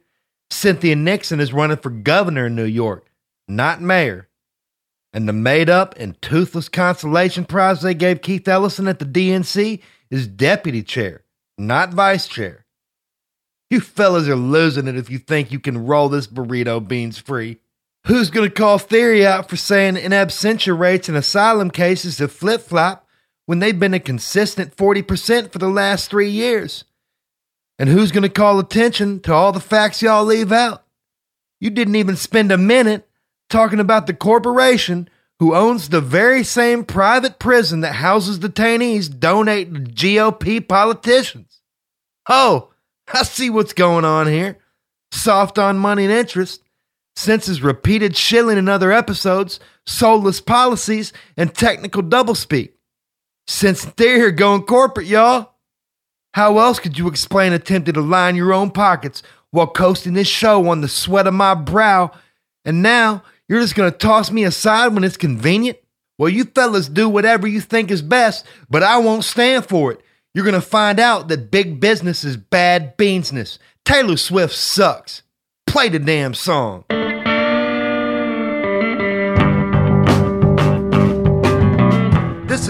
Cynthia 0.51 0.95
Nixon 0.95 1.39
is 1.39 1.53
running 1.53 1.77
for 1.77 1.89
governor 1.89 2.47
in 2.47 2.55
New 2.55 2.65
York, 2.65 3.07
not 3.47 3.81
mayor. 3.81 4.27
And 5.13 5.27
the 5.27 5.33
made 5.33 5.69
up 5.69 5.95
and 5.97 6.21
toothless 6.21 6.69
consolation 6.69 7.45
prize 7.45 7.81
they 7.81 7.93
gave 7.93 8.21
Keith 8.21 8.47
Ellison 8.47 8.87
at 8.87 8.99
the 8.99 9.05
DNC 9.05 9.81
is 10.09 10.27
deputy 10.27 10.83
chair, 10.83 11.23
not 11.57 11.93
vice 11.93 12.27
chair. 12.27 12.65
You 13.69 13.79
fellas 13.79 14.27
are 14.27 14.35
losing 14.35 14.87
it 14.87 14.97
if 14.97 15.09
you 15.09 15.17
think 15.17 15.51
you 15.51 15.59
can 15.59 15.85
roll 15.85 16.09
this 16.09 16.27
burrito 16.27 16.85
beans 16.85 17.17
free. 17.17 17.57
Who's 18.07 18.29
going 18.29 18.49
to 18.49 18.53
call 18.53 18.77
Theory 18.77 19.25
out 19.25 19.49
for 19.49 19.55
saying 19.55 19.95
in 19.97 20.11
absentia 20.11 20.77
rates 20.77 21.07
in 21.07 21.15
asylum 21.15 21.71
cases 21.71 22.17
have 22.17 22.31
flip 22.31 22.61
flop 22.61 23.07
when 23.51 23.59
they've 23.59 23.81
been 23.81 23.93
a 23.93 23.99
consistent 23.99 24.77
40% 24.77 25.51
for 25.51 25.59
the 25.59 25.67
last 25.67 26.09
three 26.09 26.29
years? 26.29 26.85
And 27.77 27.89
who's 27.89 28.13
going 28.13 28.23
to 28.23 28.29
call 28.29 28.59
attention 28.59 29.19
to 29.23 29.33
all 29.33 29.51
the 29.51 29.59
facts 29.59 30.01
y'all 30.01 30.23
leave 30.23 30.53
out? 30.53 30.85
You 31.59 31.69
didn't 31.69 31.97
even 31.97 32.15
spend 32.15 32.53
a 32.53 32.57
minute 32.57 33.09
talking 33.49 33.81
about 33.81 34.07
the 34.07 34.13
corporation 34.13 35.09
who 35.39 35.53
owns 35.53 35.89
the 35.89 35.99
very 35.99 36.45
same 36.45 36.85
private 36.85 37.39
prison 37.39 37.81
that 37.81 37.95
houses 37.95 38.39
detainees 38.39 39.19
donating 39.19 39.73
to 39.83 39.91
GOP 39.91 40.65
politicians. 40.65 41.59
Oh, 42.29 42.69
I 43.13 43.23
see 43.23 43.49
what's 43.49 43.73
going 43.73 44.05
on 44.05 44.27
here. 44.27 44.59
Soft 45.11 45.59
on 45.59 45.77
money 45.77 46.05
and 46.05 46.13
interest. 46.13 46.63
Sense 47.17 47.47
his 47.47 47.61
repeated 47.61 48.15
shilling 48.15 48.57
in 48.57 48.69
other 48.69 48.93
episodes, 48.93 49.59
soulless 49.85 50.39
policies, 50.39 51.11
and 51.35 51.53
technical 51.53 52.01
doublespeak. 52.01 52.75
Since 53.47 53.85
they're 53.97 54.17
here 54.17 54.31
going 54.31 54.63
corporate, 54.63 55.07
y'all. 55.07 55.51
How 56.33 56.59
else 56.59 56.79
could 56.79 56.97
you 56.97 57.07
explain 57.07 57.51
attempting 57.53 57.95
to 57.95 58.01
line 58.01 58.35
your 58.35 58.53
own 58.53 58.71
pockets 58.71 59.21
while 59.51 59.67
coasting 59.67 60.13
this 60.13 60.27
show 60.27 60.69
on 60.69 60.81
the 60.81 60.87
sweat 60.87 61.27
of 61.27 61.33
my 61.33 61.53
brow? 61.53 62.11
And 62.63 62.81
now 62.81 63.23
you're 63.49 63.59
just 63.59 63.75
gonna 63.75 63.91
toss 63.91 64.31
me 64.31 64.43
aside 64.43 64.93
when 64.93 65.03
it's 65.03 65.17
convenient? 65.17 65.77
Well, 66.17 66.29
you 66.29 66.45
fellas 66.45 66.87
do 66.87 67.09
whatever 67.09 67.47
you 67.47 67.59
think 67.59 67.91
is 67.91 68.01
best, 68.01 68.45
but 68.69 68.83
I 68.83 68.99
won't 68.99 69.25
stand 69.25 69.65
for 69.65 69.91
it. 69.91 69.99
You're 70.33 70.45
gonna 70.45 70.61
find 70.61 70.99
out 70.99 71.27
that 71.27 71.51
big 71.51 71.79
business 71.81 72.23
is 72.23 72.37
bad 72.37 72.97
beansness. 72.97 73.57
Taylor 73.83 74.17
Swift 74.17 74.53
sucks. 74.53 75.23
Play 75.67 75.89
the 75.89 75.99
damn 75.99 76.33
song. 76.33 76.85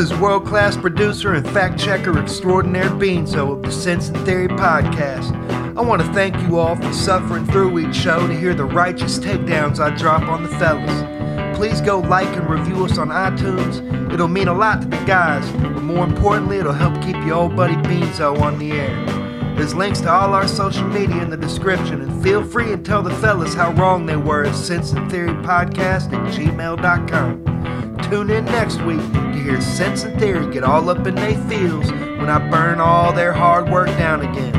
Is 0.02 0.12
world 0.16 0.47
class 0.47 0.76
producer 0.76 1.36
and 1.36 1.47
fact 1.49 1.80
checker 1.80 2.18
extraordinaire 2.18 2.89
Beanzo 2.89 3.52
of 3.52 3.62
the 3.62 3.72
Sense 3.72 4.10
and 4.10 4.18
Theory 4.26 4.47
podcast. 4.47 5.32
I 5.78 5.82
want 5.82 6.02
to 6.02 6.12
thank 6.12 6.36
you 6.41 6.58
all 6.58 6.76
for 6.76 6.91
suffering 6.91 7.45
through 7.45 7.78
each 7.78 7.95
show 7.95 8.26
to 8.26 8.34
hear 8.34 8.56
the 8.56 8.66
righteous 8.66 9.20
takedowns 9.20 9.80
I 9.80 9.95
drop 9.95 10.24
on 10.24 10.41
the 10.41 10.49
fellas. 10.49 11.56
Please 11.56 11.82
go 11.82 11.99
like 11.99 12.36
and 12.36 12.49
review 12.49 12.84
us 12.84 12.97
on 12.97 13.10
iTunes. 13.10 14.12
It'll 14.12 14.28
mean 14.28 14.47
a 14.47 14.56
lot 14.56 14.82
to 14.82 14.88
the 14.88 15.04
guys, 15.06 15.47
but 15.52 15.84
more 15.84 16.04
importantly, 16.04 16.58
it'll 16.58 16.74
help 16.74 16.99
keep 17.04 17.18
your 17.18 17.36
old 17.36 17.56
buddy 17.56 17.76
Beanzo 17.76 18.41
on 18.41 18.58
the 18.58 18.72
air. 18.72 19.20
There's 19.62 19.76
links 19.76 20.01
to 20.01 20.12
all 20.12 20.34
our 20.34 20.47
social 20.47 20.88
media 20.88 21.22
in 21.22 21.30
the 21.30 21.38
description, 21.38 22.01
and 22.01 22.24
feel 22.24 22.43
free 22.43 22.74
and 22.74 22.84
tell 22.84 23.03
the 23.03 23.14
fellas 23.18 23.53
how 23.53 23.72
wrong 23.74 24.07
they 24.07 24.16
were 24.16 24.43
at 24.43 24.55
Sense 24.55 24.91
and 24.91 25.07
Theory 25.12 25.34
Podcast 25.34 26.12
at 26.12 26.34
gmail.com. 26.34 27.97
Tune 28.09 28.32
in 28.32 28.45
next 28.45 28.82
week 28.82 29.01
to 29.14 29.34
hear 29.34 29.62
Sense 29.62 30.03
and 30.03 30.20
Theory 30.20 30.51
get 30.51 30.64
all 30.64 30.89
up 30.89 31.05
in 31.05 31.14
their 31.14 31.38
feels 31.47 31.91
when 31.91 32.28
I 32.28 32.39
burn 32.49 32.80
all 32.80 33.14
their 33.14 33.34
hard 33.34 33.70
work 33.70 33.89
down 33.99 34.22
again. 34.22 34.51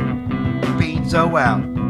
Beanzo 0.79 1.37
out. 1.37 1.82